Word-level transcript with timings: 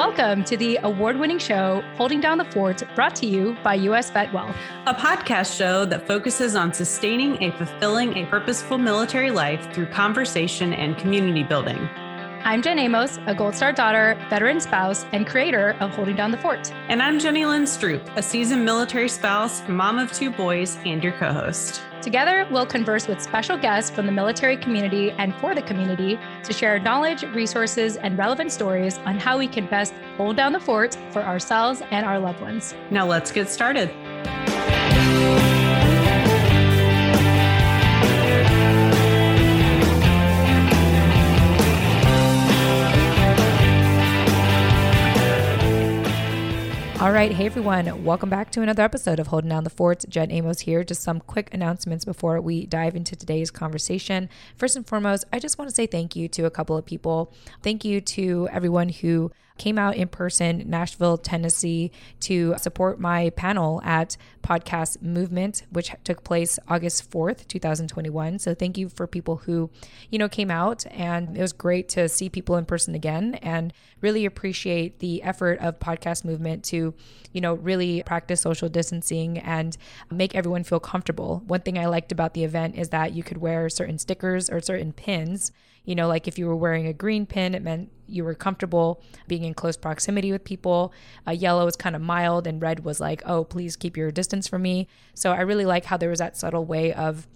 Welcome 0.00 0.44
to 0.44 0.56
the 0.56 0.78
award 0.82 1.18
winning 1.18 1.38
show, 1.38 1.82
Holding 1.96 2.22
Down 2.22 2.38
the 2.38 2.46
Fort, 2.46 2.82
brought 2.94 3.14
to 3.16 3.26
you 3.26 3.54
by 3.62 3.74
US 3.74 4.10
Vet 4.10 4.32
Wealth, 4.32 4.56
a 4.86 4.94
podcast 4.94 5.54
show 5.54 5.84
that 5.84 6.06
focuses 6.06 6.56
on 6.56 6.72
sustaining 6.72 7.42
a 7.42 7.50
fulfilling, 7.58 8.16
a 8.16 8.24
purposeful 8.24 8.78
military 8.78 9.30
life 9.30 9.70
through 9.74 9.88
conversation 9.88 10.72
and 10.72 10.96
community 10.96 11.42
building. 11.42 11.76
I'm 12.44 12.62
Jen 12.62 12.78
Amos, 12.78 13.18
a 13.26 13.34
Gold 13.34 13.54
Star 13.54 13.74
daughter, 13.74 14.16
veteran 14.30 14.58
spouse, 14.58 15.04
and 15.12 15.26
creator 15.26 15.76
of 15.80 15.90
Holding 15.90 16.16
Down 16.16 16.30
the 16.30 16.38
Fort. 16.38 16.72
And 16.88 17.02
I'm 17.02 17.18
Jenny 17.18 17.44
Lynn 17.44 17.64
Stroop, 17.64 18.16
a 18.16 18.22
seasoned 18.22 18.64
military 18.64 19.10
spouse, 19.10 19.62
mom 19.68 19.98
of 19.98 20.10
two 20.12 20.30
boys, 20.30 20.78
and 20.86 21.04
your 21.04 21.12
co 21.18 21.30
host. 21.30 21.82
Together, 22.02 22.48
we'll 22.50 22.64
converse 22.64 23.06
with 23.06 23.20
special 23.20 23.58
guests 23.58 23.90
from 23.90 24.06
the 24.06 24.12
military 24.12 24.56
community 24.56 25.10
and 25.12 25.34
for 25.34 25.54
the 25.54 25.60
community 25.60 26.18
to 26.44 26.52
share 26.52 26.78
knowledge, 26.78 27.22
resources, 27.34 27.96
and 27.98 28.16
relevant 28.16 28.50
stories 28.50 28.96
on 28.98 29.18
how 29.18 29.36
we 29.36 29.46
can 29.46 29.66
best 29.66 29.92
hold 30.16 30.36
down 30.36 30.52
the 30.52 30.60
fort 30.60 30.96
for 31.10 31.22
ourselves 31.22 31.82
and 31.90 32.06
our 32.06 32.18
loved 32.18 32.40
ones. 32.40 32.74
Now, 32.90 33.06
let's 33.06 33.30
get 33.30 33.50
started. 33.50 33.90
All 47.00 47.12
right. 47.12 47.32
Hey, 47.32 47.46
everyone. 47.46 48.04
Welcome 48.04 48.28
back 48.28 48.50
to 48.50 48.60
another 48.60 48.82
episode 48.82 49.18
of 49.18 49.28
Holding 49.28 49.48
Down 49.48 49.64
the 49.64 49.70
Fort. 49.70 50.04
Jen 50.06 50.30
Amos 50.30 50.60
here. 50.60 50.84
Just 50.84 51.02
some 51.02 51.18
quick 51.18 51.48
announcements 51.50 52.04
before 52.04 52.42
we 52.42 52.66
dive 52.66 52.94
into 52.94 53.16
today's 53.16 53.50
conversation. 53.50 54.28
First 54.54 54.76
and 54.76 54.86
foremost, 54.86 55.24
I 55.32 55.38
just 55.38 55.58
want 55.58 55.70
to 55.70 55.74
say 55.74 55.86
thank 55.86 56.14
you 56.14 56.28
to 56.28 56.44
a 56.44 56.50
couple 56.50 56.76
of 56.76 56.84
people. 56.84 57.32
Thank 57.62 57.86
you 57.86 58.02
to 58.02 58.50
everyone 58.52 58.90
who 58.90 59.32
came 59.60 59.78
out 59.78 59.94
in 59.94 60.08
person, 60.08 60.64
Nashville, 60.66 61.18
Tennessee, 61.18 61.92
to 62.20 62.54
support 62.56 62.98
my 62.98 63.28
panel 63.28 63.82
at 63.84 64.16
Podcast 64.42 65.02
Movement, 65.02 65.64
which 65.70 65.92
took 66.02 66.24
place 66.24 66.58
August 66.66 67.10
4th, 67.10 67.46
2021. 67.46 68.38
So 68.38 68.54
thank 68.54 68.78
you 68.78 68.88
for 68.88 69.06
people 69.06 69.36
who, 69.36 69.68
you 70.08 70.18
know, 70.18 70.30
came 70.30 70.50
out 70.50 70.86
and 70.90 71.36
it 71.36 71.42
was 71.42 71.52
great 71.52 71.90
to 71.90 72.08
see 72.08 72.30
people 72.30 72.56
in 72.56 72.64
person 72.64 72.94
again 72.94 73.34
and 73.42 73.74
really 74.00 74.24
appreciate 74.24 74.98
the 75.00 75.22
effort 75.22 75.58
of 75.60 75.78
Podcast 75.78 76.24
Movement 76.24 76.64
to, 76.64 76.94
you 77.32 77.40
know, 77.42 77.52
really 77.52 78.02
practice 78.06 78.40
social 78.40 78.70
distancing 78.70 79.36
and 79.36 79.76
make 80.10 80.34
everyone 80.34 80.64
feel 80.64 80.80
comfortable. 80.80 81.42
One 81.46 81.60
thing 81.60 81.78
I 81.78 81.84
liked 81.84 82.12
about 82.12 82.32
the 82.32 82.44
event 82.44 82.76
is 82.76 82.88
that 82.88 83.12
you 83.12 83.22
could 83.22 83.36
wear 83.36 83.68
certain 83.68 83.98
stickers 83.98 84.48
or 84.48 84.62
certain 84.62 84.94
pins 84.94 85.52
you 85.84 85.94
know, 85.94 86.08
like 86.08 86.28
if 86.28 86.38
you 86.38 86.46
were 86.46 86.56
wearing 86.56 86.86
a 86.86 86.92
green 86.92 87.26
pin, 87.26 87.54
it 87.54 87.62
meant 87.62 87.90
you 88.06 88.24
were 88.24 88.34
comfortable 88.34 89.02
being 89.26 89.44
in 89.50 89.54
close 89.54 89.76
proximity 89.76 90.32
with 90.32 90.44
people. 90.44 90.92
Uh, 91.26 91.32
yellow 91.32 91.64
was 91.64 91.76
kind 91.76 91.94
of 91.94 92.02
mild, 92.02 92.46
and 92.46 92.62
red 92.62 92.84
was 92.84 93.00
like, 93.00 93.22
oh, 93.26 93.44
please 93.44 93.76
keep 93.76 93.96
your 93.96 94.10
distance 94.10 94.48
from 94.48 94.62
me. 94.62 94.86
So 95.14 95.32
I 95.32 95.40
really 95.40 95.66
like 95.66 95.84
how 95.84 95.96
there 95.96 96.10
was 96.10 96.20
that 96.20 96.36
subtle 96.36 96.64
way 96.64 96.92
of 96.92 97.26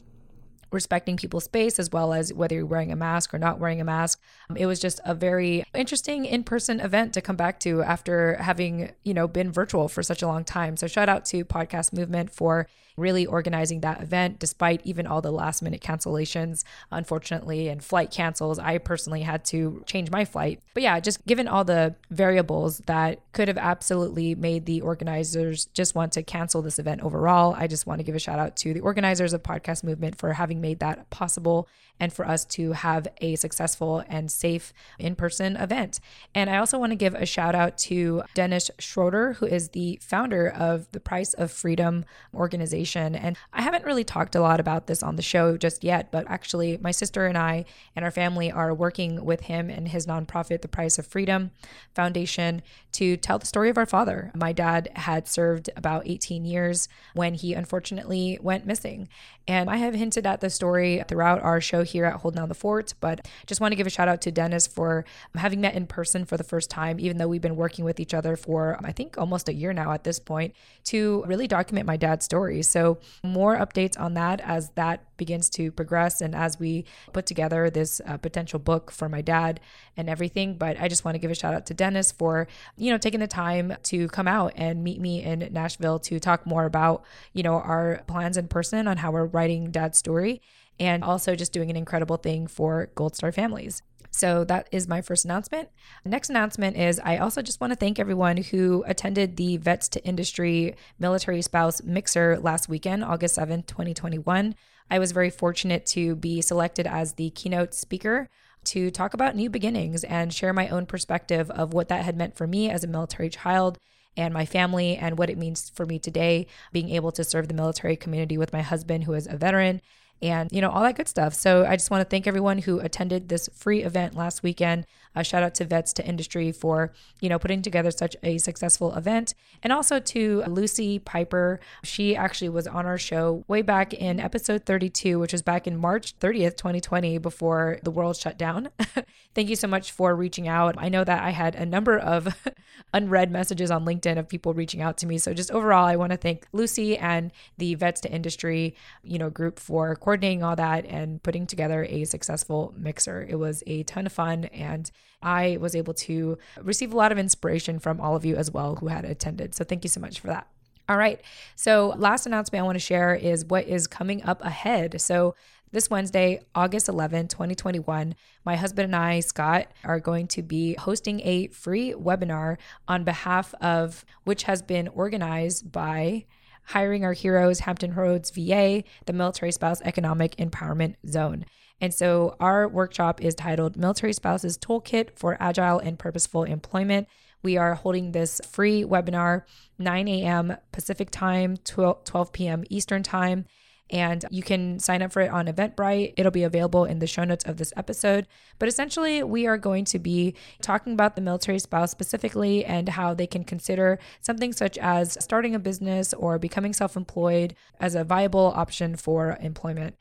respecting 0.73 1.17
people's 1.17 1.45
space 1.45 1.79
as 1.79 1.91
well 1.91 2.13
as 2.13 2.33
whether 2.33 2.57
you're 2.57 2.67
wearing 2.67 2.91
a 2.91 2.97
mask 2.97 3.33
or 3.33 3.39
not 3.39 3.61
wearing 3.61 3.81
a 3.81 3.85
mask. 3.85 4.21
Um, 4.51 4.57
it 4.57 4.67
was 4.67 4.81
just 4.81 5.01
a 5.05 5.15
very 5.15 5.65
interesting 5.73 6.25
in-person 6.25 6.81
event 6.81 7.15
to 7.15 7.21
come 7.21 7.37
back 7.37 7.61
to 7.61 7.83
after 7.83 8.35
having, 8.41 8.93
you 9.05 9.15
know, 9.15 9.29
been 9.29 9.53
virtual 9.53 9.89
for 9.89 10.03
such 10.03 10.23
a 10.23 10.27
long 10.27 10.43
time. 10.43 10.77
So 10.77 10.89
shout 10.89 11.09
out 11.09 11.25
to 11.27 11.45
Podcast 11.45 11.93
Movement 11.93 12.35
for 12.35 12.67
really 12.97 13.27
organizing 13.27 13.81
that 13.81 14.01
event 14.03 14.39
despite 14.39 14.81
even 14.85 15.07
all 15.07 15.21
the 15.21 15.33
last 15.33 15.63
minute 15.63 15.81
cancellations, 15.81 16.65
unfortunately, 16.91 17.69
and 17.69 17.83
flight 17.83 18.11
cancels. 18.11 18.59
I 18.59 18.79
personally 18.79 19.23
had 19.23 19.45
to 19.47 19.83
change 19.87 20.11
my 20.11 20.25
flight. 20.25 20.61
But 20.75 20.83
yeah, 20.83 21.01
just 21.01 21.25
given 21.27 21.49
all 21.49 21.65
the 21.65 21.95
variables 22.11 22.79
that 22.87 23.21
could 23.33 23.49
have 23.49 23.59
absolutely 23.59 24.35
made 24.35 24.67
the 24.67 24.81
organizers 24.81 25.67
just 25.67 25.95
want 25.95 26.13
to 26.13 26.23
cancel 26.23 26.63
this 26.63 26.79
event 26.79 27.01
overall, 27.03 27.55
I 27.57 27.67
just 27.67 27.87
want 27.87 27.99
to 27.99 28.05
give 28.05 28.15
a 28.15 28.21
shout 28.21 28.39
out 28.39 28.57
to 28.59 28.73
the 28.73 28.81
organizers 28.81 29.33
of 29.33 29.43
Podcast 29.43 29.85
Movement 29.85 30.17
for 30.19 30.33
having 30.33 30.61
made 30.61 30.81
that 30.81 31.11
possible 31.11 31.69
and 32.01 32.13
for 32.13 32.27
us 32.27 32.45
to 32.45 32.73
have 32.73 33.07
a 33.21 33.37
successful 33.37 34.05
and 34.09 34.31
safe 34.31 34.73
in 34.99 35.15
person 35.15 35.57
event. 35.57 36.01
And 36.35 36.51
I 36.51 36.59
also 36.59 36.79
want 36.79 36.91
to 36.91 36.97
give 36.97 37.15
a 37.15 37.27
shout 37.27 37.55
out 37.55 37.79
to 37.79 38.23
Dennis 38.35 38.71
Schroeder, 38.79 39.35
who 39.35 39.47
is 39.47 39.71
the 39.71 39.99
founder 40.03 40.49
of 40.49 40.91
the 40.93 41.01
Price 41.01 41.35
of 41.35 41.53
Freedom 41.53 42.05
organization. 42.35 43.15
And 43.15 43.37
I 43.53 43.63
haven't 43.63 43.85
really 43.85 44.05
talked 44.05 44.35
a 44.35 44.41
lot 44.41 44.61
about 44.61 44.87
this 44.87 45.03
on 45.03 45.17
the 45.17 45.23
show 45.23 45.57
just 45.57 45.85
yet, 45.85 46.11
but 46.11 46.29
actually, 46.29 46.79
my 46.79 46.91
sister 46.91 47.27
and 47.27 47.39
I 47.39 47.65
and 47.95 48.05
our 48.05 48.11
family 48.11 48.51
are 48.51 48.75
working 48.75 49.25
with 49.25 49.43
him 49.43 49.71
and 49.71 49.89
his 49.89 50.07
nonprofit, 50.07 50.63
the 50.63 50.69
Price 50.69 50.99
of 50.99 51.07
Freedom 51.07 51.53
Foundation, 51.95 52.63
to 52.93 53.17
tell 53.17 53.39
the 53.39 53.47
story 53.47 53.71
of 53.71 53.79
our 53.79 53.87
father. 53.87 54.31
My 54.35 54.53
dad 54.53 54.91
had 54.97 55.29
served 55.29 55.71
about 55.77 56.07
18 56.07 56.45
years 56.45 56.89
when 57.15 57.35
he 57.35 57.55
unfortunately 57.55 58.39
went 58.41 58.67
missing. 58.67 59.09
And 59.47 59.69
I 59.69 59.77
have 59.77 59.95
hinted 59.95 60.27
at 60.27 60.41
the 60.41 60.51
story 60.51 61.03
throughout 61.07 61.43
our 61.43 61.61
show 61.61 61.84
here 61.85 62.05
at 62.05 62.15
Hold 62.15 62.35
Down 62.35 62.49
the 62.49 62.55
Fort, 62.55 62.95
but 63.01 63.29
just 63.47 63.61
want 63.61 63.73
to 63.73 63.77
give 63.77 63.87
a 63.87 63.91
shout 63.91 64.09
out 64.09 64.21
to 64.23 64.33
Dennis 64.33 64.67
for 64.67 65.05
having 65.35 65.61
met 65.61 65.75
in 65.75 65.87
person 65.87 66.25
for 66.25 66.37
the 66.37 66.45
first 66.45 66.71
time, 66.71 66.99
even 66.99 67.19
though 67.19 67.29
we've 67.29 67.41
been 67.41 67.57
working 67.57 67.85
with 67.85 68.01
each 68.01 68.15
other 68.15 68.37
for, 68.37 68.79
I 68.83 68.93
think, 68.93 69.17
almost 69.19 69.49
a 69.49 69.55
year 69.55 69.73
now 69.73 69.93
at 69.93 70.05
this 70.05 70.19
point, 70.19 70.55
to 70.85 71.25
really 71.27 71.47
document 71.47 71.87
my 71.87 71.97
dad's 71.97 72.25
story. 72.25 72.63
So, 72.63 72.99
more 73.23 73.57
updates 73.57 73.99
on 73.99 74.15
that 74.15 74.41
as 74.41 74.71
that 74.71 75.05
begins 75.17 75.49
to 75.49 75.71
progress 75.71 76.21
and 76.21 76.35
as 76.35 76.59
we 76.59 76.85
put 77.13 77.27
together 77.27 77.71
this 77.71 78.01
uh, 78.07 78.17
potential 78.17 78.59
book 78.59 78.91
for 78.91 79.09
my 79.09 79.21
dad 79.21 79.61
and 79.97 80.09
everything. 80.09 80.57
But 80.57 80.81
I 80.81 80.89
just 80.89 81.05
want 81.05 81.15
to 81.15 81.19
give 81.19 81.31
a 81.31 81.35
shout 81.35 81.55
out 81.55 81.67
to 81.67 81.75
Dennis 81.75 82.13
for, 82.13 82.49
you 82.77 82.91
know, 82.91 82.99
taking 82.99 83.21
the 83.21 83.27
time 83.27 83.77
to 83.85 84.09
come 84.09 84.29
out 84.29 84.53
and 84.57 84.83
meet 84.83 85.01
me 85.01 85.23
in 85.23 85.49
Nashville 85.53 85.99
to 86.01 86.19
talk 86.19 86.47
more 86.47 86.65
about, 86.65 87.05
you 87.33 87.43
know, 87.43 87.55
our 87.55 88.03
plans 88.07 88.37
in 88.37 88.49
person 88.49 88.89
on 88.89 88.99
how 88.99 89.11
we're 89.11 89.27
writing 89.27 89.71
dad's 89.71 89.99
story 89.99 90.41
and 90.79 91.05
also 91.05 91.35
just 91.35 91.53
doing 91.53 91.71
an 91.71 91.77
incredible 91.77 92.17
thing 92.17 92.47
for 92.47 92.91
Gold 92.95 93.17
Star 93.17 93.33
families. 93.33 93.83
So 94.11 94.45
that 94.45 94.69
is 94.71 94.87
my 94.87 95.03
first 95.03 95.25
announcement. 95.25 95.71
Next 96.05 96.31
announcement 96.31 96.77
is 96.77 97.01
I 97.03 97.17
also 97.17 97.43
just 97.43 97.61
want 97.61 97.73
to 97.73 97.77
thank 97.77 97.99
everyone 97.99 98.37
who 98.37 98.85
attended 98.87 99.37
the 99.37 99.57
Vets 99.57 99.89
to 99.89 100.05
Industry 100.05 100.77
Military 101.01 101.43
Spouse 101.43 101.83
Mixer 101.83 102.39
last 102.39 102.69
weekend, 102.69 103.03
August 103.03 103.37
7th, 103.37 103.67
2021. 103.67 104.55
I 104.89 104.99
was 105.01 105.11
very 105.11 105.31
fortunate 105.31 105.85
to 105.87 106.15
be 106.15 106.41
selected 106.41 106.87
as 106.87 107.15
the 107.15 107.31
keynote 107.31 107.75
speaker 107.75 108.29
to 108.67 108.93
talk 108.93 109.15
about 109.15 109.35
new 109.35 109.51
beginnings 109.51 110.05
and 110.05 110.33
share 110.33 110.53
my 110.53 110.69
own 110.69 110.87
perspective 110.87 111.51
of 111.51 111.75
what 111.75 111.89
that 111.89 112.05
had 112.05 112.17
meant 112.17 112.37
for 112.37 112.47
me 112.47 112.71
as 112.71 112.85
a 112.85 112.89
military 112.89 113.29
child 113.29 113.79
and 114.17 114.33
my 114.33 114.47
family 114.47 114.97
and 114.97 115.19
what 115.19 115.29
it 115.29 115.39
means 115.39 115.71
for 115.71 115.85
me 115.87 115.99
today 115.99 116.47
being 116.73 116.91
able 116.91 117.11
to 117.11 117.25
serve 117.25 117.49
the 117.49 117.55
military 117.55 117.97
community 117.97 118.39
with 118.39 118.53
my 118.53 118.63
husband 118.63 119.05
who 119.05 119.13
is 119.13 119.27
a 119.27 119.37
veteran 119.37 119.81
and 120.23 120.51
you 120.53 120.61
know 120.61 120.71
all 120.71 120.83
that 120.83 120.97
good 120.97 121.09
stuff. 121.09 121.35
So 121.35 121.65
I 121.67 121.77
just 121.77 121.91
want 121.91 122.01
to 122.01 122.09
thank 122.09 122.27
everyone 122.27 122.59
who 122.59 122.81
attended 122.81 123.29
this 123.29 123.49
free 123.55 123.83
event 123.83 124.15
last 124.15 124.43
weekend. 124.43 124.87
A 125.15 125.25
shout 125.25 125.43
out 125.43 125.55
to 125.57 125.65
Vets 125.65 125.93
to 125.95 126.07
Industry 126.07 126.53
for, 126.53 126.93
you 127.21 127.29
know, 127.29 127.39
putting 127.39 127.63
together 127.63 127.91
such 127.91 128.17
a 128.23 128.39
successful 128.39 128.95
event. 128.95 129.35
And 129.63 129.73
also 129.73 130.01
to 130.01 130.43
Lucy 130.47 130.99
Piper. 130.99 131.61
She 131.83 132.17
actually 132.17 132.49
was 132.49 132.67
on 132.67 132.87
our 132.87 132.99
show 132.99 133.45
way 133.49 133.63
back 133.63 133.93
in 133.93 134.21
episode 134.21 134.65
32, 134.65 135.19
which 135.19 135.33
was 135.33 135.43
back 135.43 135.67
in 135.67 135.77
March 135.77 136.19
30th, 136.19 136.57
2020, 136.57 137.19
before 137.19 137.79
the 137.83 137.91
world 137.91 138.17
shut 138.17 138.39
down. 138.39 138.71
Thank 139.35 139.49
you 139.49 139.57
so 139.57 139.69
much 139.69 139.93
for 139.93 140.15
reaching 140.15 140.49
out. 140.49 140.75
I 140.79 140.89
know 140.89 141.05
that 141.05 141.23
I 141.23 141.31
had 141.31 141.55
a 141.55 141.67
number 141.67 141.99
of 141.99 142.35
unread 142.93 143.31
messages 143.31 143.71
on 143.71 143.85
LinkedIn 143.85 144.19
of 144.19 144.29
people 144.29 144.55
reaching 144.55 144.83
out 144.83 144.97
to 144.99 145.07
me. 145.07 145.19
So 145.19 145.35
just 145.35 145.51
overall, 145.51 145.87
I 145.87 145.97
want 145.97 146.13
to 146.13 146.17
thank 146.17 146.47
Lucy 146.53 146.97
and 146.97 147.33
the 147.59 147.75
Vets 147.75 148.01
to 148.03 148.13
Industry, 148.13 148.75
you 149.03 149.19
know, 149.19 149.31
group 149.31 149.59
for 149.59 149.95
coordinating 149.97 150.43
all 150.43 150.57
that 150.57 150.85
and 150.87 151.23
putting 151.23 151.47
together 151.47 151.85
a 151.89 152.05
successful 152.05 152.75
mixer. 152.77 153.27
It 153.29 153.37
was 153.37 153.63
a 153.67 153.83
ton 153.85 154.07
of 154.07 154.13
fun 154.13 154.45
and 154.47 154.91
I 155.23 155.59
was 155.61 155.75
able 155.75 155.95
to 155.95 156.39
receive 156.61 156.93
a 156.93 156.97
lot 156.97 157.13
of 157.13 157.19
inspiration 157.19 157.79
from 157.79 158.01
all 158.01 158.15
of 158.17 158.25
you 158.25 158.37
as 158.37 158.51
well 158.51 158.77
who 158.77 158.89
had 158.89 159.05
attended. 159.05 159.55
So 159.55 159.65
thank 159.65 159.85
you 159.85 159.91
so 159.91 160.01
much 160.01 160.21
for 160.21 160.29
that. 160.29 160.47
All 160.89 160.99
right. 160.99 161.21
So, 161.57 161.95
last 161.97 162.27
announcement 162.27 162.63
I 162.63 162.67
want 162.67 162.77
to 162.77 162.81
share 162.81 163.15
is 163.15 163.47
what 163.47 163.67
is 163.67 163.87
coming 163.87 164.23
up 164.23 164.45
ahead. 164.45 165.01
So, 165.01 165.35
this 165.73 165.91
Wednesday, 165.91 166.41
August 166.55 166.89
11, 166.89 167.29
2021, 167.29 168.15
my 168.45 168.55
husband 168.55 168.85
and 168.85 168.95
I, 168.95 169.21
Scott, 169.21 169.67
are 169.83 169.99
going 169.99 170.29
to 170.29 170.43
be 170.43 170.75
hosting 170.75 171.21
a 171.25 171.49
free 171.49 171.93
webinar 171.95 172.59
on 172.87 173.03
behalf 173.03 173.55
of 173.61 174.05
which 174.25 174.45
has 174.45 174.63
been 174.63 174.87
organized 174.89 175.73
by 175.73 176.27
Hiring 176.67 177.05
Our 177.05 177.13
Heroes, 177.13 177.61
Hampton 177.61 177.95
Roads 177.95 178.31
VA, 178.31 178.85
the 179.07 179.13
Military 179.13 179.51
Spouse 179.53 179.81
Economic 179.83 180.37
Empowerment 180.37 180.95
Zone. 181.09 181.45
And 181.81 181.93
so 181.93 182.37
our 182.41 182.69
workshop 182.69 183.23
is 183.23 183.35
titled 183.35 183.77
Military 183.77 184.13
Spouses 184.13 184.57
Toolkit 184.57 185.11
for 185.17 185.37
Agile 185.41 185.79
and 185.79 185.99
Purposeful 185.99 186.45
Employment. 186.45 187.09
We 187.43 187.59
are 187.59 187.75
holding 187.75 188.13
this 188.13 188.41
free 188.51 188.85
webinar 188.85 189.43
9 189.79 190.09
a.m. 190.09 190.57
Pacific 190.73 191.11
time, 191.11 191.59
12, 191.59 192.05
12 192.05 192.33
p.m. 192.33 192.65
Eastern 192.71 193.03
time. 193.03 193.45
And 193.91 194.25
you 194.31 194.43
can 194.43 194.79
sign 194.79 195.03
up 195.03 195.13
for 195.13 195.21
it 195.21 195.31
on 195.31 195.47
Eventbrite. 195.47 196.15
It'll 196.17 196.33
be 196.33 196.43
available 196.43 196.87
in 196.87 197.01
the 197.01 197.07
show 197.07 197.23
notes 197.23 197.45
of 197.45 197.59
this 197.59 197.73
episode. 197.77 198.27
But 198.59 198.69
essentially, 198.69 199.23
we 199.23 199.47
are 199.47 199.59
going 199.59 199.85
to 199.87 199.99
be 199.99 200.35
talking 200.63 200.95
about 200.95 201.17
the 201.17 201.21
military 201.21 201.59
spouse 201.59 201.91
specifically 201.91 202.65
and 202.65 202.89
how 202.89 203.13
they 203.13 203.27
can 203.27 203.45
consider 203.45 203.99
something 204.23 204.55
such 204.55 204.79
as 204.79 205.19
starting 205.23 205.55
a 205.55 205.59
business 205.59 206.15
or 206.15 206.39
becoming 206.39 206.73
self 206.73 206.97
employed 206.97 207.55
as 207.79 207.95
a 207.95 208.05
viable 208.05 208.55
option 208.57 208.97
for 208.97 209.37
employment. 209.41 209.97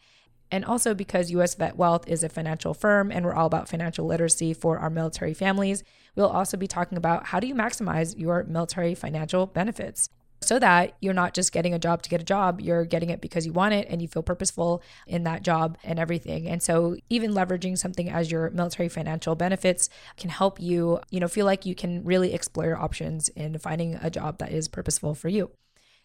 And 0.53 0.63
also 0.63 0.93
because 0.93 1.31
US 1.31 1.55
Vet 1.55 1.77
Wealth 1.77 2.07
is 2.07 2.23
a 2.23 2.29
financial 2.29 2.75
firm 2.75 3.11
and 3.11 3.25
we're 3.25 3.33
all 3.33 3.47
about 3.47 3.67
financial 3.67 4.05
literacy 4.05 4.53
for 4.53 4.77
our 4.77 4.91
military 4.91 5.33
families, 5.33 5.83
we'll 6.15 6.27
also 6.27 6.57
be 6.57 6.67
talking 6.67 6.95
about 6.95 7.25
how 7.25 7.39
do 7.39 7.47
you 7.47 7.55
maximize 7.55 8.15
your 8.19 8.43
military 8.43 8.93
financial 8.93 9.47
benefits 9.47 10.09
so 10.41 10.59
that 10.59 10.95
you're 10.99 11.11
not 11.11 11.33
just 11.33 11.53
getting 11.53 11.73
a 11.73 11.79
job 11.79 12.03
to 12.03 12.09
get 12.09 12.21
a 12.21 12.23
job, 12.23 12.61
you're 12.61 12.85
getting 12.85 13.09
it 13.09 13.19
because 13.19 13.47
you 13.47 13.51
want 13.51 13.73
it 13.73 13.87
and 13.89 13.99
you 13.99 14.07
feel 14.07 14.21
purposeful 14.21 14.83
in 15.07 15.23
that 15.23 15.41
job 15.41 15.75
and 15.83 15.97
everything. 15.97 16.47
And 16.47 16.61
so 16.61 16.97
even 17.09 17.31
leveraging 17.31 17.75
something 17.75 18.07
as 18.07 18.29
your 18.29 18.51
military 18.51 18.89
financial 18.89 19.33
benefits 19.33 19.89
can 20.17 20.29
help 20.29 20.61
you, 20.61 20.99
you 21.09 21.19
know, 21.19 21.27
feel 21.27 21.47
like 21.47 21.65
you 21.65 21.73
can 21.73 22.03
really 22.03 22.31
explore 22.31 22.67
your 22.67 22.77
options 22.77 23.27
in 23.29 23.57
finding 23.57 23.95
a 24.03 24.11
job 24.11 24.37
that 24.37 24.51
is 24.51 24.67
purposeful 24.67 25.15
for 25.15 25.29
you. 25.29 25.49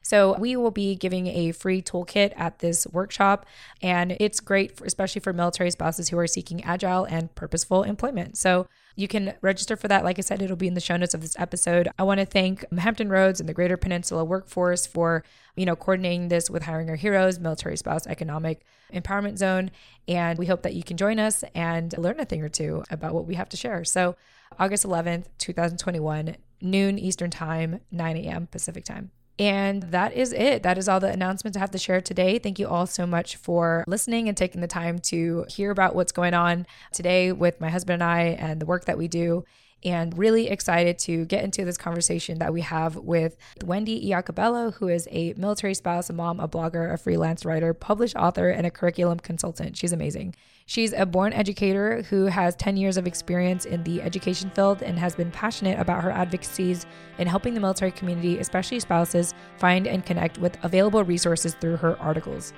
So, 0.02 0.36
we 0.38 0.56
will 0.56 0.70
be 0.70 0.94
giving 0.94 1.26
a 1.26 1.52
free 1.52 1.82
toolkit 1.82 2.32
at 2.36 2.60
this 2.60 2.86
workshop, 2.86 3.46
and 3.82 4.16
it's 4.20 4.40
great, 4.40 4.76
for, 4.76 4.84
especially 4.84 5.20
for 5.20 5.32
military 5.32 5.70
spouses 5.70 6.08
who 6.08 6.18
are 6.18 6.26
seeking 6.26 6.64
agile 6.64 7.04
and 7.04 7.34
purposeful 7.34 7.82
employment. 7.82 8.38
So, 8.38 8.66
you 8.98 9.06
can 9.06 9.34
register 9.42 9.76
for 9.76 9.86
that. 9.86 10.02
Like 10.02 10.18
I 10.18 10.22
said, 10.22 10.42
it'll 10.42 10.56
be 10.56 10.66
in 10.66 10.74
the 10.74 10.80
show 10.80 10.96
notes 10.96 11.14
of 11.14 11.20
this 11.20 11.38
episode. 11.38 11.88
I 12.00 12.02
want 12.02 12.18
to 12.18 12.26
thank 12.26 12.64
Hampton 12.76 13.08
Roads 13.08 13.38
and 13.38 13.48
the 13.48 13.54
Greater 13.54 13.76
Peninsula 13.76 14.24
Workforce 14.24 14.88
for, 14.88 15.22
you 15.54 15.64
know, 15.66 15.76
coordinating 15.76 16.26
this 16.26 16.50
with 16.50 16.64
Hiring 16.64 16.90
Our 16.90 16.96
Heroes, 16.96 17.38
Military 17.38 17.76
Spouse 17.76 18.08
Economic 18.08 18.64
Empowerment 18.92 19.38
Zone. 19.38 19.70
And 20.08 20.36
we 20.36 20.46
hope 20.46 20.62
that 20.62 20.74
you 20.74 20.82
can 20.82 20.96
join 20.96 21.20
us 21.20 21.44
and 21.54 21.96
learn 21.96 22.18
a 22.18 22.24
thing 22.24 22.42
or 22.42 22.48
two 22.48 22.82
about 22.90 23.14
what 23.14 23.24
we 23.24 23.36
have 23.36 23.48
to 23.50 23.56
share. 23.56 23.84
So, 23.84 24.16
August 24.58 24.84
11th, 24.84 25.26
2021, 25.38 26.34
noon 26.60 26.98
Eastern 26.98 27.30
Time, 27.30 27.80
9 27.92 28.16
a.m. 28.16 28.48
Pacific 28.48 28.84
Time. 28.84 29.12
And 29.38 29.84
that 29.84 30.12
is 30.14 30.32
it. 30.32 30.64
That 30.64 30.78
is 30.78 30.88
all 30.88 30.98
the 30.98 31.08
announcements 31.08 31.56
I 31.56 31.60
have 31.60 31.70
to 31.70 31.78
share 31.78 32.00
today. 32.00 32.38
Thank 32.38 32.58
you 32.58 32.66
all 32.66 32.86
so 32.86 33.06
much 33.06 33.36
for 33.36 33.84
listening 33.86 34.28
and 34.28 34.36
taking 34.36 34.60
the 34.60 34.66
time 34.66 34.98
to 35.00 35.46
hear 35.48 35.70
about 35.70 35.94
what's 35.94 36.10
going 36.10 36.34
on 36.34 36.66
today 36.92 37.30
with 37.30 37.60
my 37.60 37.68
husband 37.68 38.02
and 38.02 38.10
I 38.10 38.20
and 38.38 38.60
the 38.60 38.66
work 38.66 38.86
that 38.86 38.98
we 38.98 39.06
do. 39.06 39.44
And 39.84 40.18
really 40.18 40.48
excited 40.48 40.98
to 41.00 41.24
get 41.26 41.44
into 41.44 41.64
this 41.64 41.76
conversation 41.76 42.40
that 42.40 42.52
we 42.52 42.62
have 42.62 42.96
with 42.96 43.36
Wendy 43.62 44.10
Iacobello, 44.10 44.74
who 44.74 44.88
is 44.88 45.06
a 45.12 45.34
military 45.34 45.74
spouse, 45.74 46.10
a 46.10 46.12
mom, 46.12 46.40
a 46.40 46.48
blogger, 46.48 46.92
a 46.92 46.98
freelance 46.98 47.44
writer, 47.44 47.72
published 47.72 48.16
author, 48.16 48.50
and 48.50 48.66
a 48.66 48.72
curriculum 48.72 49.20
consultant. 49.20 49.76
She's 49.76 49.92
amazing. 49.92 50.34
She's 50.68 50.92
a 50.92 51.06
born 51.06 51.32
educator 51.32 52.02
who 52.10 52.26
has 52.26 52.54
10 52.56 52.76
years 52.76 52.98
of 52.98 53.06
experience 53.06 53.64
in 53.64 53.82
the 53.84 54.02
education 54.02 54.50
field 54.50 54.82
and 54.82 54.98
has 54.98 55.14
been 55.14 55.30
passionate 55.30 55.80
about 55.80 56.04
her 56.04 56.10
advocacies 56.10 56.84
in 57.16 57.26
helping 57.26 57.54
the 57.54 57.60
military 57.60 57.90
community, 57.90 58.38
especially 58.38 58.78
spouses, 58.78 59.32
find 59.56 59.86
and 59.86 60.04
connect 60.04 60.36
with 60.36 60.62
available 60.62 61.02
resources 61.04 61.54
through 61.54 61.78
her 61.78 61.98
articles. 61.98 62.52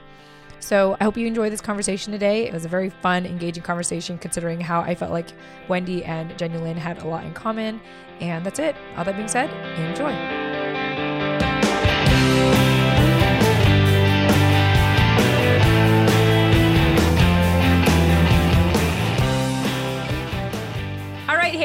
So 0.58 0.96
I 0.98 1.04
hope 1.04 1.16
you 1.16 1.28
enjoyed 1.28 1.52
this 1.52 1.60
conversation 1.60 2.12
today. 2.12 2.48
It 2.48 2.52
was 2.52 2.64
a 2.64 2.68
very 2.68 2.90
fun, 2.90 3.26
engaging 3.26 3.62
conversation 3.62 4.18
considering 4.18 4.60
how 4.60 4.80
I 4.80 4.96
felt 4.96 5.12
like 5.12 5.28
Wendy 5.68 6.04
and 6.04 6.36
Jenny 6.36 6.58
Lynn 6.58 6.78
had 6.78 7.00
a 7.02 7.06
lot 7.06 7.22
in 7.22 7.32
common. 7.32 7.80
And 8.18 8.44
that's 8.44 8.58
it. 8.58 8.74
All 8.96 9.04
that 9.04 9.14
being 9.14 9.28
said, 9.28 9.50
enjoy. 9.78 10.69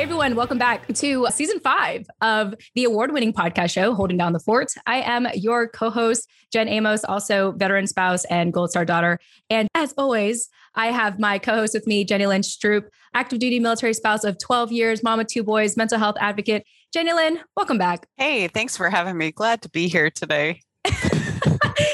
Everyone, 0.06 0.36
welcome 0.36 0.60
back 0.60 0.86
to 0.94 1.26
season 1.32 1.60
five 1.62 2.06
of 2.22 2.54
the 2.76 2.84
award 2.84 3.12
winning 3.12 3.34
podcast 3.34 3.72
show, 3.72 3.96
Holding 3.96 4.18
Down 4.18 4.34
the 4.34 4.40
Fort. 4.40 4.72
I 4.86 4.98
am 4.98 5.28
your 5.34 5.68
co 5.68 5.90
host, 5.90 6.30
Jen 6.54 6.68
Amos, 6.68 7.04
also 7.04 7.54
veteran 7.54 7.88
spouse 7.88 8.24
and 8.26 8.54
Gold 8.54 8.70
Star 8.70 8.86
daughter. 8.86 9.18
And 9.50 9.68
as 9.74 9.96
always, 9.98 10.48
I 10.76 10.92
have 10.92 11.20
my 11.20 11.40
co 11.40 11.56
host 11.56 11.74
with 11.74 11.88
me, 11.88 12.06
Jenny 12.06 12.28
Lynn 12.28 12.42
Stroop, 12.42 12.84
active 13.16 13.40
duty 13.40 13.60
military 13.60 13.96
spouse 13.96 14.24
of 14.24 14.38
12 14.38 14.72
years, 14.72 15.02
mom 15.02 15.20
of 15.20 15.26
two 15.26 15.42
boys, 15.42 15.76
mental 15.76 15.98
health 15.98 16.18
advocate. 16.20 16.68
Jenny 16.94 17.12
Lynn, 17.12 17.40
welcome 17.58 17.80
back. 17.80 18.06
Hey, 18.16 18.48
thanks 18.48 18.78
for 18.78 18.92
having 18.92 19.18
me. 19.18 19.32
Glad 19.32 19.64
to 19.64 19.70
be 19.70 19.88
here 19.88 20.12
today. 20.12 20.62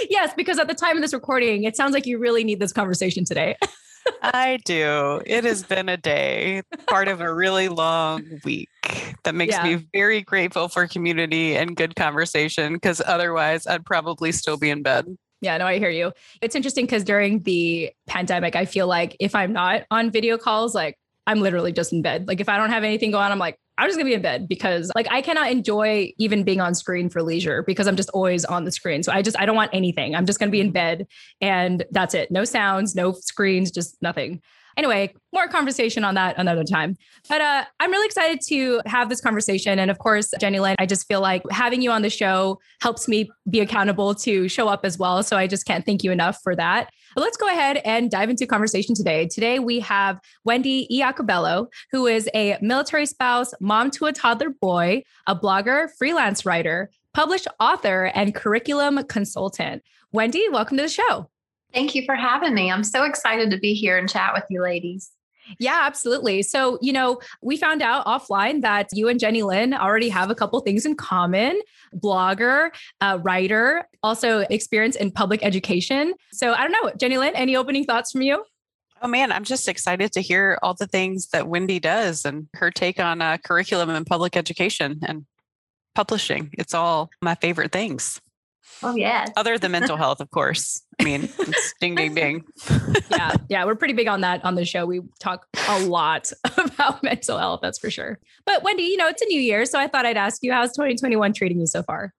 yes, 0.10 0.34
because 0.36 0.60
at 0.60 0.68
the 0.68 0.76
time 0.76 0.98
of 0.98 1.02
this 1.02 1.14
recording, 1.14 1.64
it 1.64 1.78
sounds 1.78 1.94
like 1.94 2.06
you 2.06 2.18
really 2.20 2.44
need 2.44 2.60
this 2.60 2.74
conversation 2.74 3.24
today. 3.24 3.56
I 4.22 4.60
do. 4.66 5.22
It 5.26 5.44
has 5.44 5.64
been 5.64 5.90
a 5.90 5.98
day, 5.98 6.64
part 6.88 7.08
of 7.08 7.22
a 7.22 7.34
really 7.34 7.70
long 7.70 8.24
week 8.44 8.70
that 9.24 9.36
makes 9.36 9.56
yeah. 9.56 9.64
me 9.64 9.88
very 9.94 10.22
grateful 10.22 10.68
for 10.68 10.88
community 10.88 11.56
and 11.56 11.76
good 11.76 11.96
conversation 11.96 12.74
because 12.74 13.02
otherwise 13.06 13.68
I'd 13.68 13.86
probably 13.86 14.32
still 14.32 14.58
be 14.58 14.70
in 14.70 14.82
bed. 14.82 15.06
Yeah, 15.42 15.58
no, 15.58 15.66
I 15.66 15.80
hear 15.80 15.90
you. 15.90 16.12
It's 16.42 16.56
interesting 16.56 16.86
because 16.86 17.04
during 17.04 17.40
the 17.40 17.92
pandemic, 18.08 18.56
I 18.56 18.66
feel 18.66 18.88
like 18.88 19.18
if 19.20 19.34
I'm 19.34 19.54
not 19.54 19.84
on 19.90 20.12
video 20.12 20.38
calls, 20.38 20.76
like 20.76 20.98
I'm 21.26 21.40
literally 21.40 21.72
just 21.72 21.94
in 21.94 22.02
bed. 22.02 22.28
Like 22.28 22.40
if 22.40 22.50
I 22.50 22.58
don't 22.58 22.70
have 22.70 22.84
anything 22.84 23.12
going 23.12 23.24
on, 23.24 23.32
I'm 23.32 23.40
like, 23.40 23.58
I'm 23.82 23.88
just 23.88 23.98
gonna 23.98 24.08
be 24.08 24.14
in 24.14 24.22
bed 24.22 24.48
because 24.48 24.92
like 24.94 25.08
I 25.10 25.24
cannot 25.24 25.50
enjoy 25.50 26.14
even 26.20 26.44
being 26.44 26.62
on 26.62 26.76
screen 26.76 27.10
for 27.10 27.24
leisure 27.24 27.64
because 27.64 27.88
I'm 27.88 27.96
just 27.96 28.10
always 28.12 28.46
on 28.46 28.64
the 28.64 28.72
screen. 28.72 29.02
So 29.02 29.12
I 29.12 29.24
just 29.24 29.40
I 29.40 29.48
don't 29.48 29.56
want 29.56 29.72
anything. 29.74 30.16
I'm 30.16 30.28
just 30.28 30.40
gonna 30.40 30.52
be 30.52 30.62
in 30.62 30.72
bed 30.72 31.08
and 31.42 31.84
that's 31.90 32.14
it. 32.14 32.30
No 32.30 32.44
sounds, 32.44 32.94
no 32.94 33.14
screens, 33.14 33.72
just 33.72 34.00
nothing. 34.00 34.40
Anyway, 34.78 35.14
more 35.34 35.48
conversation 35.48 36.04
on 36.04 36.14
that 36.14 36.38
another 36.38 36.64
time. 36.64 36.96
But 37.28 37.42
uh, 37.42 37.66
I'm 37.80 37.90
really 37.90 38.06
excited 38.06 38.40
to 38.50 38.82
have 38.86 39.10
this 39.10 39.20
conversation. 39.20 39.80
And 39.80 39.90
of 39.90 39.98
course, 39.98 40.32
Jenny 40.40 40.60
Lynn, 40.60 40.76
I 40.78 40.86
just 40.86 41.08
feel 41.08 41.20
like 41.20 41.42
having 41.50 41.82
you 41.82 41.92
on 41.92 42.04
the 42.04 42.10
show 42.10 42.60
helps 42.82 43.08
me 43.08 43.32
be 43.50 43.62
accountable 43.62 44.14
to 44.16 44.48
show 44.48 44.68
up 44.68 44.86
as 44.86 44.98
well. 45.00 45.24
So 45.24 45.38
I 45.38 45.48
just 45.48 45.66
can't 45.66 45.86
thank 45.86 46.04
you 46.04 46.12
enough 46.12 46.38
for 46.44 46.56
that. 46.56 46.90
Let's 47.18 47.36
go 47.36 47.48
ahead 47.48 47.82
and 47.84 48.10
dive 48.10 48.30
into 48.30 48.48
conversation 48.48 48.96
today. 48.96 49.28
Today 49.28 49.60
we 49.60 49.82
have 49.82 50.22
Wendy 50.46 50.88
Iacobello, 50.90 51.68
who 51.92 52.08
is 52.08 52.30
a 52.34 52.58
military 52.62 53.06
spouse, 53.06 53.54
mom 53.60 53.92
to 53.92 54.06
a 54.06 54.14
toddler 54.14 54.50
boy, 54.50 55.04
a 55.28 55.36
blogger, 55.36 55.90
freelance 55.98 56.46
writer, 56.46 56.90
published 57.14 57.48
author, 57.60 58.06
and 58.16 58.34
curriculum 58.34 59.04
consultant. 59.10 59.84
Wendy, 60.14 60.46
welcome 60.52 60.78
to 60.78 60.84
the 60.84 60.90
show. 60.90 61.30
Thank 61.74 61.96
you 61.96 62.06
for 62.06 62.16
having 62.16 62.54
me. 62.54 62.72
I'm 62.72 62.84
so 62.84 63.04
excited 63.04 63.52
to 63.52 63.58
be 63.58 63.74
here 63.74 63.98
and 63.98 64.10
chat 64.10 64.34
with 64.34 64.46
you 64.50 64.62
ladies. 64.62 65.12
Yeah, 65.60 65.80
absolutely. 65.82 66.42
So, 66.44 66.78
you 66.82 66.94
know, 66.94 67.20
we 67.42 67.58
found 67.58 67.82
out 67.82 68.06
offline 68.06 68.62
that 68.62 68.90
you 68.94 69.08
and 69.08 69.20
Jenny 69.20 69.44
Lynn 69.44 69.74
already 69.74 70.10
have 70.10 70.30
a 70.30 70.36
couple 70.36 70.60
things 70.62 70.86
in 70.86 70.96
common 70.96 71.62
blogger, 71.96 72.70
uh, 73.02 73.20
writer, 73.22 73.88
also 74.04 74.40
experience 74.50 74.96
in 74.96 75.12
public 75.12 75.44
education. 75.44 76.14
So, 76.32 76.54
I 76.54 76.68
don't 76.68 76.72
know, 76.72 76.92
Jenny 76.98 77.18
Lynn, 77.18 77.36
any 77.36 77.56
opening 77.56 77.84
thoughts 77.86 78.12
from 78.12 78.22
you? 78.22 78.44
Oh 79.04 79.08
man, 79.08 79.32
I'm 79.32 79.44
just 79.44 79.68
excited 79.68 80.12
to 80.12 80.22
hear 80.22 80.60
all 80.62 80.76
the 80.76 80.86
things 80.86 81.30
that 81.30 81.48
Wendy 81.48 81.80
does 81.80 82.24
and 82.24 82.48
her 82.54 82.70
take 82.70 83.00
on 83.00 83.20
uh, 83.20 83.38
curriculum 83.38 83.90
and 83.90 84.06
public 84.06 84.38
education 84.38 85.00
and 85.02 85.26
publishing. 85.96 86.52
It's 86.54 86.76
all 86.76 87.10
my 87.22 87.34
favorite 87.36 87.72
things. 87.72 88.22
Oh 88.84 88.96
yeah. 88.96 89.28
Other 89.36 89.58
than 89.58 89.72
mental 89.72 89.98
health, 89.98 90.22
of 90.22 90.32
course. 90.32 90.82
I 91.00 91.04
mean, 91.04 91.30
ding 91.82 91.96
ding 91.96 92.14
ding. 92.14 92.44
yeah, 93.12 93.36
yeah, 93.50 93.66
we're 93.66 93.76
pretty 93.76 93.94
big 93.94 94.08
on 94.08 94.22
that 94.22 94.44
on 94.44 94.56
the 94.56 94.66
show. 94.66 94.86
We 94.86 95.02
talk 95.20 95.48
a 95.70 95.80
lot 95.80 96.32
about 96.58 97.04
mental 97.04 97.38
health, 97.38 97.60
that's 97.62 97.80
for 97.80 97.90
sure. 97.90 98.20
But 98.46 98.64
Wendy, 98.64 98.84
you 98.84 98.98
know, 98.98 99.08
it's 99.08 99.22
a 99.22 99.26
new 99.26 99.40
year, 99.40 99.66
so 99.66 99.80
I 99.80 99.88
thought 99.88 100.06
I'd 100.06 100.18
ask 100.18 100.44
you, 100.44 100.52
how's 100.52 100.72
2021 100.72 101.34
treating 101.34 101.60
you 101.60 101.68
so 101.68 101.84
far? 101.84 102.14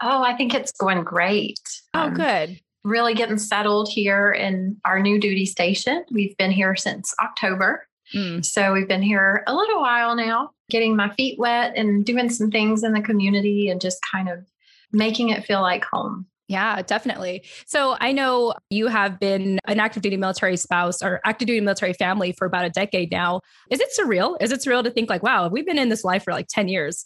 Oh, 0.00 0.22
I 0.22 0.36
think 0.36 0.54
it's 0.54 0.72
going 0.72 1.02
great. 1.02 1.58
Oh, 1.94 2.02
um, 2.02 2.14
good. 2.14 2.60
Really 2.84 3.14
getting 3.14 3.38
settled 3.38 3.88
here 3.88 4.30
in 4.30 4.76
our 4.84 5.00
new 5.00 5.18
duty 5.18 5.44
station. 5.44 6.04
We've 6.12 6.36
been 6.36 6.52
here 6.52 6.76
since 6.76 7.14
October. 7.20 7.86
Mm. 8.14 8.44
So 8.44 8.72
we've 8.72 8.88
been 8.88 9.02
here 9.02 9.42
a 9.46 9.54
little 9.54 9.80
while 9.80 10.14
now, 10.14 10.52
getting 10.70 10.96
my 10.96 11.10
feet 11.14 11.38
wet 11.38 11.72
and 11.76 12.04
doing 12.04 12.30
some 12.30 12.50
things 12.50 12.82
in 12.82 12.92
the 12.92 13.02
community 13.02 13.68
and 13.68 13.80
just 13.80 13.98
kind 14.10 14.28
of 14.28 14.46
making 14.92 15.30
it 15.30 15.44
feel 15.44 15.60
like 15.60 15.84
home. 15.84 16.26
Yeah, 16.48 16.80
definitely. 16.80 17.44
So 17.66 17.96
I 18.00 18.12
know 18.12 18.54
you 18.70 18.86
have 18.86 19.20
been 19.20 19.58
an 19.66 19.78
active 19.78 20.02
duty 20.02 20.16
military 20.16 20.56
spouse 20.56 21.02
or 21.02 21.20
active 21.26 21.46
duty 21.46 21.60
military 21.60 21.92
family 21.92 22.32
for 22.32 22.46
about 22.46 22.64
a 22.64 22.70
decade 22.70 23.10
now. 23.10 23.42
Is 23.70 23.80
it 23.80 23.88
surreal? 23.98 24.36
Is 24.40 24.50
it 24.50 24.60
surreal 24.60 24.82
to 24.82 24.90
think 24.90 25.10
like, 25.10 25.22
wow, 25.22 25.48
we've 25.48 25.66
been 25.66 25.78
in 25.78 25.90
this 25.90 26.04
life 26.04 26.24
for 26.24 26.32
like 26.32 26.48
10 26.48 26.68
years? 26.68 27.04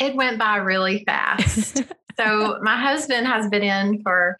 It 0.00 0.14
went 0.14 0.38
by 0.38 0.56
really 0.56 1.02
fast. 1.04 1.82
so 2.16 2.58
my 2.62 2.76
husband 2.76 3.26
has 3.26 3.48
been 3.48 3.64
in 3.64 4.02
for 4.02 4.36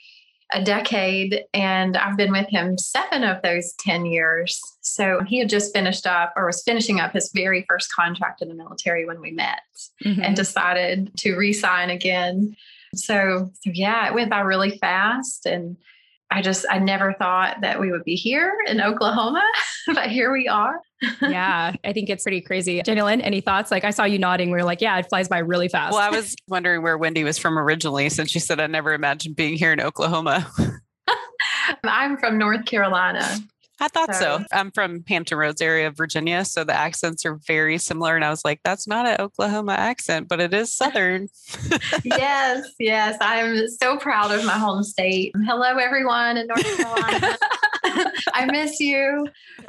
a 0.52 0.62
decade 0.62 1.45
and 1.54 1.97
I've 1.97 2.16
been 2.16 2.33
with 2.33 2.49
him 2.49 2.76
seven 2.78 3.25
of 3.25 3.42
those 3.42 3.75
10 3.80 4.07
years. 4.07 4.61
So 4.80 5.23
he 5.26 5.38
had 5.38 5.49
just 5.49 5.73
finished 5.73 6.07
up 6.07 6.33
or 6.37 6.47
was 6.47 6.62
finishing 6.62 7.00
up 7.00 7.12
his 7.12 7.30
very 7.35 7.64
first 7.69 7.92
contract 7.95 8.42
in 8.42 8.49
the 8.49 8.54
military 8.54 9.04
when 9.04 9.21
we 9.21 9.30
met 9.30 9.61
mm-hmm. 10.04 10.21
and 10.21 10.37
decided 10.37 11.16
to 11.19 11.37
resign 11.37 11.90
again. 11.90 12.57
So, 12.95 13.50
so, 13.62 13.71
yeah, 13.73 14.09
it 14.09 14.14
went 14.14 14.30
by 14.30 14.40
really 14.40 14.78
fast. 14.78 15.47
And 15.47 15.76
I 16.32 16.42
just, 16.42 16.64
I 16.70 16.78
never 16.78 17.12
thought 17.14 17.60
that 17.62 17.80
we 17.80 17.90
would 17.90 18.04
be 18.04 18.14
here 18.14 18.56
in 18.66 18.80
Oklahoma, 18.80 19.42
but 19.87 20.10
here 20.10 20.32
we 20.32 20.46
are. 20.46 20.80
yeah, 21.20 21.75
I 21.84 21.92
think 21.92 22.08
it's 22.08 22.22
pretty 22.22 22.40
crazy. 22.40 22.82
Jenny 22.84 23.02
Lynn, 23.02 23.20
any 23.20 23.40
thoughts? 23.40 23.70
Like 23.70 23.84
I 23.84 23.90
saw 23.90 24.04
you 24.04 24.18
nodding. 24.18 24.50
We 24.50 24.58
are 24.58 24.64
like, 24.64 24.80
yeah, 24.80 24.96
it 24.99 25.06
flies 25.08 25.28
by 25.28 25.38
really 25.38 25.68
fast. 25.68 25.92
Well, 25.92 26.00
I 26.00 26.10
was 26.10 26.37
wondering 26.49 26.82
where 26.82 26.96
Wendy 26.96 27.25
was 27.25 27.37
from 27.37 27.58
originally, 27.58 28.08
since 28.10 28.30
she 28.30 28.38
said 28.38 28.60
I 28.60 28.68
never 28.68 28.92
imagined 28.92 29.37
being 29.37 29.54
here 29.54 29.72
in 29.72 29.80
Oklahoma. 29.80 30.50
I'm 31.84 32.16
from 32.18 32.38
North 32.38 32.64
Carolina. 32.64 33.26
I 33.80 33.88
thought 33.88 34.14
so. 34.14 34.38
so. 34.38 34.44
I'm 34.52 34.70
from 34.70 35.04
Hampton 35.08 35.38
Roads 35.38 35.62
area 35.62 35.88
of 35.88 35.96
Virginia, 35.96 36.44
so 36.44 36.64
the 36.64 36.75
accents 36.75 37.25
are 37.25 37.37
very 37.46 37.78
similar. 37.78 38.14
And 38.14 38.25
I 38.25 38.28
was 38.28 38.44
like, 38.44 38.60
that's 38.62 38.87
not 38.87 39.06
an 39.06 39.16
Oklahoma 39.18 39.72
accent, 39.72 40.28
but 40.28 40.38
it 40.38 40.52
is 40.52 40.75
Southern. 40.75 41.28
yes, 42.04 42.68
yes. 42.78 43.16
I'm 43.22 43.66
so 43.68 43.96
proud 43.96 44.32
of 44.32 44.44
my 44.44 44.58
home 44.58 44.82
state. 44.82 45.32
Hello, 45.44 45.78
everyone 45.78 46.37
in 46.37 46.46
North 46.46 46.76
Carolina. 46.76 47.38
I 48.34 48.46
miss 48.46 48.78
you. 48.80 49.26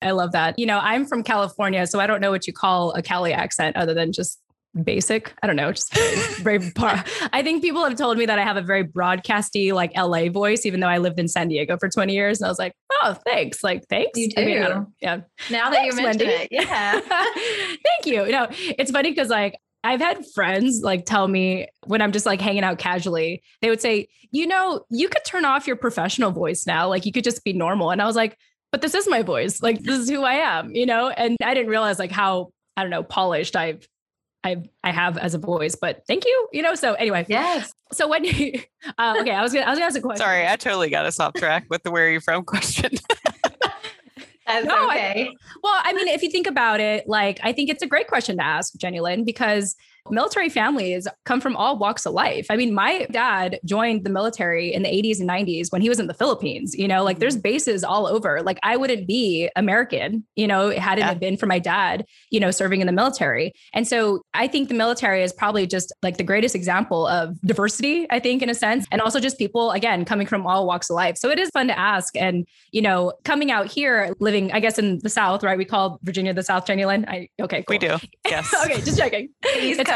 I 0.00 0.12
love 0.12 0.32
that. 0.32 0.58
You 0.58 0.66
know, 0.66 0.78
I'm 0.78 1.04
from 1.04 1.22
California, 1.22 1.86
so 1.86 2.00
I 2.00 2.06
don't 2.06 2.20
know 2.20 2.30
what 2.30 2.46
you 2.46 2.54
call 2.54 2.92
a 2.92 3.02
Cali 3.02 3.34
accent 3.34 3.76
other 3.76 3.92
than 3.92 4.12
just 4.12 4.40
basic. 4.82 5.32
I 5.42 5.46
don't 5.46 5.56
know, 5.56 5.72
just 5.72 5.94
very, 6.38 6.58
very 6.58 6.72
I 7.32 7.42
think 7.42 7.62
people 7.62 7.84
have 7.84 7.96
told 7.96 8.18
me 8.18 8.26
that 8.26 8.38
I 8.38 8.42
have 8.42 8.56
a 8.56 8.62
very 8.62 8.84
broadcasty 8.84 9.72
like 9.72 9.96
LA 9.96 10.28
voice, 10.28 10.66
even 10.66 10.80
though 10.80 10.88
I 10.88 10.98
lived 10.98 11.18
in 11.18 11.28
San 11.28 11.48
Diego 11.48 11.76
for 11.78 11.88
20 11.88 12.12
years. 12.12 12.40
And 12.40 12.46
I 12.46 12.50
was 12.50 12.58
like, 12.58 12.72
oh, 13.02 13.14
thanks. 13.26 13.62
Like, 13.62 13.86
thanks. 13.88 14.18
You 14.18 14.28
do. 14.30 14.40
I 14.40 14.44
mean, 14.44 14.86
yeah. 15.00 15.20
Now 15.50 15.70
that 15.70 15.74
thanks, 15.74 15.96
you 15.96 16.02
mentioned 16.02 16.28
Wendy. 16.28 16.44
it. 16.44 16.48
Yeah. 16.50 17.00
Thank 17.08 18.06
you. 18.06 18.24
You 18.24 18.32
know, 18.32 18.48
it's 18.50 18.90
funny 18.90 19.10
because 19.10 19.28
like 19.28 19.58
I've 19.84 20.00
had 20.00 20.24
friends 20.34 20.80
like 20.82 21.06
tell 21.06 21.28
me 21.28 21.68
when 21.86 22.02
I'm 22.02 22.12
just 22.12 22.26
like 22.26 22.40
hanging 22.40 22.64
out 22.64 22.78
casually, 22.78 23.42
they 23.62 23.70
would 23.70 23.80
say, 23.80 24.08
you 24.30 24.46
know, 24.46 24.84
you 24.90 25.08
could 25.08 25.24
turn 25.24 25.44
off 25.44 25.66
your 25.66 25.76
professional 25.76 26.30
voice 26.30 26.66
now. 26.66 26.88
Like 26.88 27.06
you 27.06 27.12
could 27.12 27.24
just 27.24 27.44
be 27.44 27.52
normal. 27.52 27.90
And 27.90 28.02
I 28.02 28.06
was 28.06 28.16
like, 28.16 28.36
but 28.72 28.82
this 28.82 28.94
is 28.94 29.08
my 29.08 29.22
voice. 29.22 29.62
Like 29.62 29.82
this 29.82 29.98
is 29.98 30.10
who 30.10 30.24
I 30.24 30.34
am, 30.34 30.74
you 30.74 30.86
know? 30.86 31.08
And 31.08 31.36
I 31.42 31.54
didn't 31.54 31.70
realize 31.70 31.98
like 31.98 32.10
how, 32.10 32.50
I 32.76 32.82
don't 32.82 32.90
know, 32.90 33.02
polished 33.02 33.56
I've 33.56 33.86
I 34.44 34.62
I 34.84 34.92
have 34.92 35.18
as 35.18 35.34
a 35.34 35.38
voice, 35.38 35.74
but 35.74 36.02
thank 36.06 36.24
you. 36.24 36.48
You 36.52 36.62
know, 36.62 36.74
so 36.74 36.94
anyway. 36.94 37.26
Yes. 37.28 37.74
So 37.92 38.08
when 38.08 38.24
you 38.24 38.60
uh, 38.98 39.16
okay, 39.20 39.32
I 39.32 39.42
was 39.42 39.52
gonna 39.52 39.66
I 39.66 39.70
was 39.70 39.78
gonna 39.78 39.86
ask 39.86 39.98
a 39.98 40.00
question. 40.00 40.24
Sorry, 40.24 40.46
I 40.46 40.56
totally 40.56 40.90
got 40.90 41.06
us 41.06 41.18
off 41.20 41.34
track 41.34 41.66
with 41.68 41.82
the 41.82 41.90
where 41.90 42.06
are 42.06 42.10
you 42.10 42.20
from 42.20 42.44
question. 42.44 42.92
That's 44.46 44.64
no, 44.64 44.88
okay. 44.88 45.28
I, 45.30 45.36
well, 45.62 45.78
I 45.84 45.92
mean, 45.92 46.08
if 46.08 46.22
you 46.22 46.30
think 46.30 46.46
about 46.46 46.80
it, 46.80 47.06
like 47.06 47.38
I 47.42 47.52
think 47.52 47.68
it's 47.68 47.82
a 47.82 47.86
great 47.86 48.08
question 48.08 48.38
to 48.38 48.44
ask, 48.44 48.74
Jenny 48.76 48.98
Lynn, 48.98 49.24
because 49.24 49.76
military 50.10 50.48
families 50.48 51.06
come 51.24 51.40
from 51.40 51.56
all 51.56 51.78
walks 51.78 52.06
of 52.06 52.12
life. 52.12 52.46
I 52.50 52.56
mean, 52.56 52.74
my 52.74 53.06
dad 53.10 53.58
joined 53.64 54.04
the 54.04 54.10
military 54.10 54.72
in 54.72 54.82
the 54.82 54.88
80s 54.88 55.20
and 55.20 55.28
90s 55.28 55.70
when 55.70 55.82
he 55.82 55.88
was 55.88 56.00
in 56.00 56.06
the 56.06 56.14
Philippines. 56.14 56.74
You 56.76 56.88
know, 56.88 57.02
like 57.04 57.18
there's 57.18 57.34
mm-hmm. 57.34 57.42
bases 57.42 57.84
all 57.84 58.06
over. 58.06 58.42
Like 58.42 58.58
I 58.62 58.76
wouldn't 58.76 59.06
be 59.06 59.50
American, 59.56 60.24
you 60.36 60.46
know, 60.46 60.70
had 60.70 60.98
it 60.98 61.02
yeah. 61.02 61.14
been 61.14 61.36
for 61.36 61.46
my 61.46 61.58
dad, 61.58 62.04
you 62.30 62.40
know, 62.40 62.50
serving 62.50 62.80
in 62.80 62.86
the 62.86 62.92
military. 62.92 63.52
And 63.72 63.86
so 63.86 64.22
I 64.34 64.48
think 64.48 64.68
the 64.68 64.74
military 64.74 65.22
is 65.22 65.32
probably 65.32 65.66
just 65.66 65.92
like 66.02 66.16
the 66.16 66.24
greatest 66.24 66.54
example 66.54 67.06
of 67.06 67.40
diversity, 67.42 68.06
I 68.10 68.18
think, 68.18 68.42
in 68.42 68.50
a 68.50 68.54
sense, 68.54 68.86
and 68.90 69.00
also 69.00 69.20
just 69.20 69.38
people, 69.38 69.72
again, 69.72 70.04
coming 70.04 70.26
from 70.26 70.46
all 70.46 70.66
walks 70.66 70.90
of 70.90 70.94
life. 70.94 71.16
So 71.16 71.30
it 71.30 71.38
is 71.38 71.50
fun 71.50 71.68
to 71.68 71.78
ask. 71.78 72.16
And, 72.16 72.46
you 72.72 72.82
know, 72.82 73.12
coming 73.24 73.50
out 73.50 73.66
here, 73.66 74.14
living, 74.20 74.52
I 74.52 74.60
guess, 74.60 74.78
in 74.78 74.98
the 75.02 75.08
South, 75.08 75.42
right? 75.42 75.58
We 75.58 75.64
call 75.64 75.98
Virginia 76.02 76.34
the 76.34 76.42
South, 76.42 76.66
Jenny 76.66 76.84
Lynn. 76.84 77.04
I, 77.08 77.28
okay, 77.40 77.62
cool. 77.62 77.74
We 77.74 77.78
do. 77.78 77.96
Yes. 78.28 78.52
okay, 78.64 78.80
just 78.82 78.98
checking. 78.98 79.30
East 79.58 79.82
Coast. 79.84 79.90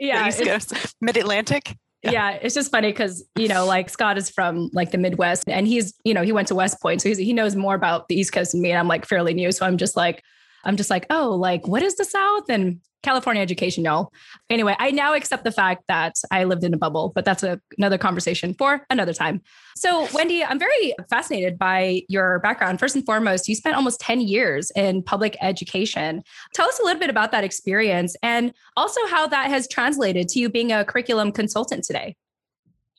Yeah. 0.00 0.28
East 0.28 0.42
Coast. 0.42 0.94
Mid 1.00 1.16
Atlantic. 1.16 1.76
Yeah. 2.02 2.10
yeah. 2.10 2.30
it's 2.42 2.54
just 2.54 2.70
funny 2.70 2.90
because 2.90 3.24
you 3.36 3.48
know, 3.48 3.66
like 3.66 3.88
Scott 3.88 4.18
is 4.18 4.30
from 4.30 4.70
like 4.72 4.90
the 4.90 4.98
Midwest, 4.98 5.44
and 5.48 5.66
he's 5.66 5.94
you 6.04 6.14
know 6.14 6.22
he 6.22 6.32
went 6.32 6.48
to 6.48 6.54
West 6.54 6.80
Point, 6.80 7.02
so 7.02 7.14
he 7.14 7.32
knows 7.32 7.56
more 7.56 7.74
about 7.74 8.08
the 8.08 8.18
East 8.18 8.32
Coast 8.32 8.52
than 8.52 8.62
me, 8.62 8.70
and 8.70 8.78
I'm 8.78 8.88
like 8.88 9.06
fairly 9.06 9.34
new, 9.34 9.52
so 9.52 9.66
I'm 9.66 9.78
just 9.78 9.96
like, 9.96 10.22
I'm 10.64 10.76
just 10.76 10.90
like, 10.90 11.06
oh, 11.10 11.30
like 11.30 11.66
what 11.66 11.82
is 11.82 11.96
the 11.96 12.04
South? 12.04 12.48
And 12.48 12.80
California 13.04 13.42
education, 13.42 13.84
y'all. 13.84 14.12
Anyway, 14.50 14.74
I 14.78 14.90
now 14.90 15.14
accept 15.14 15.44
the 15.44 15.52
fact 15.52 15.84
that 15.88 16.16
I 16.32 16.44
lived 16.44 16.64
in 16.64 16.74
a 16.74 16.76
bubble, 16.76 17.12
but 17.14 17.24
that's 17.24 17.42
a, 17.42 17.60
another 17.76 17.98
conversation 17.98 18.54
for 18.54 18.84
another 18.90 19.12
time. 19.12 19.42
So, 19.76 20.08
Wendy, 20.12 20.42
I'm 20.42 20.58
very 20.58 20.94
fascinated 21.10 21.58
by 21.58 22.02
your 22.08 22.40
background. 22.40 22.80
First 22.80 22.96
and 22.96 23.04
foremost, 23.04 23.46
you 23.46 23.54
spent 23.54 23.76
almost 23.76 24.00
10 24.00 24.22
years 24.22 24.72
in 24.74 25.02
public 25.02 25.36
education. 25.42 26.22
Tell 26.54 26.66
us 26.66 26.80
a 26.80 26.82
little 26.82 26.98
bit 26.98 27.10
about 27.10 27.30
that 27.32 27.44
experience 27.44 28.16
and 28.22 28.52
also 28.76 29.00
how 29.06 29.26
that 29.28 29.50
has 29.50 29.68
translated 29.68 30.28
to 30.30 30.40
you 30.40 30.48
being 30.48 30.72
a 30.72 30.84
curriculum 30.84 31.30
consultant 31.30 31.84
today. 31.84 32.16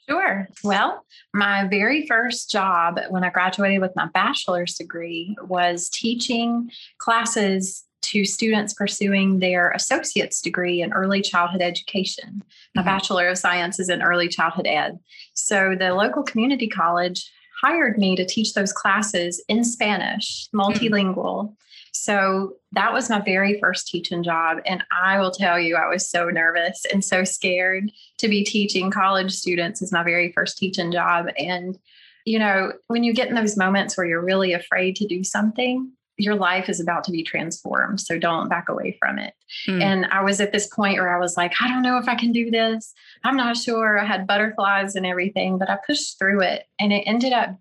Sure. 0.08 0.48
Well, 0.64 1.04
my 1.34 1.68
very 1.68 2.06
first 2.06 2.52
job 2.52 3.00
when 3.10 3.24
I 3.24 3.30
graduated 3.30 3.82
with 3.82 3.96
my 3.96 4.08
bachelor's 4.14 4.76
degree 4.76 5.36
was 5.42 5.90
teaching 5.90 6.70
classes 7.00 7.86
to 8.04 8.24
students 8.24 8.74
pursuing 8.74 9.40
their 9.40 9.72
associate's 9.72 10.42
degree 10.42 10.82
in 10.82 10.94
early 10.94 11.22
childhood 11.22 11.62
education. 11.62 12.44
My 12.76 12.82
mm-hmm. 12.82 12.90
Bachelor 12.90 13.30
of 13.30 13.38
Science 13.38 13.80
is 13.80 13.90
in 13.90 14.04
early 14.04 14.28
childhood 14.28 14.68
ed. 14.68 15.00
So 15.34 15.76
the 15.78 15.94
local 15.94 16.22
community 16.22 16.68
college 16.68 17.32
hired 17.64 17.98
me 17.98 18.16
to 18.16 18.26
teach 18.26 18.54
those 18.54 18.72
classes 18.72 19.44
in 19.48 19.64
Spanish, 19.64 20.48
mm-hmm. 20.48 20.60
multilingual. 20.60 21.46
Mm-hmm. 21.46 21.54
So 21.96 22.56
that 22.74 22.92
was 22.92 23.10
my 23.10 23.20
very 23.22 23.60
first 23.60 23.88
teaching 23.88 24.22
job. 24.22 24.58
And 24.66 24.84
I 24.92 25.20
will 25.20 25.32
tell 25.32 25.60
you, 25.60 25.75
I 25.75 25.88
was 25.88 26.10
so 26.10 26.30
nervous 26.30 26.86
and 26.92 27.04
so 27.04 27.24
scared 27.24 27.90
to 28.18 28.28
be 28.28 28.44
teaching 28.44 28.92
college 28.92 29.32
students 29.32 29.82
as 29.82 29.92
my 29.92 30.04
very 30.04 30.32
first 30.34 30.58
teaching 30.58 30.92
job. 30.92 31.28
And, 31.40 31.80
you 32.25 32.38
know, 32.38 32.74
when 32.88 33.04
you 33.04 33.14
get 33.14 33.30
in 33.30 33.36
those 33.36 33.56
moments 33.56 33.96
where 33.96 34.06
you're 34.06 34.24
really 34.24 34.52
afraid 34.54 34.98
to 34.98 35.08
do 35.08 35.24
something, 35.24 35.92
your 36.18 36.36
life 36.36 36.70
is 36.70 36.80
about 36.80 37.04
to 37.06 37.12
be 37.12 37.24
transformed. 37.24 38.02
So 38.02 38.20
don't 38.20 38.50
back 38.50 38.70
away 38.70 38.98
from 39.00 39.18
it. 39.18 39.34
Mm. 39.68 39.82
And 39.82 40.06
I 40.08 40.22
was 40.22 40.42
at 40.42 40.52
this 40.52 40.68
point 40.68 40.98
where 40.98 41.16
I 41.16 41.20
was 41.20 41.38
like, 41.38 41.54
I 41.62 41.68
don't 41.68 41.82
know 41.82 41.98
if 41.98 42.08
I 42.08 42.16
can 42.16 42.32
do 42.32 42.52
this. 42.52 42.94
I'm 43.24 43.38
not 43.38 43.58
sure. 43.58 44.00
I 44.00 44.06
had 44.06 44.28
butterflies 44.28 44.96
and 44.96 45.06
everything, 45.06 45.58
but 45.58 45.70
I 45.70 45.78
pushed 45.86 46.18
through 46.18 46.42
it. 46.42 46.66
And 46.80 46.94
it 46.94 47.04
ended 47.06 47.34
up 47.34 47.58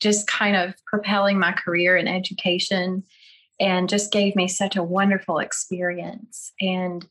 just 0.00 0.26
kind 0.26 0.56
of 0.56 0.74
propelling 0.86 1.38
my 1.38 1.52
career 1.52 1.96
in 1.96 2.08
education 2.08 3.04
and 3.60 3.88
just 3.88 4.12
gave 4.12 4.34
me 4.36 4.48
such 4.48 4.76
a 4.76 4.82
wonderful 4.82 5.38
experience. 5.38 6.52
And 6.60 7.06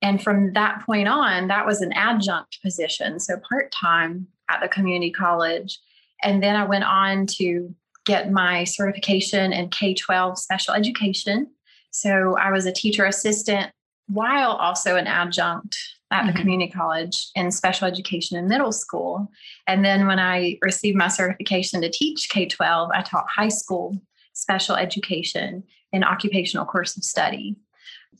and 0.00 0.22
from 0.22 0.52
that 0.52 0.84
point 0.86 1.08
on, 1.08 1.48
that 1.48 1.66
was 1.66 1.80
an 1.80 1.92
adjunct 1.92 2.58
position, 2.62 3.18
so 3.18 3.34
part 3.48 3.72
time 3.72 4.28
at 4.48 4.60
the 4.60 4.68
community 4.68 5.10
college. 5.10 5.78
And 6.22 6.42
then 6.42 6.54
I 6.54 6.64
went 6.64 6.84
on 6.84 7.26
to 7.38 7.74
get 8.06 8.30
my 8.30 8.64
certification 8.64 9.52
in 9.52 9.68
K 9.70 9.94
12 9.94 10.38
special 10.38 10.74
education. 10.74 11.50
So 11.90 12.36
I 12.38 12.52
was 12.52 12.64
a 12.64 12.72
teacher 12.72 13.04
assistant 13.04 13.72
while 14.06 14.52
also 14.52 14.96
an 14.96 15.06
adjunct 15.06 15.76
at 16.10 16.20
mm-hmm. 16.20 16.28
the 16.28 16.40
community 16.40 16.72
college 16.72 17.28
in 17.34 17.50
special 17.50 17.86
education 17.86 18.38
in 18.38 18.48
middle 18.48 18.72
school. 18.72 19.28
And 19.66 19.84
then 19.84 20.06
when 20.06 20.18
I 20.18 20.58
received 20.62 20.96
my 20.96 21.08
certification 21.08 21.80
to 21.82 21.90
teach 21.90 22.28
K 22.30 22.46
12, 22.46 22.90
I 22.94 23.02
taught 23.02 23.26
high 23.28 23.48
school 23.48 24.00
special 24.38 24.76
education 24.76 25.64
and 25.92 26.04
occupational 26.04 26.64
course 26.64 26.96
of 26.96 27.02
study. 27.02 27.56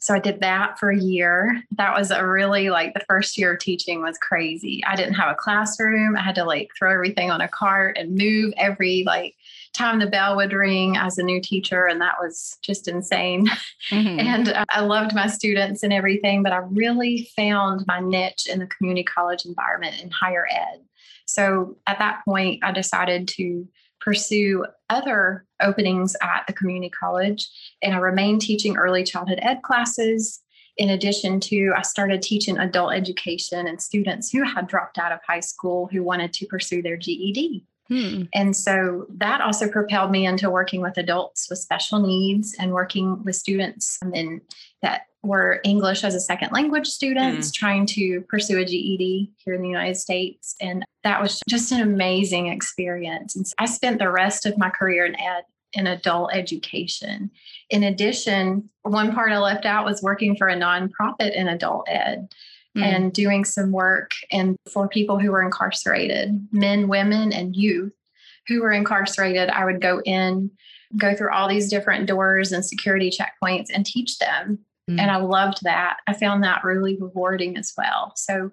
So 0.01 0.15
I 0.15 0.21
did 0.21 0.41
that 0.41 0.79
for 0.79 0.91
a 0.91 0.99
year. 0.99 1.61
That 1.77 1.97
was 1.97 2.11
a 2.11 2.27
really 2.27 2.71
like 2.71 2.95
the 2.95 3.05
first 3.09 3.37
year 3.37 3.55
of 3.55 3.61
teaching 3.61 4.01
was 4.01 4.19
crazy. 4.19 4.83
I 4.85 4.95
didn't 4.95 5.15
have 5.15 5.31
a 5.31 5.35
classroom. 5.35 6.17
I 6.17 6.23
had 6.23 6.37
to 6.37 6.45
like 6.45 6.71
throw 6.79 6.93
everything 6.93 7.31
on 7.31 7.41
a 7.41 7.49
cart 7.49 7.97
and 7.99 8.17
move 8.17 8.53
every 8.57 9.03
like 9.07 9.35
time 9.75 9.99
the 9.99 10.07
bell 10.07 10.37
would 10.37 10.53
ring 10.53 10.97
as 10.97 11.19
a 11.19 11.23
new 11.23 11.41
teacher, 11.41 11.87
and 11.87 12.01
that 12.01 12.17
was 12.21 12.57
just 12.63 12.89
insane. 12.89 13.47
Mm-hmm. 13.91 14.21
and 14.21 14.49
uh, 14.51 14.65
I 14.69 14.81
loved 14.81 15.15
my 15.15 15.29
students 15.29 15.83
and 15.83 15.93
everything, 15.93 16.43
but 16.43 16.53
I 16.53 16.59
really 16.59 17.31
found 17.35 17.85
my 17.87 18.01
niche 18.01 18.47
in 18.51 18.59
the 18.59 18.67
community 18.67 19.05
college 19.05 19.47
environment 19.47 20.01
in 20.03 20.11
higher 20.11 20.47
ed. 20.51 20.81
So 21.27 21.77
at 21.87 21.99
that 21.99 22.23
point, 22.25 22.63
I 22.65 22.73
decided 22.73 23.29
to 23.29 23.67
pursue 24.09 24.65
other 24.89 25.45
openings 25.61 26.17
at 26.23 26.47
the 26.47 26.53
community 26.55 26.89
college, 26.89 27.47
and 27.83 27.95
I 27.95 27.99
remained 27.99 28.41
teaching 28.41 28.79
early 28.79 29.05
childhood 29.05 29.39
ed 29.43 29.61
classes. 29.63 30.41
In 30.79 30.89
addition 30.89 31.41
to, 31.41 31.75
I 31.77 31.83
started 31.83 32.23
teaching 32.23 32.57
adult 32.57 32.95
education 32.95 33.67
and 33.67 33.83
students 33.83 34.31
who 34.31 34.45
had 34.45 34.67
dropped 34.67 34.97
out 34.97 35.13
of 35.13 35.19
high 35.29 35.41
school 35.41 35.91
who 35.93 36.03
wanted 36.03 36.33
to 36.33 36.47
pursue 36.47 36.81
their 36.81 36.97
GED. 36.97 37.67
Hmm. 37.89 38.23
And 38.33 38.57
so 38.57 39.05
that 39.17 39.43
also 39.43 39.69
propelled 39.69 40.11
me 40.11 40.25
into 40.27 40.49
working 40.49 40.81
with 40.81 40.97
adults 40.97 41.51
with 41.51 41.59
special 41.59 41.99
needs 41.99 42.57
and 42.59 42.73
working 42.73 43.23
with 43.25 43.37
students 43.37 43.99
in, 44.15 44.41
that 44.81 45.03
were 45.23 45.61
English 45.65 46.05
as 46.05 46.15
a 46.15 46.21
second 46.21 46.53
language 46.53 46.87
students 46.87 47.49
mm. 47.49 47.55
trying 47.55 47.87
to 47.87 48.21
pursue 48.29 48.59
a 48.59 48.65
GED 48.65 49.33
here 49.37 49.55
in 49.55 49.63
the 49.63 49.69
United 49.69 49.97
States. 49.97 50.55
And 50.61 50.85
that 51.05 51.21
was 51.21 51.41
just 51.49 51.73
an 51.73 51.81
amazing 51.81 52.49
experience. 52.49 53.35
And 53.35 53.45
I 53.59 53.67
spent 53.67 53.99
the 53.99 54.11
rest 54.11 54.47
of 54.47 54.59
my 54.59 54.71
career 54.71 55.05
in 55.05 55.19
ed 55.21 55.45
in 55.75 55.87
adult 55.87 56.35
education. 56.35 57.31
In 57.69 57.83
addition, 57.83 58.71
one 58.83 59.13
part 59.13 59.33
I 59.33 59.39
left 59.39 59.67
out 59.67 59.85
was 59.85 60.03
working 60.03 60.35
for 60.37 60.49
a 60.49 60.57
nonprofit 60.57 61.35
in 61.35 61.49
adult 61.49 61.87
ed. 61.89 62.29
mm. 62.77 62.83
and 62.83 63.13
doing 63.13 63.45
some 63.45 63.73
work 63.73 64.13
and 64.31 64.57
for 64.73 64.89
people 64.89 65.19
who 65.19 65.31
were 65.31 65.43
incarcerated, 65.43 66.49
men, 66.53 66.89
women, 66.89 67.33
and 67.33 67.57
youth 67.57 67.93
who 68.47 68.63
were 68.63 68.73
incarcerated. 68.73 69.51
I 69.51 69.65
would 69.65 69.81
go 69.81 70.01
in, 70.03 70.51
go 70.97 71.15
through 71.15 71.33
all 71.33 71.49
these 71.49 71.71
different 71.71 72.07
doors 72.07 72.53
and 72.53 72.65
security 72.65 73.11
checkpoints 73.11 73.69
and 73.73 73.85
teach 73.85 74.19
them. 74.19 74.61
Mm. 74.89 75.01
And 75.01 75.11
I 75.11 75.17
loved 75.17 75.59
that. 75.63 75.99
I 76.07 76.15
found 76.15 76.43
that 76.45 76.65
really 76.65 76.97
rewarding 76.97 77.57
as 77.57 77.73
well. 77.77 78.13
So 78.17 78.51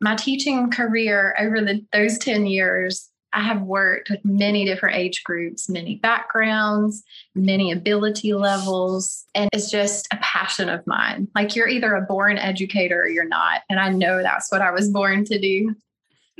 my 0.00 0.16
teaching 0.16 0.70
career 0.70 1.36
over 1.38 1.60
the, 1.60 1.84
those 1.92 2.18
10 2.18 2.46
years 2.46 3.10
I 3.32 3.42
have 3.42 3.62
worked 3.62 4.10
with 4.10 4.24
many 4.24 4.64
different 4.64 4.96
age 4.96 5.22
groups, 5.22 5.68
many 5.68 5.96
backgrounds, 5.96 7.04
many 7.34 7.70
ability 7.70 8.32
levels, 8.32 9.24
and 9.34 9.48
it's 9.52 9.70
just 9.70 10.08
a 10.12 10.16
passion 10.16 10.68
of 10.68 10.86
mine. 10.86 11.28
Like 11.34 11.54
you're 11.54 11.68
either 11.68 11.94
a 11.94 12.02
born 12.02 12.38
educator 12.38 13.02
or 13.02 13.08
you're 13.08 13.28
not. 13.28 13.62
And 13.70 13.78
I 13.78 13.90
know 13.90 14.22
that's 14.22 14.50
what 14.50 14.62
I 14.62 14.72
was 14.72 14.90
born 14.90 15.24
to 15.26 15.38
do. 15.38 15.76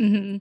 Mm-hmm. 0.01 0.37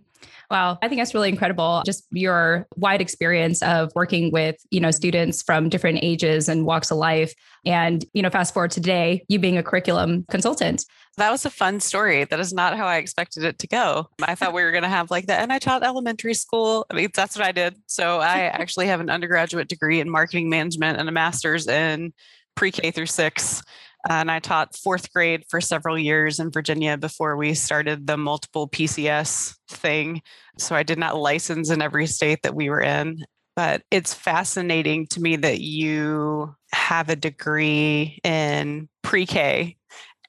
Wow, 0.49 0.79
I 0.81 0.87
think 0.87 0.99
that's 0.99 1.13
really 1.13 1.29
incredible. 1.29 1.83
Just 1.85 2.05
your 2.11 2.67
wide 2.75 3.01
experience 3.01 3.61
of 3.61 3.91
working 3.93 4.31
with, 4.31 4.55
you 4.71 4.79
know, 4.79 4.89
students 4.89 5.43
from 5.43 5.69
different 5.69 5.99
ages 6.01 6.49
and 6.49 6.65
walks 6.65 6.89
of 6.89 6.97
life. 6.97 7.33
And, 7.67 8.03
you 8.13 8.23
know, 8.23 8.31
fast 8.31 8.53
forward 8.53 8.71
to 8.71 8.81
today, 8.81 9.25
you 9.27 9.37
being 9.37 9.57
a 9.57 9.63
curriculum 9.63 10.25
consultant. 10.31 10.85
That 11.17 11.31
was 11.31 11.45
a 11.45 11.51
fun 11.51 11.79
story. 11.81 12.23
That 12.23 12.39
is 12.39 12.51
not 12.51 12.77
how 12.77 12.87
I 12.87 12.97
expected 12.97 13.43
it 13.43 13.59
to 13.59 13.67
go. 13.67 14.09
I 14.23 14.33
thought 14.33 14.53
we 14.53 14.63
were 14.63 14.71
going 14.71 14.83
to 14.83 14.89
have 14.89 15.11
like 15.11 15.27
that. 15.27 15.41
And 15.41 15.53
I 15.53 15.59
taught 15.59 15.83
elementary 15.83 16.33
school. 16.33 16.87
I 16.89 16.95
mean, 16.95 17.09
that's 17.13 17.37
what 17.37 17.45
I 17.45 17.51
did. 17.51 17.75
So 17.85 18.19
I 18.19 18.45
actually 18.45 18.87
have 18.87 19.01
an 19.01 19.09
undergraduate 19.09 19.67
degree 19.67 19.99
in 19.99 20.09
marketing 20.09 20.49
management 20.49 20.97
and 20.97 21.07
a 21.07 21.11
master's 21.11 21.67
in 21.67 22.13
pre 22.55 22.71
K 22.71 22.89
through 22.89 23.05
six. 23.05 23.61
And 24.07 24.31
I 24.31 24.39
taught 24.39 24.77
fourth 24.77 25.11
grade 25.11 25.43
for 25.49 25.59
several 25.59 25.97
years 25.97 26.39
in 26.39 26.51
Virginia 26.51 26.97
before 26.97 27.35
we 27.35 27.53
started 27.53 28.07
the 28.07 28.17
multiple 28.17 28.69
PCS 28.69 29.57
thing. 29.69 30.21
So 30.57 30.75
I 30.75 30.83
did 30.83 30.97
not 30.97 31.17
license 31.17 31.69
in 31.69 31.81
every 31.81 32.07
state 32.07 32.43
that 32.43 32.55
we 32.55 32.69
were 32.69 32.81
in. 32.81 33.25
But 33.55 33.83
it's 33.91 34.13
fascinating 34.13 35.07
to 35.07 35.19
me 35.19 35.35
that 35.35 35.59
you 35.59 36.55
have 36.71 37.09
a 37.09 37.15
degree 37.15 38.19
in 38.23 38.87
pre 39.03 39.25
K 39.25 39.75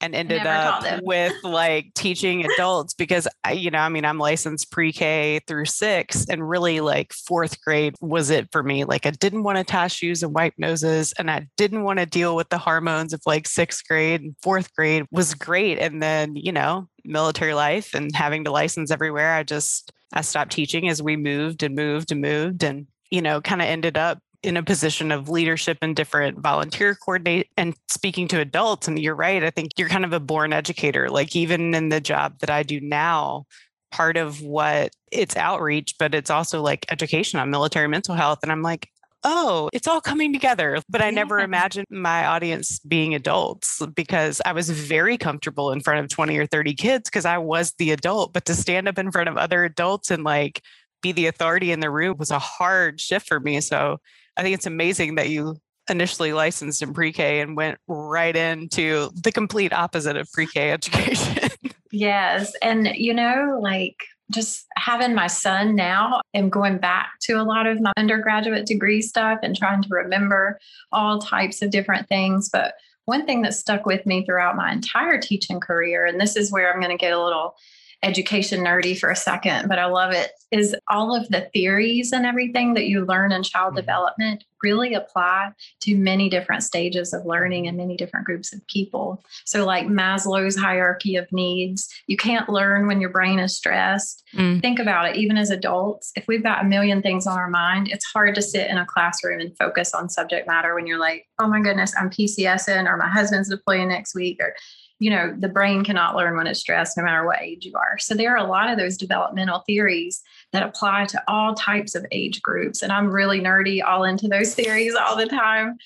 and 0.01 0.15
ended 0.15 0.47
up 0.47 1.03
with 1.03 1.35
like 1.43 1.93
teaching 1.95 2.45
adults 2.45 2.95
because 2.95 3.29
I, 3.45 3.53
you 3.53 3.71
know, 3.71 3.79
I 3.79 3.89
mean, 3.89 4.05
I'm 4.05 4.19
licensed 4.19 4.71
pre-K 4.71 5.41
through 5.47 5.67
six, 5.67 6.27
and 6.29 6.49
really 6.49 6.81
like 6.81 7.13
fourth 7.13 7.61
grade 7.63 7.95
was 8.01 8.31
it 8.31 8.49
for 8.53 8.63
me. 8.63 8.85
Like 8.85 9.07
I 9.07 9.11
didn't 9.11 9.43
want 9.43 9.59
to 9.59 9.65
tie 9.65 9.89
shoes 9.89 10.23
and 10.23 10.35
wipe 10.35 10.55
noses, 10.59 11.13
and 11.19 11.31
I 11.31 11.47
didn't 11.57 11.85
want 11.85 11.99
to 11.99 12.07
deal 12.07 12.37
with 12.37 12.49
the 12.49 12.59
hormones 12.59 13.13
of 13.13 13.21
like 13.27 13.47
sixth 13.47 13.87
grade 13.87 14.21
and 14.21 14.37
fourth 14.43 14.73
grade 14.75 15.07
was 15.11 15.35
great. 15.35 15.79
And 15.79 16.03
then, 16.03 16.37
you 16.37 16.53
know, 16.53 16.89
military 17.05 17.55
life 17.55 17.95
and 17.95 18.15
having 18.15 18.45
to 18.45 18.51
license 18.51 18.91
everywhere, 18.91 19.35
I 19.35 19.43
just 19.43 19.93
I 20.13 20.23
stopped 20.23 20.53
teaching 20.53 20.89
as 20.89 21.03
we 21.03 21.17
moved 21.17 21.63
and 21.63 21.75
moved 21.75 22.11
and 22.13 22.21
moved 22.21 22.65
and 22.65 22.87
you 23.11 23.23
know, 23.23 23.41
kind 23.41 23.61
of 23.61 23.67
ended 23.67 23.99
up 23.99 24.21
in 24.43 24.57
a 24.57 24.63
position 24.63 25.13
of 25.13 25.29
leadership 25.29 25.79
and 25.83 25.95
different 25.95 26.39
volunteer 26.39 26.95
coordinate 26.95 27.49
and 27.57 27.75
speaking 27.89 28.27
to 28.29 28.41
adults 28.41 28.89
and 28.89 28.99
you're 28.99 29.15
right 29.15 29.45
i 29.45 29.51
think 29.51 29.71
you're 29.77 29.89
kind 29.89 30.05
of 30.05 30.13
a 30.13 30.21
born 30.21 30.53
educator 30.53 31.11
like 31.11 31.37
even 31.37 31.75
in 31.75 31.91
the 31.91 32.01
job 32.01 32.39
that 32.39 32.51
i 32.51 32.63
do 32.63 32.81
now 32.81 33.45
part 33.91 34.17
of 34.17 34.41
what 34.41 34.93
it's 35.13 35.37
outreach 35.37 35.97
but 35.99 36.15
it's 36.15 36.31
also 36.31 36.63
like 36.63 36.87
education 36.91 37.39
on 37.39 37.51
military 37.51 37.89
mental 37.89 38.15
health 38.15 38.39
and 38.43 38.51
i'm 38.51 38.63
like 38.63 38.89
oh, 39.25 39.69
it's 39.73 39.87
all 39.87 40.01
coming 40.01 40.33
together. 40.33 40.81
But 40.89 41.03
I 41.03 41.07
yeah. 41.07 41.11
never 41.11 41.41
imagined 41.41 41.87
my 41.91 42.27
audience 42.27 42.79
being 42.81 43.15
adults 43.15 43.85
because 43.95 44.41
I 44.45 44.53
was 44.53 44.71
very 44.71 45.19
comfortable 45.19 45.73
in 45.73 45.81
front 45.81 46.01
of 46.01 46.09
20 46.09 46.39
or 46.39 46.47
30 46.47 46.75
kids 46.75 47.11
because 47.11 47.25
I 47.25 47.39
was 47.39 47.73
the 47.73 47.91
adult. 47.93 48.33
But 48.33 48.45
to 48.47 48.55
stand 48.55 48.89
up 48.89 48.99
in 48.99 49.11
front 49.11 49.29
of 49.29 49.37
other 49.37 49.65
adults 49.65 50.11
and 50.11 50.25
like 50.25 50.63
be 51.03 51.13
the 51.13 51.27
authority 51.27 51.73
in 51.73 51.81
the 51.81 51.91
room 51.91 52.17
was 52.19 52.31
a 52.31 52.39
hard 52.39 53.01
shift 53.01 53.27
for 53.27 53.41
me. 53.41 53.61
So 53.61 54.01
I 54.41 54.43
think 54.43 54.55
it's 54.55 54.65
amazing 54.65 55.17
that 55.17 55.29
you 55.29 55.59
initially 55.91 56.33
licensed 56.33 56.81
in 56.81 56.95
pre-K 56.95 57.41
and 57.41 57.59
went 57.59 57.77
right 57.87 58.35
into 58.35 59.11
the 59.23 59.31
complete 59.31 59.71
opposite 59.71 60.17
of 60.17 60.33
pre-K 60.33 60.71
education. 60.73 61.51
yes, 61.93 62.51
and 62.63 62.89
you 62.95 63.13
know, 63.13 63.59
like 63.61 63.97
just 64.33 64.65
having 64.79 65.15
my 65.15 65.27
son 65.27 65.75
now, 65.75 66.23
I'm 66.35 66.49
going 66.49 66.79
back 66.79 67.11
to 67.25 67.35
a 67.35 67.43
lot 67.43 67.67
of 67.67 67.83
my 67.83 67.93
undergraduate 67.99 68.65
degree 68.65 69.03
stuff 69.03 69.41
and 69.43 69.55
trying 69.55 69.83
to 69.83 69.89
remember 69.91 70.59
all 70.91 71.19
types 71.19 71.61
of 71.61 71.71
different 71.71 72.09
things, 72.09 72.49
but 72.51 72.73
one 73.05 73.27
thing 73.27 73.43
that 73.43 73.53
stuck 73.53 73.85
with 73.85 74.07
me 74.07 74.25
throughout 74.25 74.57
my 74.57 74.73
entire 74.73 75.21
teaching 75.21 75.61
career 75.61 76.07
and 76.07 76.19
this 76.19 76.35
is 76.35 76.51
where 76.51 76.73
I'm 76.73 76.81
going 76.81 76.97
to 76.97 77.05
get 77.05 77.13
a 77.13 77.23
little 77.23 77.57
education 78.03 78.65
nerdy 78.65 78.99
for 78.99 79.11
a 79.11 79.17
second, 79.17 79.69
but 79.69 79.79
I 79.79 79.87
love 79.87 80.13
it, 80.13 80.31
is 80.51 80.75
all 80.89 81.15
of 81.15 81.29
the 81.29 81.49
theories 81.53 82.13
and 82.13 82.25
everything 82.27 82.75
that 82.75 82.87
you 82.87 83.05
learn 83.05 83.31
in 83.33 83.43
child 83.43 83.71
mm-hmm. 83.71 83.77
development 83.77 84.45
really 84.63 84.95
apply 84.95 85.51
to 85.81 85.97
many 85.97 86.29
different 86.29 86.63
stages 86.63 87.15
of 87.15 87.25
learning 87.25 87.67
and 87.67 87.77
many 87.77 87.97
different 87.97 88.27
groups 88.27 88.53
of 88.53 88.67
people. 88.67 89.23
So, 89.45 89.65
like 89.65 89.87
Maslow's 89.87 90.57
hierarchy 90.57 91.17
of 91.17 91.31
needs, 91.33 91.89
you 92.07 92.17
can't 92.17 92.49
learn 92.49 92.87
when 92.87 93.01
your 93.01 93.11
brain 93.11 93.39
is 93.39 93.57
stressed. 93.57 94.23
Mm. 94.35 94.61
Think 94.61 94.79
about 94.79 95.09
it, 95.09 95.17
even 95.17 95.37
as 95.37 95.51
adults, 95.51 96.13
if 96.17 96.27
we've 96.27 96.43
got 96.43 96.65
a 96.65 96.69
million 96.69 97.03
things 97.03 97.27
on 97.27 97.39
our 97.39 97.51
mind, 97.51 97.89
it's 97.89 98.05
hard 98.05 98.35
to 98.35 98.43
sit 98.43 98.71
in 98.71 98.79
a 98.79 98.87
classroom 98.87 99.41
and 99.41 99.57
focus 99.57 99.95
on 99.95 100.09
subject 100.09 100.47
matter 100.47 100.75
when 100.75 100.87
you're 100.87 101.01
like, 101.01 101.27
oh 101.39 101.49
my 101.49 101.61
goodness, 101.61 101.95
I'm 101.99 102.11
PCSing 102.11 102.87
or 102.87 102.97
my 102.97 103.09
husband's 103.09 103.49
deploying 103.49 103.89
next 103.89 104.15
week 104.15 104.39
or 104.41 104.55
you 105.01 105.09
know, 105.09 105.35
the 105.37 105.49
brain 105.49 105.83
cannot 105.83 106.15
learn 106.15 106.37
when 106.37 106.47
it's 106.47 106.61
stressed 106.61 106.97
no 106.97 107.03
matter 107.03 107.25
what 107.25 107.41
age 107.41 107.65
you 107.65 107.73
are. 107.75 107.99
So 107.99 108.15
there 108.15 108.33
are 108.37 108.45
a 108.45 108.49
lot 108.49 108.71
of 108.71 108.79
those 108.79 108.99
developmental 108.99 109.61
theories 109.61 110.23
that 110.53 110.63
apply 110.63 111.07
to 111.07 111.23
all 111.27 111.55
types 111.55 111.95
of 111.95 112.05
age 112.13 112.43
groups. 112.43 112.83
And 112.83 112.93
I'm 112.93 113.11
really 113.11 113.41
nerdy 113.41 113.83
all 113.83 114.05
into 114.05 114.29
those 114.29 114.55
theories 114.57 114.95
all 114.95 115.17
the 115.17 115.27
time. 115.27 115.79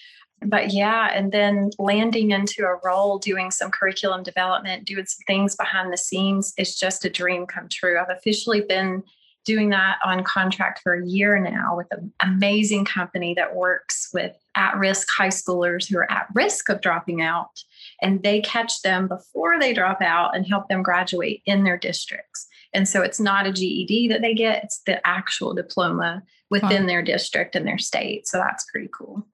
But 0.43 0.73
yeah, 0.73 1.11
and 1.15 1.31
then 1.31 1.71
landing 1.79 2.33
into 2.33 2.65
a 2.65 2.79
role 2.85 3.19
doing 3.19 3.53
some 3.53 3.71
curriculum 3.71 4.25
development, 4.25 4.85
doing 4.85 5.07
some 5.07 5.23
things 5.29 5.55
behind 5.55 5.93
the 5.93 5.97
scenes 5.97 6.53
is 6.59 6.77
just 6.77 7.05
a 7.05 7.11
dream 7.11 7.47
come 7.47 7.69
true. 7.69 7.99
I've 7.99 8.15
officially 8.15 8.63
been 8.63 9.05
doing 9.45 9.71
that 9.71 9.99
on 10.05 10.25
contract 10.25 10.81
for 10.83 10.95
a 10.95 11.07
year 11.07 11.39
now 11.39 11.77
with 11.77 11.87
an 11.93 12.13
amazing 12.21 12.85
company 12.85 13.33
that 13.35 13.55
works 13.55 14.09
with 14.13 14.37
at 14.57 14.77
risk 14.77 15.07
high 15.11 15.29
schoolers 15.29 15.89
who 15.89 15.99
are 15.99 16.11
at 16.11 16.27
risk 16.35 16.69
of 16.69 16.81
dropping 16.81 17.23
out 17.23 17.63
and 18.03 18.23
they 18.23 18.41
catch 18.41 18.83
them 18.83 19.09
before 19.09 19.59
they 19.59 19.73
drop 19.73 20.01
out 20.01 20.37
and 20.37 20.47
help 20.47 20.69
them 20.69 20.83
graduate 20.83 21.43
in 21.47 21.65
their 21.65 21.79
districts. 21.79 22.47
And 22.73 22.89
so 22.89 23.03
it's 23.03 23.21
not 23.21 23.47
a 23.47 23.53
GED 23.53 24.09
that 24.09 24.21
they 24.21 24.35
get, 24.35 24.65
it's 24.65 24.83
the 24.87 25.05
actual 25.07 25.55
diploma 25.55 26.23
within 26.51 26.83
wow. 26.83 26.89
their 26.89 27.03
district 27.03 27.55
and 27.55 27.67
their 27.67 27.79
state. 27.79 28.27
So 28.27 28.39
that's 28.39 28.65
pretty 28.71 28.89
cool. 28.93 29.27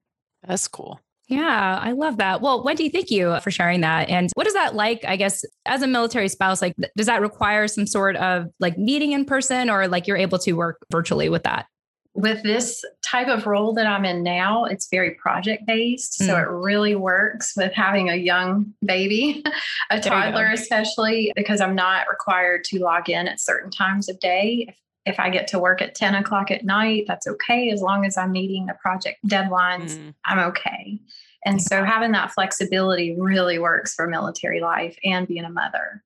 That's 0.47 0.67
cool. 0.67 0.99
Yeah, 1.27 1.79
I 1.81 1.93
love 1.93 2.17
that. 2.17 2.41
Well, 2.41 2.63
Wendy, 2.63 2.89
thank 2.89 3.09
you 3.09 3.39
for 3.39 3.51
sharing 3.51 3.81
that. 3.81 4.09
And 4.09 4.29
what 4.33 4.47
is 4.47 4.53
that 4.53 4.75
like, 4.75 5.05
I 5.05 5.15
guess, 5.15 5.43
as 5.65 5.81
a 5.81 5.87
military 5.87 6.27
spouse? 6.27 6.61
Like, 6.61 6.75
does 6.97 7.07
that 7.07 7.21
require 7.21 7.67
some 7.69 7.87
sort 7.87 8.17
of 8.17 8.47
like 8.59 8.77
meeting 8.77 9.13
in 9.13 9.23
person 9.23 9.69
or 9.69 9.87
like 9.87 10.07
you're 10.07 10.17
able 10.17 10.39
to 10.39 10.53
work 10.53 10.85
virtually 10.91 11.29
with 11.29 11.43
that? 11.43 11.67
with 12.13 12.43
this 12.43 12.83
type 13.11 13.27
of 13.27 13.45
role 13.45 13.73
that 13.73 13.85
I'm 13.85 14.05
in 14.05 14.23
now, 14.23 14.65
it's 14.65 14.87
very 14.89 15.11
project 15.15 15.65
based. 15.65 16.19
Mm. 16.21 16.25
So 16.27 16.37
it 16.37 16.47
really 16.47 16.95
works 16.95 17.53
with 17.57 17.73
having 17.73 18.09
a 18.09 18.15
young 18.15 18.73
baby, 18.85 19.43
a 19.89 19.99
toddler, 19.99 20.49
especially 20.51 21.33
because 21.35 21.59
I'm 21.59 21.75
not 21.75 22.07
required 22.09 22.63
to 22.65 22.79
log 22.79 23.09
in 23.09 23.27
at 23.27 23.41
certain 23.41 23.69
times 23.69 24.07
of 24.07 24.19
day. 24.19 24.65
If, 24.67 24.75
if 25.13 25.19
I 25.19 25.29
get 25.29 25.47
to 25.47 25.59
work 25.59 25.81
at 25.81 25.95
10 25.95 26.15
o'clock 26.15 26.51
at 26.51 26.63
night, 26.63 27.05
that's 27.07 27.27
okay. 27.27 27.69
As 27.71 27.81
long 27.81 28.05
as 28.05 28.17
I'm 28.17 28.31
meeting 28.31 28.67
the 28.67 28.75
project 28.81 29.19
deadlines, 29.27 29.97
mm. 29.97 30.13
I'm 30.25 30.39
okay. 30.39 30.99
And 31.43 31.61
so 31.61 31.83
having 31.83 32.11
that 32.11 32.31
flexibility 32.31 33.19
really 33.19 33.59
works 33.59 33.93
for 33.93 34.07
military 34.07 34.61
life 34.61 34.95
and 35.03 35.27
being 35.27 35.43
a 35.43 35.49
mother. 35.49 36.03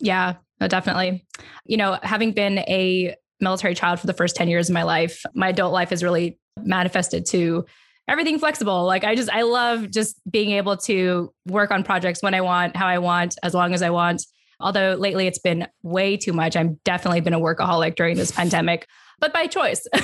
Yeah, 0.00 0.34
no, 0.60 0.66
definitely. 0.66 1.24
You 1.64 1.76
know, 1.76 1.98
having 2.02 2.32
been 2.32 2.58
a 2.58 3.14
military 3.44 3.74
child 3.74 4.00
for 4.00 4.08
the 4.08 4.12
first 4.12 4.34
10 4.34 4.48
years 4.48 4.68
of 4.68 4.74
my 4.74 4.82
life, 4.82 5.22
my 5.34 5.50
adult 5.50 5.72
life 5.72 5.90
has 5.90 6.02
really 6.02 6.38
manifested 6.58 7.26
to 7.26 7.64
everything 8.08 8.38
flexible. 8.38 8.84
Like 8.84 9.04
I 9.04 9.14
just, 9.14 9.30
I 9.30 9.42
love 9.42 9.90
just 9.90 10.20
being 10.30 10.50
able 10.50 10.76
to 10.78 11.32
work 11.46 11.70
on 11.70 11.84
projects 11.84 12.22
when 12.22 12.34
I 12.34 12.40
want, 12.40 12.76
how 12.76 12.86
I 12.86 12.98
want, 12.98 13.36
as 13.42 13.54
long 13.54 13.72
as 13.72 13.82
I 13.82 13.90
want. 13.90 14.24
Although 14.60 14.94
lately 14.94 15.26
it's 15.26 15.38
been 15.38 15.66
way 15.82 16.16
too 16.16 16.32
much. 16.32 16.56
I've 16.56 16.82
definitely 16.84 17.20
been 17.20 17.34
a 17.34 17.40
workaholic 17.40 17.96
during 17.96 18.16
this 18.16 18.30
pandemic, 18.30 18.86
but 19.20 19.32
by 19.32 19.46
choice. 19.46 19.86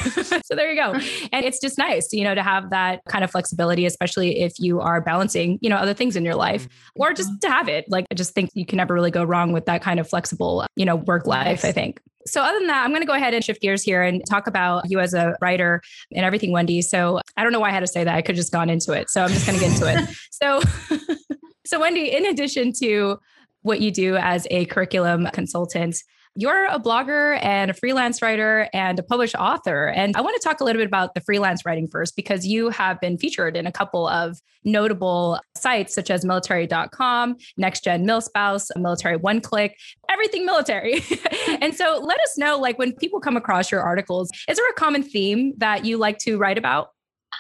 so 0.45 0.55
there 0.55 0.71
you 0.71 0.77
go. 0.77 0.93
And 1.33 1.45
it's 1.45 1.61
just 1.61 1.79
nice, 1.79 2.13
you 2.13 2.25
know, 2.25 2.35
to 2.35 2.43
have 2.43 2.71
that 2.71 3.01
kind 3.09 3.25
of 3.25 3.31
flexibility, 3.31 3.87
especially 3.87 4.41
if 4.41 4.59
you 4.59 4.81
are 4.81 5.01
balancing, 5.01 5.59
you 5.61 5.71
know, 5.71 5.77
other 5.77 5.95
things 5.95 6.17
in 6.17 6.25
your 6.25 6.35
life 6.35 6.65
mm-hmm. 6.65 7.03
or 7.03 7.13
just 7.13 7.31
to 7.43 7.51
have 7.51 7.69
it. 7.69 7.85
Like 7.89 8.07
I 8.11 8.15
just 8.15 8.35
think 8.35 8.51
you 8.55 8.67
can 8.67 8.77
never 8.77 8.95
really 8.95 9.11
go 9.11 9.25
wrong 9.25 9.53
with 9.53 9.67
that 9.67 9.83
kind 9.83 10.01
of 10.01 10.09
flexible, 10.09 10.67
you 10.77 10.85
know, 10.85 10.97
work 10.97 11.27
life, 11.27 11.65
I 11.65 11.73
think. 11.73 12.01
So, 12.27 12.43
other 12.43 12.59
than 12.59 12.67
that, 12.67 12.85
I'm 12.85 12.91
going 12.91 13.01
to 13.01 13.07
go 13.07 13.15
ahead 13.15 13.33
and 13.33 13.43
shift 13.43 13.63
gears 13.63 13.83
here 13.83 14.03
and 14.03 14.23
talk 14.29 14.47
about 14.47 14.91
you 14.91 15.01
as 15.01 15.15
a 15.15 15.35
writer 15.41 15.81
and 16.15 16.25
everything, 16.25 16.53
Wendy. 16.53 16.83
So, 16.83 17.19
I 17.37 17.43
don't 17.43 17.51
know 17.51 17.61
why 17.61 17.69
I 17.69 17.73
had 17.73 17.81
to 17.81 17.87
say 17.87 18.05
that. 18.05 18.15
I 18.15 18.21
could 18.21 18.37
just 18.37 18.53
gone 18.53 18.69
into 18.69 18.93
it. 18.93 19.09
So, 19.09 19.23
I'm 19.23 19.31
just 19.31 19.47
going 19.47 19.59
to 19.59 19.65
get 19.65 19.75
into 19.75 19.91
it. 19.91 20.17
So, 20.31 20.63
so 21.67 21.79
Wendy, 21.81 22.11
in 22.13 22.25
addition 22.25 22.73
to 22.81 23.19
what 23.63 23.81
you 23.81 23.91
do 23.91 24.17
as 24.17 24.47
a 24.51 24.65
curriculum 24.67 25.29
consultant. 25.33 25.97
You're 26.37 26.67
a 26.67 26.79
blogger 26.79 27.39
and 27.43 27.71
a 27.71 27.75
freelance 27.75 28.23
writer 28.23 28.69
and 28.73 28.99
a 28.99 29.03
published 29.03 29.35
author. 29.35 29.89
And 29.89 30.17
I 30.17 30.21
want 30.21 30.41
to 30.41 30.49
talk 30.49 30.61
a 30.61 30.65
little 30.65 30.81
bit 30.81 30.87
about 30.87 31.15
the 31.15 31.21
freelance 31.21 31.67
writing 31.67 31.89
first, 31.89 32.15
because 32.15 32.47
you 32.47 32.71
have 32.71 33.01
been 33.01 33.19
featured 33.19 33.57
in 33.57 33.67
a 33.67 33.73
couple 33.73 34.07
of 34.07 34.39
notable 34.65 35.41
sites 35.57 35.95
such 35.95 36.11
as 36.11 36.25
military.com, 36.25 37.37
Next 37.57 37.85
Gen 37.85 38.07
Military 38.07 39.17
One 39.17 39.41
Click, 39.41 39.77
everything 40.09 40.47
military. 40.47 41.03
and 41.61 41.75
so 41.75 42.01
let 42.03 42.21
us 42.21 42.39
know, 42.39 42.59
like 42.59 42.79
when 42.79 42.93
people 42.93 43.21
come 43.21 43.37
across 43.37 43.71
your 43.71 43.81
articles, 43.81 44.31
is 44.49 44.57
there 44.57 44.69
a 44.69 44.75
common 44.75 45.03
theme 45.03 45.53
that 45.59 45.85
you 45.85 45.97
like 45.97 46.19
to 46.19 46.39
write 46.39 46.59
about? 46.59 46.91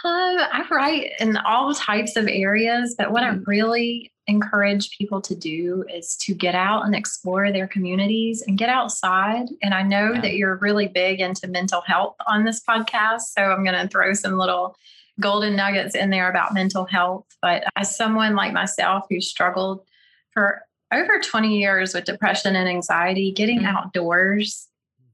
Um, 0.03 0.39
I 0.39 0.65
write 0.71 1.13
in 1.21 1.37
all 1.39 1.75
types 1.75 2.17
of 2.17 2.27
areas, 2.27 2.95
but 2.97 3.13
what 3.13 3.23
I 3.23 3.31
mm. 3.31 3.47
really 3.47 4.13
encourage 4.27 4.97
people 4.97 5.21
to 5.21 5.35
do 5.35 5.85
is 5.93 6.17
to 6.17 6.35
get 6.35 6.55
out 6.55 6.85
and 6.87 6.95
explore 6.95 7.53
their 7.53 7.67
communities 7.67 8.43
and 8.47 8.57
get 8.57 8.69
outside. 8.69 9.49
And 9.63 9.75
I 9.75 9.83
know 9.83 10.15
yeah. 10.15 10.21
that 10.23 10.37
you're 10.37 10.57
really 10.57 10.87
big 10.87 11.21
into 11.21 11.49
mental 11.49 11.83
health 11.83 12.17
on 12.27 12.45
this 12.45 12.63
podcast. 12.63 13.23
So 13.37 13.43
I'm 13.43 13.65
going 13.65 13.81
to 13.81 13.89
throw 13.89 14.15
some 14.15 14.39
little 14.39 14.77
golden 15.19 15.57
nuggets 15.57 15.95
in 15.95 16.11
there 16.11 16.31
about 16.31 16.55
mental 16.55 16.87
health. 16.87 17.27
But 17.43 17.65
as 17.77 17.95
someone 17.95 18.35
like 18.35 18.53
myself 18.53 19.05
who 19.11 19.21
struggled 19.21 19.85
for 20.33 20.63
over 20.93 21.21
20 21.21 21.59
years 21.59 21.93
with 21.93 22.05
depression 22.05 22.57
and 22.57 22.69
anxiety, 22.69 23.33
getting 23.33 23.59
mm-hmm. 23.59 23.77
outdoors 23.77 24.69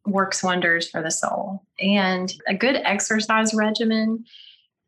works 0.06 0.42
wonders 0.42 0.88
for 0.88 1.02
the 1.02 1.10
soul. 1.10 1.62
And 1.80 2.32
a 2.46 2.54
good 2.54 2.76
exercise 2.76 3.52
regimen 3.52 4.24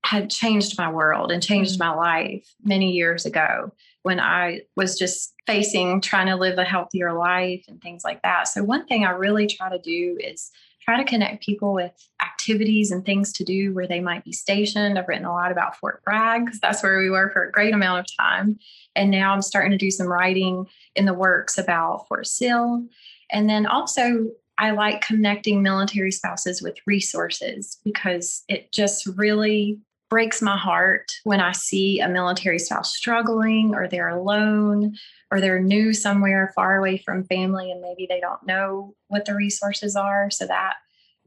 had 0.05 0.31
changed 0.31 0.79
my 0.79 0.91
world 0.91 1.31
and 1.31 1.43
changed 1.43 1.79
mm-hmm. 1.79 1.91
my 1.91 1.95
life 1.95 2.55
many 2.63 2.93
years 2.93 3.27
ago 3.27 3.73
when 4.03 4.21
I 4.21 4.63
was 4.77 4.99
just 4.99 5.35
facing 5.47 6.01
trying 6.01 6.29
to 6.29 6.37
live 6.37 6.59
a 6.59 6.65
healthier 6.65 7.13
life 7.13 7.65
and 7.69 7.81
things 7.81 8.05
like 8.05 8.23
that. 8.23 8.49
So, 8.49 8.63
one 8.63 8.87
thing 8.87 9.05
I 9.05 9.11
really 9.11 9.47
try 9.47 9.69
to 9.69 9.79
do 9.79 10.17
is 10.21 10.51
try 10.89 10.97
to 10.97 11.05
connect 11.05 11.45
people 11.45 11.75
with 11.75 11.93
activities 12.23 12.91
and 12.91 13.05
things 13.05 13.31
to 13.35 13.45
do 13.45 13.75
where 13.75 13.87
they 13.87 14.01
might 14.01 14.25
be 14.25 14.33
stationed. 14.33 14.99
I've 14.99 15.09
written 15.09 15.27
a 15.27 15.33
lot 15.33 15.53
about 15.53 15.77
Fort 15.77 16.03
Bragg 16.03 16.47
because 16.47 16.61
that's 16.61 16.83
where 16.83 16.99
we 16.99 17.11
were 17.11 17.29
for 17.31 17.45
a 17.45 17.53
great 17.53 17.75
amount 17.75 18.01
of 18.01 18.17
time. 18.19 18.59
And 18.97 19.11
now 19.11 19.35
I'm 19.35 19.43
starting 19.43 19.73
to 19.73 19.77
do 19.77 19.91
some 19.91 20.07
writing 20.07 20.67
in 20.97 21.05
the 21.05 21.13
works 21.13 21.59
about 21.59 22.07
Fort 22.09 22.27
Sill. 22.27 22.87
And 23.31 23.51
then 23.51 23.67
also, 23.67 24.29
I 24.57 24.71
like 24.71 25.03
connecting 25.03 25.63
military 25.63 26.11
spouses 26.11 26.63
with 26.63 26.79
resources 26.87 27.79
because 27.85 28.45
it 28.49 28.73
just 28.73 29.07
really 29.07 29.79
breaks 30.09 30.41
my 30.41 30.57
heart 30.57 31.13
when 31.25 31.41
I 31.41 31.53
see 31.53 32.01
a 32.01 32.09
military 32.09 32.59
spouse 32.59 32.97
struggling 32.97 33.75
or 33.75 33.89
they're 33.89 34.09
alone 34.09 34.97
or 35.31 35.41
they're 35.41 35.61
new 35.61 35.93
somewhere 35.93 36.53
far 36.55 36.77
away 36.77 36.99
from 36.99 37.25
family 37.25 37.71
and 37.71 37.81
maybe 37.81 38.07
they 38.09 38.21
don't 38.21 38.47
know 38.47 38.95
what 39.09 39.25
the 39.25 39.35
resources 39.35 39.97
are. 39.97 40.31
So 40.31 40.47
that 40.47 40.75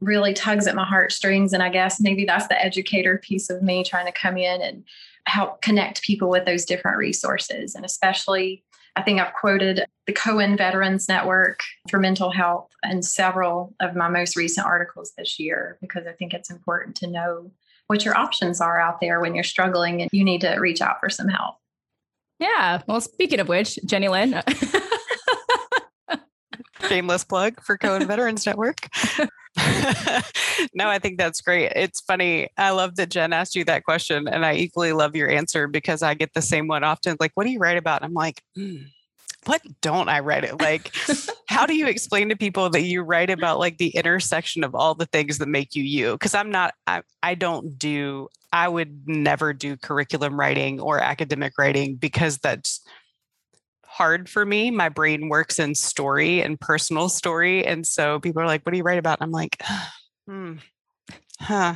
really 0.00 0.34
tugs 0.34 0.66
at 0.66 0.74
my 0.74 0.84
heartstrings. 0.84 1.52
And 1.52 1.62
I 1.62 1.68
guess 1.68 2.00
maybe 2.00 2.24
that's 2.24 2.48
the 2.48 2.60
educator 2.60 3.18
piece 3.18 3.50
of 3.50 3.62
me 3.62 3.84
trying 3.84 4.06
to 4.06 4.12
come 4.12 4.36
in 4.36 4.60
and 4.60 4.84
help 5.26 5.62
connect 5.62 6.02
people 6.02 6.28
with 6.28 6.44
those 6.44 6.64
different 6.64 6.98
resources. 6.98 7.76
And 7.76 7.84
especially, 7.84 8.64
I 8.96 9.02
think 9.02 9.20
I've 9.20 9.32
quoted 9.34 9.84
the 10.06 10.12
Cohen 10.12 10.56
Veterans 10.56 11.08
Network 11.08 11.60
for 11.88 11.98
mental 11.98 12.30
health 12.30 12.68
in 12.90 13.02
several 13.02 13.74
of 13.80 13.94
my 13.94 14.08
most 14.08 14.36
recent 14.36 14.66
articles 14.66 15.12
this 15.16 15.38
year 15.38 15.78
because 15.80 16.06
I 16.06 16.12
think 16.12 16.34
it's 16.34 16.50
important 16.50 16.96
to 16.96 17.06
know 17.06 17.52
what 17.86 18.04
your 18.04 18.16
options 18.16 18.60
are 18.60 18.80
out 18.80 19.00
there 19.00 19.20
when 19.20 19.34
you're 19.34 19.44
struggling 19.44 20.02
and 20.02 20.10
you 20.12 20.24
need 20.24 20.40
to 20.42 20.54
reach 20.56 20.80
out 20.80 21.00
for 21.00 21.10
some 21.10 21.28
help. 21.28 21.56
Yeah. 22.38 22.82
Well, 22.86 23.00
speaking 23.00 23.40
of 23.40 23.48
which, 23.48 23.78
Jenny 23.84 24.08
Lynn. 24.08 24.42
Shameless 26.88 27.24
plug 27.24 27.62
for 27.62 27.78
Cohen 27.78 28.06
Veterans 28.08 28.44
Network. 28.44 28.88
no, 30.74 30.88
I 30.88 30.98
think 30.98 31.18
that's 31.18 31.40
great. 31.40 31.72
It's 31.76 32.00
funny. 32.00 32.48
I 32.56 32.70
love 32.70 32.96
that 32.96 33.10
Jen 33.10 33.32
asked 33.32 33.54
you 33.54 33.64
that 33.66 33.84
question, 33.84 34.26
and 34.26 34.44
I 34.44 34.54
equally 34.54 34.92
love 34.92 35.14
your 35.14 35.30
answer 35.30 35.68
because 35.68 36.02
I 36.02 36.14
get 36.14 36.34
the 36.34 36.42
same 36.42 36.66
one 36.66 36.82
often. 36.82 37.16
Like, 37.20 37.32
what 37.34 37.44
do 37.44 37.50
you 37.50 37.58
write 37.58 37.76
about? 37.76 38.02
And 38.02 38.06
I'm 38.06 38.14
like, 38.14 38.42
mm, 38.58 38.86
what 39.44 39.62
don't 39.80 40.08
I 40.08 40.20
write 40.20 40.44
it? 40.44 40.60
Like, 40.60 40.94
how 41.48 41.66
do 41.66 41.74
you 41.74 41.86
explain 41.86 42.28
to 42.28 42.36
people 42.36 42.70
that 42.70 42.82
you 42.82 43.02
write 43.02 43.30
about 43.30 43.58
like 43.58 43.78
the 43.78 43.88
intersection 43.88 44.64
of 44.64 44.74
all 44.74 44.94
the 44.94 45.06
things 45.06 45.38
that 45.38 45.48
make 45.48 45.74
you 45.74 45.82
you? 45.82 46.12
Because 46.12 46.34
I'm 46.34 46.50
not, 46.50 46.74
I, 46.86 47.02
I 47.22 47.34
don't 47.34 47.78
do, 47.78 48.28
I 48.52 48.68
would 48.68 49.08
never 49.08 49.52
do 49.52 49.76
curriculum 49.76 50.38
writing 50.38 50.80
or 50.80 51.00
academic 51.00 51.54
writing 51.58 51.96
because 51.96 52.38
that's 52.38 52.82
hard 53.84 54.28
for 54.28 54.46
me. 54.46 54.70
My 54.70 54.88
brain 54.88 55.28
works 55.28 55.58
in 55.58 55.74
story 55.74 56.40
and 56.40 56.60
personal 56.60 57.08
story. 57.08 57.66
And 57.66 57.86
so 57.86 58.20
people 58.20 58.42
are 58.42 58.46
like, 58.46 58.64
what 58.64 58.72
do 58.72 58.78
you 58.78 58.84
write 58.84 58.98
about? 58.98 59.20
And 59.20 59.26
I'm 59.26 59.32
like, 59.32 59.60
hmm, 60.26 60.54
huh, 61.40 61.74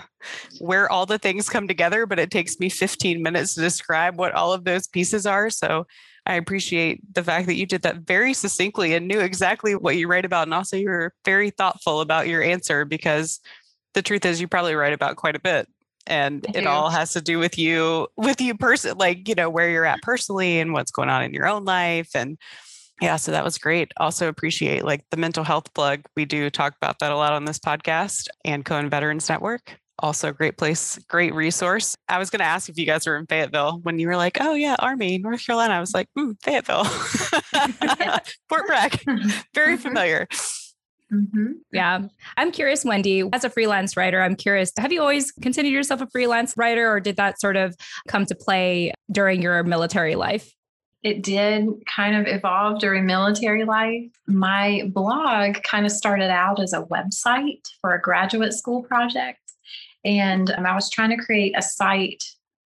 where 0.61 0.91
all 0.91 1.07
the 1.07 1.19
things 1.19 1.49
come 1.49 1.69
together, 1.69 2.07
but 2.07 2.19
it 2.19 2.31
takes 2.31 2.59
me 2.59 2.69
15 2.69 3.23
minutes 3.23 3.55
to 3.55 3.61
describe 3.61 4.19
what 4.19 4.33
all 4.33 4.53
of 4.53 4.65
those 4.65 4.87
pieces 4.87 5.27
are. 5.27 5.51
So 5.51 5.87
I 6.27 6.35
appreciate 6.35 7.15
the 7.15 7.23
fact 7.23 7.47
that 7.47 7.55
you 7.55 7.67
did 7.67 7.83
that 7.83 7.99
very 7.99 8.35
succinctly 8.35 8.95
and 8.95 9.07
knew 9.07 9.21
exactly 9.21 9.75
what 9.75 9.97
you 9.97 10.09
write 10.09 10.25
about. 10.25 10.47
And 10.47 10.55
also, 10.55 10.77
you 10.77 10.89
were 10.89 11.15
very 11.25 11.51
thoughtful 11.51 12.01
about 12.01 12.29
your 12.29 12.43
answer 12.43 12.85
because 12.85 13.41
the 13.95 14.03
truth 14.03 14.25
is, 14.25 14.41
you 14.41 14.49
probably 14.49 14.75
write 14.75 14.93
about 14.93 15.17
quite 15.17 15.37
a 15.37 15.41
bit. 15.41 15.69
And 16.09 16.47
it 16.55 16.67
all 16.67 16.91
has 16.91 17.13
to 17.15 17.21
do 17.21 17.39
with 17.39 17.59
you, 17.59 18.07
with 18.17 18.41
you 18.41 18.55
person, 18.57 18.97
like, 18.97 19.29
you 19.29 19.35
know, 19.35 19.51
where 19.51 19.71
you're 19.71 19.85
at 19.85 20.03
personally 20.03 20.61
and 20.61 20.73
what's 20.73 20.93
going 20.93 21.09
on 21.09 21.25
in 21.25 21.35
your 21.35 21.49
own 21.49 21.65
life. 21.65 22.11
And 22.15 22.39
yeah, 23.01 23.17
so 23.17 23.33
that 23.33 23.45
was 23.45 23.59
great. 23.59 23.93
Also 23.97 24.29
appreciate 24.29 24.85
like 24.85 25.05
the 25.11 25.17
mental 25.17 25.43
health 25.43 25.75
plug. 25.75 26.03
We 26.15 26.25
do 26.25 26.49
talk 26.49 26.75
about 26.81 27.01
that 27.01 27.11
a 27.11 27.17
lot 27.17 27.33
on 27.33 27.45
this 27.45 27.59
podcast 27.59 28.29
and 28.45 28.65
Cohen 28.65 28.89
Veterans 28.89 29.29
Network 29.29 29.79
also 29.99 30.29
a 30.29 30.33
great 30.33 30.57
place, 30.57 30.99
great 31.09 31.35
resource. 31.35 31.97
I 32.09 32.19
was 32.19 32.31
going 32.31 32.41
to 32.41 32.47
ask 32.47 32.69
if 32.69 32.79
you 32.79 32.87
guys 32.87 33.07
were 33.07 33.17
in 33.17 33.27
Fayetteville 33.27 33.81
when 33.83 33.99
you 33.99 34.09
were 34.09 34.17
like, 34.17 34.39
oh, 34.41 34.55
yeah, 34.55 34.77
Army, 34.79 35.19
North 35.19 35.45
Carolina. 35.45 35.75
I 35.75 35.81
was 35.81 35.95
like, 35.95 36.09
mm, 36.19 36.37
Fayetteville, 36.43 36.85
Fort 38.49 38.67
Bragg, 38.67 39.01
very 39.55 39.75
mm-hmm. 39.75 39.83
familiar. 39.83 40.29
Mm-hmm. 41.13 41.53
Yeah. 41.73 42.03
I'm 42.37 42.51
curious, 42.51 42.85
Wendy, 42.85 43.23
as 43.33 43.45
a 43.45 43.51
freelance 43.51 43.97
writer, 43.97 44.21
I'm 44.21 44.37
curious, 44.37 44.73
have 44.79 44.93
you 44.93 45.01
always 45.01 45.31
considered 45.31 45.69
yourself 45.69 46.01
a 46.01 46.09
freelance 46.09 46.55
writer 46.57 46.91
or 46.91 47.01
did 47.01 47.17
that 47.17 47.41
sort 47.41 47.57
of 47.57 47.77
come 48.09 48.27
to 48.27 48.35
play 48.35 48.93
during 49.11 49.41
your 49.41 49.63
military 49.63 50.17
life? 50.17 50.53
It 51.03 51.23
did 51.23 51.69
kind 51.87 52.17
of 52.17 52.27
evolve 52.27 52.81
during 52.81 53.07
military 53.07 53.65
life. 53.65 54.11
My 54.27 54.91
blog 54.93 55.63
kind 55.63 55.87
of 55.87 55.93
started 55.93 56.31
out 56.31 56.61
as 56.61 56.73
a 56.73 56.83
website 56.83 57.63
for 57.81 57.95
a 57.95 58.01
graduate 58.01 58.53
school 58.55 58.83
project. 58.83 59.39
And 60.05 60.51
um, 60.53 60.67
I 60.67 60.75
was 60.75 60.91
trying 60.91 61.11
to 61.11 61.25
create 61.25 61.55
a 61.57 61.63
site 61.63 62.25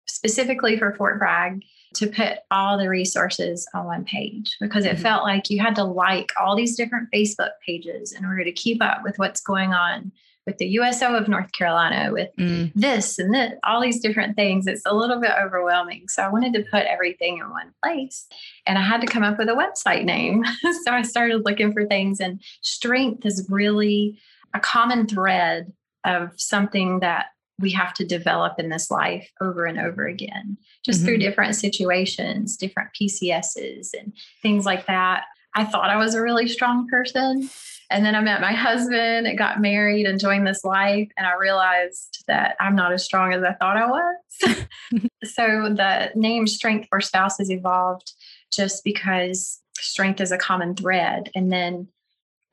specifically 0.06 0.76
for 0.78 0.94
Fort 0.94 1.18
Bragg 1.18 1.62
to 1.94 2.06
put 2.06 2.38
all 2.50 2.76
the 2.76 2.88
resources 2.88 3.66
on 3.74 3.86
one 3.86 4.04
page 4.04 4.56
because 4.60 4.84
it 4.84 4.94
mm-hmm. 4.94 5.02
felt 5.02 5.22
like 5.22 5.48
you 5.48 5.60
had 5.60 5.74
to 5.76 5.84
like 5.84 6.30
all 6.40 6.54
these 6.54 6.76
different 6.76 7.08
Facebook 7.12 7.50
pages 7.64 8.12
in 8.12 8.24
order 8.24 8.44
to 8.44 8.52
keep 8.52 8.82
up 8.82 9.02
with 9.02 9.18
what's 9.18 9.40
going 9.40 9.72
on 9.72 10.12
with 10.48 10.56
the 10.56 10.66
USO 10.66 11.14
of 11.14 11.28
North 11.28 11.52
Carolina, 11.52 12.10
with 12.10 12.30
mm. 12.38 12.72
this 12.74 13.18
and 13.18 13.34
this, 13.34 13.52
all 13.64 13.82
these 13.82 14.00
different 14.00 14.34
things. 14.34 14.66
It's 14.66 14.82
a 14.86 14.94
little 14.94 15.20
bit 15.20 15.32
overwhelming. 15.38 16.08
So 16.08 16.22
I 16.22 16.30
wanted 16.30 16.54
to 16.54 16.64
put 16.70 16.86
everything 16.86 17.36
in 17.36 17.50
one 17.50 17.74
place 17.84 18.26
and 18.64 18.78
I 18.78 18.80
had 18.80 19.02
to 19.02 19.06
come 19.06 19.22
up 19.22 19.38
with 19.38 19.50
a 19.50 19.52
website 19.52 20.04
name. 20.06 20.42
so 20.84 20.92
I 20.92 21.02
started 21.02 21.44
looking 21.44 21.74
for 21.74 21.84
things, 21.86 22.18
and 22.18 22.40
strength 22.62 23.26
is 23.26 23.46
really 23.50 24.18
a 24.54 24.60
common 24.60 25.06
thread 25.06 25.70
of 26.08 26.32
something 26.36 27.00
that 27.00 27.26
we 27.60 27.72
have 27.72 27.92
to 27.94 28.04
develop 28.04 28.58
in 28.58 28.68
this 28.68 28.90
life 28.90 29.30
over 29.40 29.64
and 29.64 29.78
over 29.78 30.06
again, 30.06 30.56
just 30.84 31.00
mm-hmm. 31.00 31.06
through 31.06 31.18
different 31.18 31.56
situations, 31.56 32.56
different 32.56 32.90
PCSs, 33.00 33.88
and 33.98 34.12
things 34.42 34.64
like 34.64 34.86
that. 34.86 35.24
I 35.54 35.64
thought 35.64 35.90
I 35.90 35.96
was 35.96 36.14
a 36.14 36.22
really 36.22 36.46
strong 36.46 36.86
person. 36.88 37.48
And 37.90 38.04
then 38.04 38.14
I 38.14 38.20
met 38.20 38.40
my 38.40 38.52
husband 38.52 39.26
and 39.26 39.38
got 39.38 39.60
married 39.60 40.06
and 40.06 40.20
joined 40.20 40.46
this 40.46 40.62
life. 40.62 41.08
And 41.16 41.26
I 41.26 41.34
realized 41.36 42.22
that 42.28 42.54
I'm 42.60 42.76
not 42.76 42.92
as 42.92 43.02
strong 43.04 43.32
as 43.32 43.42
I 43.42 43.54
thought 43.54 43.78
I 43.78 43.86
was. 43.86 45.08
so 45.24 45.74
the 45.74 46.10
name 46.14 46.46
Strength 46.46 46.88
for 46.90 47.00
Spouses 47.00 47.50
evolved 47.50 48.12
just 48.52 48.84
because 48.84 49.60
strength 49.78 50.20
is 50.20 50.32
a 50.32 50.38
common 50.38 50.74
thread. 50.74 51.30
And 51.34 51.50
then 51.50 51.88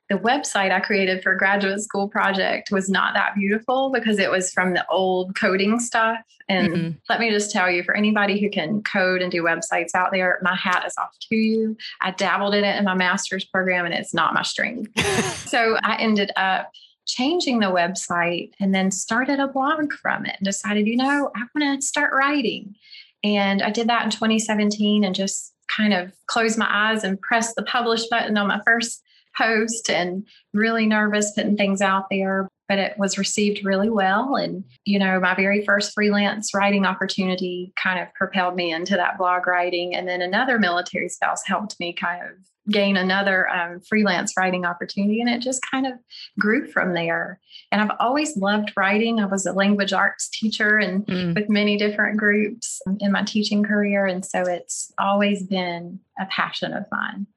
the 0.09 0.17
website 0.17 0.71
I 0.71 0.79
created 0.79 1.23
for 1.23 1.33
graduate 1.33 1.81
school 1.81 2.07
project 2.07 2.69
was 2.71 2.89
not 2.89 3.15
that 3.15 3.33
beautiful 3.35 3.91
because 3.91 4.19
it 4.19 4.29
was 4.29 4.51
from 4.51 4.73
the 4.73 4.85
old 4.87 5.35
coding 5.35 5.79
stuff. 5.79 6.19
And 6.47 6.73
mm-hmm. 6.73 6.89
let 7.09 7.19
me 7.19 7.31
just 7.31 7.51
tell 7.51 7.71
you, 7.71 7.81
for 7.81 7.95
anybody 7.95 8.39
who 8.39 8.49
can 8.51 8.83
code 8.83 9.23
and 9.23 9.31
do 9.31 9.41
websites 9.41 9.95
out 9.95 10.11
there, 10.11 10.39
my 10.43 10.55
hat 10.55 10.83
is 10.85 10.93
off 10.99 11.17
to 11.29 11.35
you. 11.35 11.75
I 12.01 12.11
dabbled 12.11 12.53
in 12.53 12.63
it 12.63 12.77
in 12.77 12.85
my 12.85 12.93
master's 12.93 13.45
program 13.45 13.85
and 13.85 13.95
it's 13.95 14.13
not 14.13 14.35
my 14.35 14.43
strength. 14.43 14.91
so 15.47 15.77
I 15.81 15.97
ended 15.97 16.31
up 16.35 16.71
changing 17.07 17.59
the 17.59 17.67
website 17.67 18.51
and 18.59 18.75
then 18.75 18.91
started 18.91 19.39
a 19.39 19.47
blog 19.47 19.91
from 19.93 20.25
it 20.25 20.35
and 20.37 20.45
decided, 20.45 20.87
you 20.87 20.97
know, 20.97 21.31
I 21.35 21.43
want 21.55 21.81
to 21.81 21.85
start 21.85 22.13
writing. 22.13 22.75
And 23.23 23.63
I 23.63 23.71
did 23.71 23.89
that 23.89 24.03
in 24.03 24.11
2017 24.11 25.03
and 25.03 25.15
just 25.15 25.53
kind 25.67 25.95
of 25.95 26.13
closed 26.27 26.59
my 26.59 26.67
eyes 26.69 27.03
and 27.03 27.19
pressed 27.21 27.55
the 27.55 27.63
publish 27.63 28.05
button 28.07 28.37
on 28.37 28.47
my 28.47 28.61
first 28.65 29.01
post 29.37 29.89
and 29.89 30.25
really 30.53 30.85
nervous 30.85 31.31
putting 31.35 31.57
things 31.57 31.81
out 31.81 32.05
there 32.09 32.49
but 32.67 32.79
it 32.79 32.97
was 32.97 33.17
received 33.17 33.63
really 33.63 33.89
well. 33.89 34.35
And, 34.35 34.63
you 34.85 34.97
know, 34.97 35.19
my 35.19 35.35
very 35.35 35.63
first 35.63 35.93
freelance 35.93 36.53
writing 36.53 36.85
opportunity 36.85 37.73
kind 37.81 37.99
of 37.99 38.13
propelled 38.15 38.55
me 38.55 38.73
into 38.73 38.95
that 38.95 39.17
blog 39.17 39.45
writing. 39.45 39.95
And 39.95 40.07
then 40.07 40.21
another 40.21 40.57
military 40.57 41.09
spouse 41.09 41.45
helped 41.45 41.79
me 41.79 41.93
kind 41.93 42.23
of 42.23 42.31
gain 42.71 42.97
another 42.97 43.47
um, 43.49 43.79
freelance 43.81 44.33
writing 44.35 44.65
opportunity. 44.65 45.21
And 45.21 45.29
it 45.29 45.41
just 45.41 45.61
kind 45.69 45.85
of 45.85 45.93
grew 46.39 46.65
from 46.65 46.93
there. 46.93 47.39
And 47.71 47.81
I've 47.81 47.95
always 47.99 48.35
loved 48.35 48.73
writing. 48.75 49.19
I 49.19 49.25
was 49.25 49.45
a 49.45 49.53
language 49.53 49.93
arts 49.93 50.27
teacher 50.29 50.79
and 50.79 51.05
mm. 51.05 51.35
with 51.35 51.49
many 51.49 51.77
different 51.77 52.17
groups 52.17 52.81
in 52.99 53.11
my 53.11 53.23
teaching 53.23 53.63
career. 53.63 54.07
And 54.07 54.25
so 54.25 54.41
it's 54.41 54.91
always 54.97 55.43
been 55.43 55.99
a 56.19 56.25
passion 56.25 56.73
of 56.73 56.85
mine. 56.91 57.27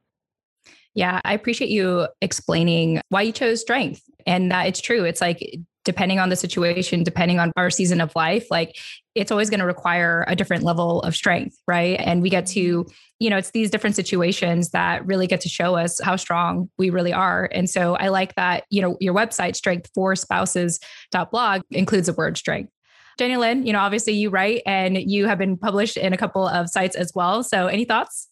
Yeah, 0.99 1.21
I 1.25 1.33
appreciate 1.33 1.71
you 1.71 2.09
explaining 2.21 3.01
why 3.11 3.23
you 3.23 3.31
chose 3.31 3.61
strength 3.61 4.03
and 4.27 4.51
that 4.51 4.67
it's 4.67 4.81
true. 4.81 5.05
It's 5.05 5.21
like 5.21 5.61
depending 5.85 6.19
on 6.19 6.29
the 6.29 6.35
situation, 6.35 7.05
depending 7.05 7.39
on 7.39 7.53
our 7.57 7.71
season 7.71 8.01
of 8.01 8.11
life, 8.17 8.49
like 8.51 8.77
it's 9.15 9.31
always 9.31 9.49
going 9.49 9.61
to 9.61 9.65
require 9.65 10.25
a 10.27 10.35
different 10.35 10.65
level 10.65 11.01
of 11.03 11.15
strength, 11.15 11.57
right? 11.69 12.01
And 12.01 12.21
we 12.21 12.31
get 12.31 12.47
to, 12.47 12.83
mm-hmm. 12.83 12.93
you 13.21 13.31
know, 13.31 13.37
it's 13.37 13.53
these 13.53 13.71
different 13.71 13.95
situations 13.95 14.71
that 14.71 15.07
really 15.07 15.29
get 15.29 15.41
to 15.43 15.49
show 15.49 15.77
us 15.77 16.01
how 16.01 16.17
strong 16.17 16.69
we 16.79 16.91
really 16.91 17.13
are. 17.13 17.49
And 17.53 17.71
so 17.71 17.95
I 17.95 18.09
like 18.09 18.35
that, 18.35 18.65
you 18.69 18.83
know, 18.83 18.97
your 18.99 19.15
website, 19.15 19.55
strength 19.55 19.89
for 19.95 20.17
spouses.blog, 20.17 21.63
includes 21.71 22.09
the 22.09 22.13
word 22.13 22.37
strength. 22.37 22.73
Jenny 23.21 23.37
Lynn, 23.37 23.65
you 23.65 23.73
know, 23.73 23.79
obviously 23.79 24.15
you 24.15 24.31
write 24.31 24.63
and 24.67 24.99
you 24.99 25.29
have 25.29 25.39
been 25.39 25.57
published 25.57 25.97
in 25.97 26.13
a 26.13 26.17
couple 26.17 26.49
of 26.49 26.69
sites 26.69 26.97
as 26.97 27.13
well. 27.15 27.45
So 27.45 27.69
any 27.69 27.85
thoughts? 27.85 28.27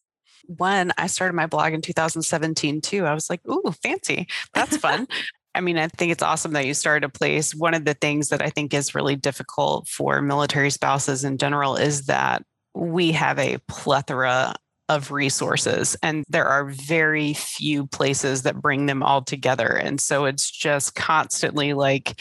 One, 0.47 0.93
I 0.97 1.07
started 1.07 1.35
my 1.35 1.47
blog 1.47 1.73
in 1.73 1.83
2017 1.83 2.81
too. 2.81 3.05
I 3.05 3.15
was 3.15 3.29
like, 3.31 3.41
ooh, 3.49 3.73
fancy. 3.83 4.27
That's 4.55 4.77
fun. 4.77 5.07
I 5.55 5.61
mean, 5.61 5.79
I 5.79 5.89
think 5.89 6.13
it's 6.13 6.23
awesome 6.23 6.53
that 6.53 6.67
you 6.67 6.75
started 6.75 7.05
a 7.05 7.09
place. 7.09 7.55
One 7.55 7.73
of 7.73 7.87
the 7.87 7.95
things 7.95 8.29
that 8.29 8.43
I 8.43 8.51
think 8.51 8.75
is 8.75 8.95
really 8.95 9.17
difficult 9.17 9.89
for 9.89 10.21
military 10.21 10.71
spouses 10.71 11.25
in 11.25 11.39
general 11.39 11.77
is 11.77 12.07
that 12.07 12.43
we 12.75 13.13
have 13.13 13.39
a 13.39 13.57
plethora 13.67 14.55
of 14.89 15.11
resources 15.11 15.97
and 16.03 16.25
there 16.29 16.47
are 16.47 16.67
very 16.67 17.33
few 17.33 17.87
places 17.87 18.43
that 18.43 18.61
bring 18.61 18.87
them 18.87 19.03
all 19.03 19.23
together. 19.23 19.67
And 19.67 20.01
so 20.01 20.27
it's 20.27 20.51
just 20.51 20.95
constantly 20.95 21.73
like, 21.73 22.21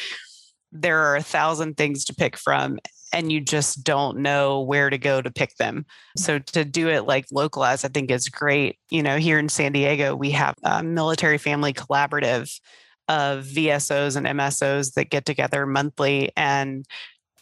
there 0.72 1.00
are 1.00 1.16
a 1.16 1.24
thousand 1.24 1.78
things 1.78 2.06
to 2.06 2.16
pick 2.16 2.38
from 2.38 2.80
and 3.16 3.32
you 3.32 3.40
just 3.40 3.84
don't 3.86 4.18
know 4.18 4.60
where 4.62 4.90
to 4.90 4.98
go 4.98 5.22
to 5.22 5.32
pick 5.32 5.56
them. 5.56 5.86
So 6.18 6.38
to 6.38 6.66
do 6.66 6.90
it 6.90 7.06
like 7.06 7.26
localized, 7.32 7.86
I 7.86 7.88
think 7.88 8.12
is 8.12 8.28
great. 8.28 8.78
You 8.90 9.02
know, 9.02 9.18
here 9.18 9.40
in 9.40 9.48
San 9.48 9.72
Diego, 9.72 10.16
we 10.16 10.32
have 10.32 10.56
a 10.64 10.84
military 10.84 11.38
family 11.38 11.72
collaborative 11.72 12.60
of 13.08 13.46
VSOs 13.46 14.18
and 14.18 14.28
MSOs 14.28 14.96
that 14.96 15.10
get 15.10 15.26
together 15.26 15.66
monthly 15.66 16.34
and 16.36 16.86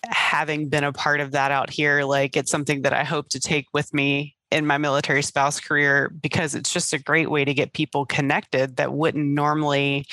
having 0.06 0.70
been 0.70 0.84
a 0.84 0.94
part 0.94 1.20
of 1.20 1.32
that 1.32 1.50
out 1.50 1.72
here, 1.72 2.04
like 2.04 2.38
it's 2.38 2.52
something 2.52 2.84
that 2.84 2.94
I 2.94 3.04
hope 3.04 3.30
to 3.30 3.40
take 3.40 3.66
with 3.74 3.92
me 3.96 4.36
in 4.52 4.68
my 4.68 4.78
military 4.78 5.24
spouse 5.24 5.60
career 5.60 6.14
because 6.22 6.54
it's 6.54 6.72
just 6.72 6.94
a 6.94 7.00
great 7.00 7.32
way 7.32 7.46
to 7.46 7.54
get 7.54 7.74
people 7.74 8.06
connected 8.06 8.76
that 8.76 8.94
wouldn't 8.94 9.26
normally 9.26 10.06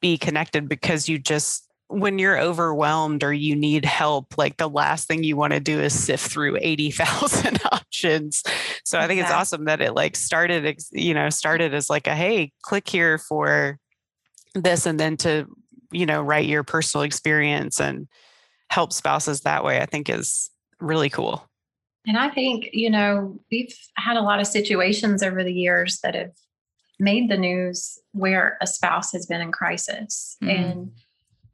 be 0.00 0.16
connected 0.16 0.70
because 0.70 1.06
you 1.06 1.18
just 1.18 1.68
when 1.94 2.18
you're 2.18 2.40
overwhelmed 2.40 3.22
or 3.22 3.32
you 3.32 3.54
need 3.54 3.84
help, 3.84 4.36
like 4.36 4.56
the 4.56 4.68
last 4.68 5.06
thing 5.06 5.22
you 5.22 5.36
want 5.36 5.52
to 5.52 5.60
do 5.60 5.80
is 5.80 5.92
sift 5.92 6.30
through 6.30 6.58
80,000 6.60 7.60
options. 7.72 8.42
So 8.84 8.98
I 8.98 9.06
think 9.06 9.20
it's 9.20 9.30
awesome 9.30 9.66
that 9.66 9.80
it 9.80 9.94
like 9.94 10.16
started, 10.16 10.76
you 10.90 11.14
know, 11.14 11.30
started 11.30 11.72
as 11.72 11.88
like 11.88 12.06
a, 12.06 12.14
hey, 12.14 12.52
click 12.62 12.88
here 12.88 13.18
for 13.18 13.78
this 14.54 14.86
and 14.86 14.98
then 14.98 15.16
to, 15.18 15.46
you 15.92 16.06
know, 16.06 16.20
write 16.20 16.46
your 16.46 16.64
personal 16.64 17.04
experience 17.04 17.80
and 17.80 18.08
help 18.70 18.92
spouses 18.92 19.42
that 19.42 19.64
way, 19.64 19.80
I 19.80 19.86
think 19.86 20.08
is 20.08 20.50
really 20.80 21.10
cool. 21.10 21.48
And 22.06 22.18
I 22.18 22.28
think, 22.28 22.70
you 22.72 22.90
know, 22.90 23.38
we've 23.50 23.74
had 23.96 24.16
a 24.16 24.22
lot 24.22 24.40
of 24.40 24.46
situations 24.46 25.22
over 25.22 25.44
the 25.44 25.52
years 25.52 26.00
that 26.02 26.14
have 26.14 26.32
made 26.98 27.30
the 27.30 27.38
news 27.38 27.98
where 28.12 28.58
a 28.60 28.66
spouse 28.66 29.12
has 29.12 29.26
been 29.26 29.40
in 29.40 29.52
crisis. 29.52 30.36
Mm. 30.42 30.58
And 30.58 30.92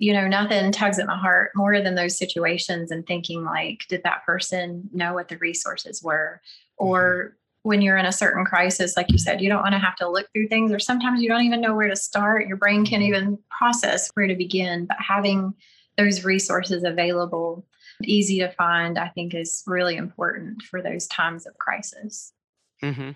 you 0.01 0.15
know, 0.15 0.27
nothing 0.27 0.73
tugs 0.73 0.99
at 0.99 1.07
my 1.07 1.17
heart 1.17 1.51
more 1.55 1.79
than 1.83 1.95
those 1.95 2.17
situations 2.17 2.91
and 2.91 3.07
thinking 3.07 3.45
like, 3.45 3.85
did 3.91 4.03
that 4.03 4.25
person 4.25 4.89
know 4.95 5.13
what 5.13 5.29
the 5.29 5.37
resources 5.37 6.03
were? 6.03 6.41
Or 6.79 7.03
mm-hmm. 7.03 7.69
when 7.69 7.83
you're 7.83 7.99
in 7.99 8.07
a 8.07 8.13
certain 8.13 8.47
crisis, 8.47 8.97
like 8.97 9.13
you 9.13 9.19
said, 9.19 9.43
you 9.43 9.51
don't 9.51 9.63
want 9.63 9.75
to 9.75 9.79
have 9.79 9.97
to 9.97 10.09
look 10.09 10.27
through 10.33 10.49
things, 10.49 10.73
or 10.73 10.79
sometimes 10.79 11.21
you 11.21 11.29
don't 11.29 11.45
even 11.45 11.61
know 11.61 11.75
where 11.75 11.89
to 11.89 11.97
start. 11.97 12.49
Your 12.49 12.57
brain 12.57 12.87
can't 12.87 13.03
even 13.03 13.39
process 13.51 14.11
where 14.15 14.27
to 14.27 14.35
begin. 14.35 14.87
But 14.87 14.97
having 14.99 15.53
those 15.99 16.25
resources 16.25 16.83
available, 16.83 17.67
easy 18.03 18.39
to 18.39 18.51
find, 18.53 18.99
I 18.99 19.09
think 19.09 19.35
is 19.35 19.63
really 19.67 19.97
important 19.97 20.63
for 20.63 20.81
those 20.81 21.07
times 21.09 21.47
of 21.47 21.59
crisis. 21.59 22.33
Mm-hmm. 22.83 23.11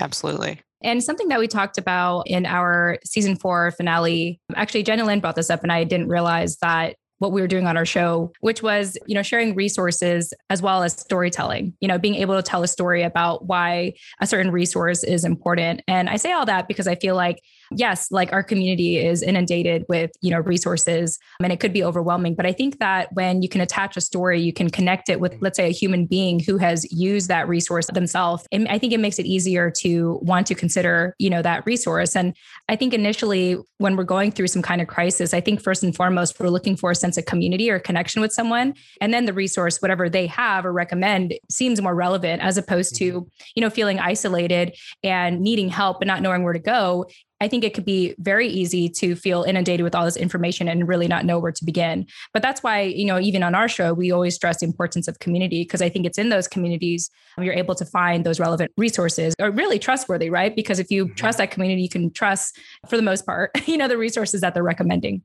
Absolutely. 0.00 0.60
And 0.82 1.04
something 1.04 1.28
that 1.28 1.38
we 1.38 1.46
talked 1.46 1.76
about 1.76 2.22
in 2.22 2.46
our 2.46 2.98
season 3.04 3.36
four 3.36 3.70
finale, 3.72 4.40
actually, 4.56 4.82
Jenny 4.82 5.02
Lynn 5.02 5.20
brought 5.20 5.36
this 5.36 5.50
up, 5.50 5.62
and 5.62 5.70
I 5.70 5.84
didn't 5.84 6.08
realize 6.08 6.56
that 6.62 6.96
what 7.18 7.32
we 7.32 7.42
were 7.42 7.46
doing 7.46 7.66
on 7.66 7.76
our 7.76 7.84
show, 7.84 8.32
which 8.40 8.62
was, 8.62 8.96
you 9.06 9.14
know, 9.14 9.22
sharing 9.22 9.54
resources 9.54 10.32
as 10.48 10.62
well 10.62 10.82
as 10.82 10.94
storytelling, 10.94 11.74
you 11.78 11.86
know, 11.86 11.98
being 11.98 12.14
able 12.14 12.34
to 12.34 12.42
tell 12.42 12.62
a 12.62 12.68
story 12.68 13.02
about 13.02 13.44
why 13.44 13.92
a 14.22 14.26
certain 14.26 14.50
resource 14.50 15.04
is 15.04 15.22
important. 15.22 15.82
And 15.86 16.08
I 16.08 16.16
say 16.16 16.32
all 16.32 16.46
that 16.46 16.66
because 16.66 16.88
I 16.88 16.94
feel 16.94 17.14
like 17.14 17.38
yes, 17.76 18.10
like 18.10 18.32
our 18.32 18.42
community 18.42 18.98
is 18.98 19.22
inundated 19.22 19.84
with, 19.88 20.10
you 20.20 20.30
know, 20.30 20.40
resources 20.40 21.18
and 21.40 21.52
it 21.52 21.60
could 21.60 21.72
be 21.72 21.84
overwhelming. 21.84 22.34
But 22.34 22.46
I 22.46 22.52
think 22.52 22.78
that 22.78 23.12
when 23.12 23.42
you 23.42 23.48
can 23.48 23.60
attach 23.60 23.96
a 23.96 24.00
story, 24.00 24.40
you 24.40 24.52
can 24.52 24.70
connect 24.70 25.08
it 25.08 25.20
with, 25.20 25.36
let's 25.40 25.56
say, 25.56 25.68
a 25.68 25.72
human 25.72 26.06
being 26.06 26.40
who 26.40 26.58
has 26.58 26.90
used 26.92 27.28
that 27.28 27.48
resource 27.48 27.86
themselves. 27.86 28.46
And 28.50 28.66
I 28.68 28.78
think 28.78 28.92
it 28.92 29.00
makes 29.00 29.18
it 29.18 29.26
easier 29.26 29.70
to 29.78 30.18
want 30.22 30.46
to 30.48 30.54
consider, 30.54 31.14
you 31.18 31.30
know, 31.30 31.42
that 31.42 31.64
resource. 31.64 32.16
And 32.16 32.36
I 32.68 32.76
think 32.76 32.92
initially 32.92 33.56
when 33.78 33.96
we're 33.96 34.04
going 34.04 34.32
through 34.32 34.48
some 34.48 34.62
kind 34.62 34.80
of 34.80 34.88
crisis, 34.88 35.32
I 35.32 35.40
think 35.40 35.62
first 35.62 35.82
and 35.82 35.94
foremost, 35.94 36.40
we're 36.40 36.48
looking 36.48 36.76
for 36.76 36.90
a 36.90 36.94
sense 36.96 37.16
of 37.16 37.26
community 37.26 37.70
or 37.70 37.78
connection 37.78 38.20
with 38.20 38.32
someone. 38.32 38.74
And 39.00 39.14
then 39.14 39.26
the 39.26 39.32
resource, 39.32 39.80
whatever 39.80 40.08
they 40.08 40.26
have 40.26 40.66
or 40.66 40.72
recommend, 40.72 41.34
seems 41.50 41.80
more 41.80 41.94
relevant 41.94 42.42
as 42.42 42.58
opposed 42.58 42.96
to, 42.96 43.12
mm-hmm. 43.12 43.28
you 43.54 43.60
know, 43.60 43.70
feeling 43.70 44.00
isolated 44.00 44.76
and 45.04 45.40
needing 45.40 45.68
help 45.68 46.00
but 46.00 46.08
not 46.08 46.22
knowing 46.22 46.42
where 46.42 46.52
to 46.52 46.58
go 46.58 47.06
I 47.40 47.48
think 47.48 47.64
it 47.64 47.74
could 47.74 47.84
be 47.84 48.14
very 48.18 48.46
easy 48.46 48.88
to 48.90 49.16
feel 49.16 49.42
inundated 49.44 49.82
with 49.82 49.94
all 49.94 50.04
this 50.04 50.16
information 50.16 50.68
and 50.68 50.86
really 50.86 51.08
not 51.08 51.24
know 51.24 51.38
where 51.38 51.52
to 51.52 51.64
begin. 51.64 52.06
But 52.34 52.42
that's 52.42 52.62
why, 52.62 52.82
you 52.82 53.06
know, 53.06 53.18
even 53.18 53.42
on 53.42 53.54
our 53.54 53.68
show, 53.68 53.94
we 53.94 54.12
always 54.12 54.34
stress 54.34 54.60
the 54.60 54.66
importance 54.66 55.08
of 55.08 55.18
community 55.20 55.62
because 55.62 55.80
I 55.80 55.88
think 55.88 56.04
it's 56.06 56.18
in 56.18 56.28
those 56.28 56.46
communities 56.46 57.10
you're 57.38 57.54
able 57.54 57.74
to 57.74 57.84
find 57.84 58.24
those 58.24 58.38
relevant 58.38 58.70
resources 58.76 59.34
or 59.40 59.50
really 59.50 59.78
trustworthy, 59.78 60.28
right? 60.30 60.54
Because 60.54 60.78
if 60.78 60.90
you 60.90 61.06
mm-hmm. 61.06 61.14
trust 61.14 61.38
that 61.38 61.50
community, 61.50 61.82
you 61.82 61.88
can 61.88 62.12
trust 62.12 62.58
for 62.88 62.96
the 62.96 63.02
most 63.02 63.24
part, 63.24 63.50
you 63.66 63.78
know, 63.78 63.88
the 63.88 63.98
resources 63.98 64.40
that 64.42 64.54
they're 64.54 64.62
recommending. 64.62 65.22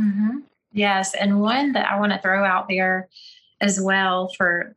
Mm-hmm. 0.00 0.38
Yes. 0.72 1.14
And 1.14 1.40
one 1.40 1.72
that 1.72 1.90
I 1.90 1.98
want 1.98 2.12
to 2.12 2.20
throw 2.20 2.44
out 2.44 2.68
there 2.68 3.08
as 3.60 3.80
well 3.80 4.30
for 4.36 4.76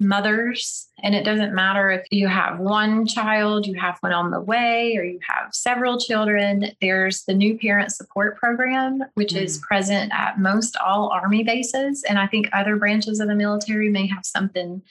mothers. 0.00 0.88
And 1.02 1.14
it 1.14 1.24
doesn't 1.24 1.54
matter 1.54 1.90
if 1.90 2.06
you 2.10 2.28
have 2.28 2.60
one 2.60 3.06
child, 3.06 3.66
you 3.66 3.74
have 3.74 3.98
one 4.00 4.12
on 4.12 4.30
the 4.30 4.40
way, 4.40 4.96
or 4.96 5.04
you 5.04 5.18
have 5.28 5.52
several 5.52 5.98
children. 5.98 6.70
There's 6.80 7.24
the 7.24 7.34
new 7.34 7.58
parent 7.58 7.92
support 7.92 8.36
program, 8.36 9.02
which 9.14 9.32
mm. 9.32 9.42
is 9.42 9.58
present 9.58 10.12
at 10.12 10.38
most 10.38 10.76
all 10.76 11.08
Army 11.08 11.42
bases. 11.42 12.04
And 12.08 12.18
I 12.18 12.26
think 12.26 12.48
other 12.52 12.76
branches 12.76 13.20
of 13.20 13.28
the 13.28 13.34
military 13.34 13.90
may 13.90 14.06
have 14.06 14.24
something 14.24 14.82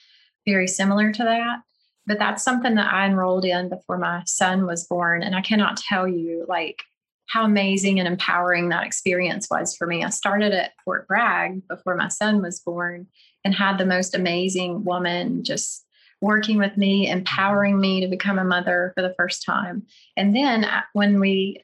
very 0.46 0.68
similar 0.68 1.12
to 1.12 1.24
that. 1.24 1.60
But 2.06 2.20
that's 2.20 2.44
something 2.44 2.76
that 2.76 2.94
I 2.94 3.06
enrolled 3.06 3.44
in 3.44 3.68
before 3.68 3.98
my 3.98 4.24
son 4.26 4.66
was 4.66 4.88
born. 4.88 5.24
And 5.24 5.36
I 5.36 5.42
cannot 5.42 5.78
tell 5.78 6.08
you, 6.08 6.46
like, 6.48 6.84
how 7.28 7.44
amazing 7.44 8.00
and 8.00 8.08
empowering 8.08 8.70
that 8.70 8.86
experience 8.86 9.48
was 9.52 9.76
for 9.76 9.86
me. 9.86 10.04
I 10.04 10.10
started 10.10 10.54
at 10.54 10.72
Fort 10.86 11.08
Bragg 11.08 11.68
before 11.68 11.96
my 11.96 12.08
son 12.08 12.42
was 12.42 12.62
born 12.62 13.08
and 13.48 13.56
had 13.56 13.78
the 13.78 13.86
most 13.86 14.14
amazing 14.14 14.84
woman 14.84 15.42
just 15.42 15.86
working 16.20 16.58
with 16.58 16.76
me, 16.76 17.10
empowering 17.10 17.80
me 17.80 18.02
to 18.02 18.08
become 18.10 18.38
a 18.38 18.44
mother 18.44 18.92
for 18.94 19.02
the 19.02 19.14
first 19.14 19.46
time. 19.46 19.84
And 20.18 20.36
then 20.36 20.66
uh, 20.66 20.82
when 20.92 21.22
we 21.22 21.64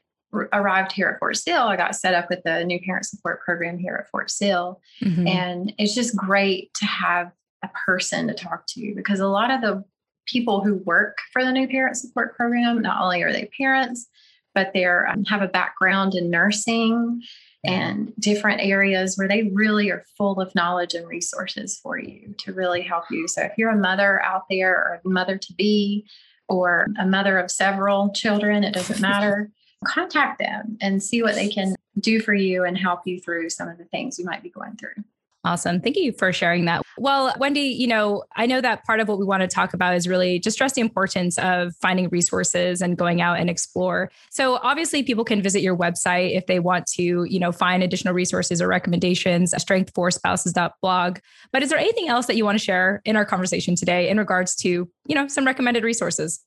arrived 0.54 0.92
here 0.92 1.08
at 1.08 1.18
Fort 1.18 1.36
Sill, 1.36 1.64
I 1.64 1.76
got 1.76 1.94
set 1.94 2.14
up 2.14 2.30
with 2.30 2.42
the 2.42 2.64
new 2.64 2.80
parent 2.80 3.04
support 3.04 3.42
program 3.44 3.76
here 3.76 3.96
at 3.96 4.08
Fort 4.08 4.30
Sill. 4.30 4.80
Mm-hmm. 5.02 5.28
And 5.28 5.74
it's 5.76 5.94
just 5.94 6.16
great 6.16 6.72
to 6.72 6.86
have 6.86 7.32
a 7.62 7.68
person 7.84 8.28
to 8.28 8.34
talk 8.34 8.66
to 8.68 8.94
because 8.96 9.20
a 9.20 9.28
lot 9.28 9.50
of 9.50 9.60
the 9.60 9.84
people 10.26 10.64
who 10.64 10.76
work 10.86 11.18
for 11.34 11.44
the 11.44 11.52
new 11.52 11.68
parent 11.68 11.98
support 11.98 12.34
program, 12.34 12.80
not 12.80 13.02
only 13.02 13.22
are 13.22 13.32
they 13.32 13.50
parents, 13.58 14.08
but 14.54 14.72
they 14.72 14.86
um, 14.86 15.24
have 15.24 15.42
a 15.42 15.48
background 15.48 16.14
in 16.14 16.30
nursing 16.30 17.20
and 17.64 18.12
different 18.18 18.60
areas 18.60 19.16
where 19.16 19.28
they 19.28 19.50
really 19.54 19.90
are 19.90 20.04
full 20.16 20.40
of 20.40 20.54
knowledge 20.54 20.94
and 20.94 21.06
resources 21.08 21.78
for 21.82 21.98
you 21.98 22.34
to 22.38 22.52
really 22.52 22.82
help 22.82 23.04
you. 23.10 23.26
So 23.26 23.42
if 23.42 23.52
you're 23.56 23.70
a 23.70 23.76
mother 23.76 24.22
out 24.22 24.44
there 24.50 24.72
or 24.72 25.00
a 25.04 25.08
mother 25.08 25.38
to 25.38 25.52
be 25.54 26.06
or 26.48 26.88
a 26.98 27.06
mother 27.06 27.38
of 27.38 27.50
several 27.50 28.12
children, 28.12 28.64
it 28.64 28.74
doesn't 28.74 29.00
matter. 29.02 29.50
Contact 29.86 30.38
them 30.38 30.78
and 30.80 31.02
see 31.02 31.22
what 31.22 31.34
they 31.34 31.48
can 31.48 31.74
do 31.98 32.20
for 32.20 32.34
you 32.34 32.64
and 32.64 32.76
help 32.76 33.00
you 33.06 33.20
through 33.20 33.50
some 33.50 33.68
of 33.68 33.78
the 33.78 33.84
things 33.84 34.18
you 34.18 34.24
might 34.24 34.42
be 34.42 34.50
going 34.50 34.76
through. 34.76 35.04
Awesome. 35.44 35.78
Thank 35.80 35.96
you 35.96 36.12
for 36.12 36.32
sharing 36.32 36.64
that. 36.64 36.80
Well, 36.96 37.34
Wendy, 37.38 37.60
you 37.60 37.86
know, 37.86 38.24
I 38.34 38.46
know 38.46 38.62
that 38.62 38.84
part 38.84 39.00
of 39.00 39.08
what 39.08 39.18
we 39.18 39.26
want 39.26 39.42
to 39.42 39.46
talk 39.46 39.74
about 39.74 39.94
is 39.94 40.08
really 40.08 40.38
just 40.38 40.54
stress 40.54 40.72
the 40.72 40.80
importance 40.80 41.36
of 41.38 41.76
finding 41.76 42.08
resources 42.08 42.80
and 42.80 42.96
going 42.96 43.20
out 43.20 43.38
and 43.38 43.50
explore. 43.50 44.10
So 44.30 44.56
obviously 44.62 45.02
people 45.02 45.24
can 45.24 45.42
visit 45.42 45.60
your 45.60 45.76
website 45.76 46.34
if 46.34 46.46
they 46.46 46.60
want 46.60 46.86
to, 46.94 47.24
you 47.24 47.38
know, 47.38 47.52
find 47.52 47.82
additional 47.82 48.14
resources 48.14 48.62
or 48.62 48.68
recommendations, 48.68 49.52
strengthforspouses.blog. 49.52 51.18
But 51.52 51.62
is 51.62 51.68
there 51.68 51.78
anything 51.78 52.08
else 52.08 52.24
that 52.26 52.36
you 52.36 52.44
want 52.46 52.58
to 52.58 52.64
share 52.64 53.02
in 53.04 53.14
our 53.14 53.26
conversation 53.26 53.76
today 53.76 54.08
in 54.08 54.16
regards 54.16 54.56
to, 54.56 54.88
you 55.06 55.14
know, 55.14 55.28
some 55.28 55.44
recommended 55.44 55.84
resources? 55.84 56.42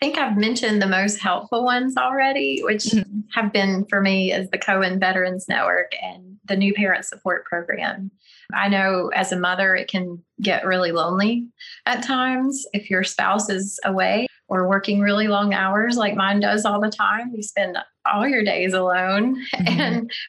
I 0.00 0.06
think 0.06 0.18
I've 0.18 0.38
mentioned 0.38 0.80
the 0.80 0.86
most 0.86 1.18
helpful 1.18 1.62
ones 1.62 1.98
already, 1.98 2.60
which 2.62 2.84
mm-hmm. 2.84 3.20
have 3.34 3.52
been 3.52 3.84
for 3.90 4.00
me 4.00 4.32
as 4.32 4.48
the 4.48 4.56
Cohen 4.56 4.98
Veterans 4.98 5.46
Network 5.46 5.92
and 6.02 6.38
the 6.46 6.56
New 6.56 6.72
Parent 6.72 7.04
Support 7.04 7.44
Program. 7.44 8.10
I 8.54 8.68
know 8.68 9.10
as 9.14 9.30
a 9.30 9.38
mother, 9.38 9.76
it 9.76 9.88
can 9.88 10.22
get 10.40 10.64
really 10.64 10.90
lonely 10.90 11.48
at 11.84 12.02
times 12.02 12.66
if 12.72 12.88
your 12.88 13.04
spouse 13.04 13.50
is 13.50 13.78
away 13.84 14.26
or 14.48 14.68
working 14.68 15.00
really 15.00 15.28
long 15.28 15.52
hours 15.52 15.96
like 15.96 16.16
mine 16.16 16.40
does 16.40 16.64
all 16.64 16.80
the 16.80 16.90
time. 16.90 17.32
You 17.34 17.42
spend 17.42 17.76
all 18.10 18.26
your 18.26 18.42
days 18.42 18.72
alone 18.72 19.36
mm-hmm. 19.54 19.80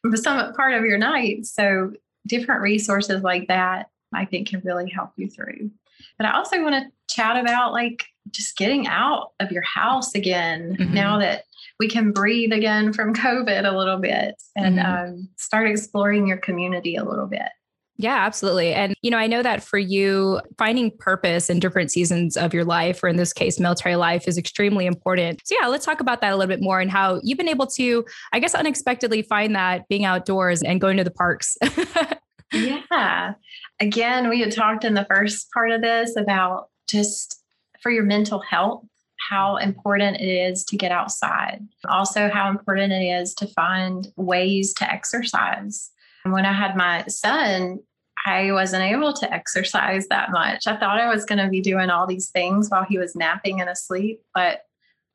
and 0.03 0.19
some 0.19 0.53
part 0.53 0.73
of 0.73 0.83
your 0.83 0.97
night. 0.97 1.45
So, 1.45 1.93
different 2.27 2.61
resources 2.61 3.23
like 3.23 3.47
that, 3.47 3.87
I 4.13 4.25
think, 4.25 4.49
can 4.49 4.61
really 4.65 4.91
help 4.91 5.11
you 5.15 5.29
through. 5.29 5.71
But 6.17 6.27
I 6.27 6.35
also 6.35 6.61
want 6.61 6.75
to 6.75 7.13
chat 7.13 7.37
about 7.37 7.73
like 7.73 8.05
just 8.29 8.57
getting 8.57 8.87
out 8.87 9.31
of 9.39 9.51
your 9.51 9.63
house 9.63 10.13
again 10.15 10.77
mm-hmm. 10.79 10.93
now 10.93 11.19
that 11.19 11.43
we 11.79 11.87
can 11.87 12.11
breathe 12.11 12.53
again 12.53 12.93
from 12.93 13.13
COVID 13.15 13.69
a 13.69 13.77
little 13.77 13.97
bit 13.97 14.41
and 14.55 14.77
mm-hmm. 14.77 15.13
um, 15.13 15.29
start 15.37 15.69
exploring 15.69 16.27
your 16.27 16.37
community 16.37 16.95
a 16.95 17.03
little 17.03 17.27
bit. 17.27 17.49
Yeah, 17.97 18.15
absolutely. 18.15 18.73
And, 18.73 18.95
you 19.03 19.11
know, 19.11 19.17
I 19.17 19.27
know 19.27 19.43
that 19.43 19.63
for 19.63 19.77
you, 19.77 20.41
finding 20.57 20.89
purpose 20.97 21.51
in 21.51 21.59
different 21.59 21.91
seasons 21.91 22.35
of 22.35 22.51
your 22.51 22.63
life, 22.65 23.03
or 23.03 23.09
in 23.09 23.17
this 23.17 23.31
case, 23.31 23.59
military 23.59 23.95
life, 23.95 24.27
is 24.27 24.39
extremely 24.39 24.87
important. 24.87 25.39
So, 25.45 25.55
yeah, 25.59 25.67
let's 25.67 25.85
talk 25.85 25.99
about 25.99 26.19
that 26.21 26.33
a 26.33 26.35
little 26.35 26.49
bit 26.49 26.63
more 26.63 26.79
and 26.79 26.89
how 26.89 27.19
you've 27.23 27.37
been 27.37 27.47
able 27.47 27.67
to, 27.67 28.03
I 28.33 28.39
guess, 28.39 28.55
unexpectedly 28.55 29.21
find 29.21 29.55
that 29.55 29.87
being 29.87 30.03
outdoors 30.05 30.63
and 30.63 30.81
going 30.81 30.97
to 30.97 31.03
the 31.03 31.11
parks. 31.11 31.57
yeah. 32.51 33.33
Again, 33.79 34.29
we 34.29 34.41
had 34.41 34.51
talked 34.51 34.83
in 34.83 34.93
the 34.93 35.05
first 35.09 35.51
part 35.51 35.71
of 35.71 35.81
this 35.81 36.15
about 36.15 36.69
just 36.87 37.41
for 37.81 37.91
your 37.91 38.03
mental 38.03 38.39
health, 38.39 38.85
how 39.29 39.57
important 39.57 40.17
it 40.17 40.27
is 40.27 40.63
to 40.65 40.77
get 40.77 40.91
outside. 40.91 41.61
Also, 41.89 42.29
how 42.29 42.49
important 42.49 42.93
it 42.93 43.03
is 43.03 43.33
to 43.35 43.47
find 43.47 44.07
ways 44.15 44.73
to 44.75 44.91
exercise. 44.91 45.89
When 46.23 46.45
I 46.45 46.53
had 46.53 46.75
my 46.75 47.05
son, 47.07 47.79
I 48.25 48.51
wasn't 48.51 48.83
able 48.83 49.13
to 49.13 49.33
exercise 49.33 50.07
that 50.09 50.31
much. 50.31 50.67
I 50.67 50.77
thought 50.77 50.99
I 50.99 51.09
was 51.09 51.25
going 51.25 51.43
to 51.43 51.49
be 51.49 51.61
doing 51.61 51.89
all 51.89 52.05
these 52.05 52.29
things 52.29 52.69
while 52.69 52.85
he 52.87 52.99
was 52.99 53.15
napping 53.15 53.61
and 53.61 53.69
asleep, 53.69 54.21
but 54.35 54.61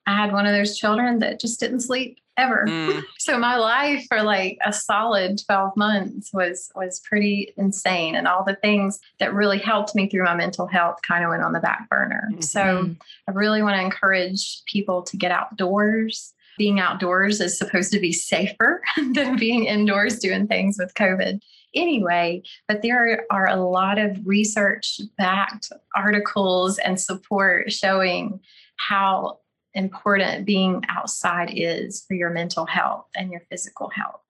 I 0.07 0.17
had 0.17 0.33
one 0.33 0.47
of 0.47 0.53
those 0.53 0.77
children 0.77 1.21
that 1.21 1.41
just 1.41 1.61
didn't 1.61 1.81
sleep 1.81 2.19
ever. 2.37 2.67
Mm. 2.69 3.03
So 3.19 3.39
my 3.39 3.57
life 3.57 4.07
for 4.09 4.23
like 4.23 4.59
a 4.65 4.73
solid 4.73 5.41
12 5.47 5.77
months 5.77 6.31
was 6.33 6.71
was 6.77 7.01
pretty 7.01 7.53
insane 7.57 8.15
and 8.15 8.29
all 8.29 8.45
the 8.45 8.55
things 8.55 9.01
that 9.19 9.35
really 9.35 9.59
helped 9.59 9.97
me 9.97 10.09
through 10.09 10.25
my 10.25 10.37
mental 10.37 10.69
health 10.69 10.99
kind 11.03 11.25
of 11.25 11.31
went 11.31 11.43
on 11.43 11.53
the 11.53 11.61
back 11.61 11.89
burner. 11.91 12.29
Mm-hmm. 12.31 12.43
So 12.43 12.95
I 13.29 13.33
really 13.33 13.63
want 13.63 13.77
to 13.77 13.83
encourage 13.83 14.63
people 14.67 15.03
to 15.03 15.17
get 15.17 15.33
outdoors. 15.33 16.35
Being 16.57 16.79
outdoors 16.79 17.41
is 17.41 17.59
supposed 17.59 17.91
to 17.93 18.01
be 18.01 18.13
safer 18.13 18.81
than 19.15 19.37
being 19.37 19.65
indoors 19.65 20.21
doing 20.21 20.47
things 20.47 20.77
with 20.79 20.95
COVID 20.95 21.41
anyway, 21.77 22.43
but 22.67 22.83
there 22.83 23.25
are 23.31 23.47
a 23.47 23.57
lot 23.57 23.99
of 23.99 24.19
research 24.25 25.01
backed 25.19 25.71
articles 25.95 26.79
and 26.79 27.01
support 27.01 27.73
showing 27.73 28.41
how 28.77 29.39
important 29.77 30.47
being 30.47 30.83
outside 30.89 31.51
is 31.53 32.05
for 32.09 32.15
your 32.15 32.31
mental 32.31 32.67
health 32.67 33.07
and 33.15 33.31
your 33.31 33.43
physical 33.51 33.91
health. 33.91 34.21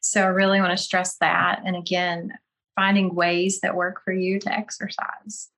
So 0.00 0.22
I 0.22 0.26
really 0.26 0.60
want 0.60 0.76
to 0.76 0.82
stress 0.82 1.16
that. 1.18 1.62
And 1.64 1.76
again, 1.76 2.34
finding 2.74 3.14
ways 3.14 3.60
that 3.60 3.76
work 3.76 4.02
for 4.04 4.12
you 4.12 4.38
to 4.40 4.52
exercise. 4.52 5.48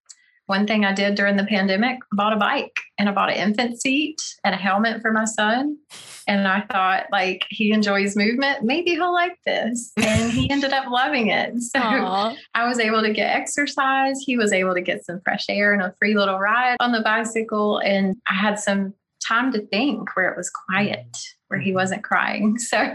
One 0.46 0.66
thing 0.66 0.84
I 0.84 0.92
did 0.92 1.14
during 1.14 1.36
the 1.36 1.44
pandemic, 1.44 2.00
bought 2.12 2.32
a 2.32 2.36
bike 2.36 2.76
and 2.98 3.08
I 3.08 3.12
bought 3.12 3.30
an 3.30 3.36
infant 3.36 3.80
seat 3.80 4.20
and 4.44 4.54
a 4.54 4.58
helmet 4.58 5.00
for 5.00 5.12
my 5.12 5.24
son. 5.24 5.78
And 6.26 6.46
I 6.46 6.62
thought, 6.62 7.06
like, 7.10 7.46
he 7.48 7.72
enjoys 7.72 8.16
movement. 8.16 8.62
Maybe 8.62 8.90
he'll 8.90 9.14
like 9.14 9.38
this. 9.46 9.92
And 9.96 10.30
he 10.30 10.50
ended 10.50 10.72
up 10.72 10.90
loving 10.90 11.28
it. 11.28 11.54
So 11.62 11.78
Aww. 11.78 12.36
I 12.54 12.68
was 12.68 12.78
able 12.78 13.02
to 13.02 13.12
get 13.12 13.34
exercise. 13.34 14.18
He 14.20 14.36
was 14.36 14.52
able 14.52 14.74
to 14.74 14.82
get 14.82 15.04
some 15.04 15.20
fresh 15.24 15.46
air 15.48 15.72
and 15.72 15.80
a 15.80 15.94
free 15.98 16.14
little 16.14 16.38
ride 16.38 16.76
on 16.80 16.92
the 16.92 17.00
bicycle. 17.00 17.78
And 17.78 18.16
I 18.28 18.34
had 18.34 18.58
some 18.58 18.94
time 19.26 19.52
to 19.52 19.66
think 19.66 20.16
where 20.16 20.30
it 20.30 20.36
was 20.36 20.50
quiet, 20.50 21.16
where 21.48 21.60
he 21.60 21.70
mm-hmm. 21.70 21.76
wasn't 21.76 22.04
crying. 22.04 22.58
So 22.72 22.94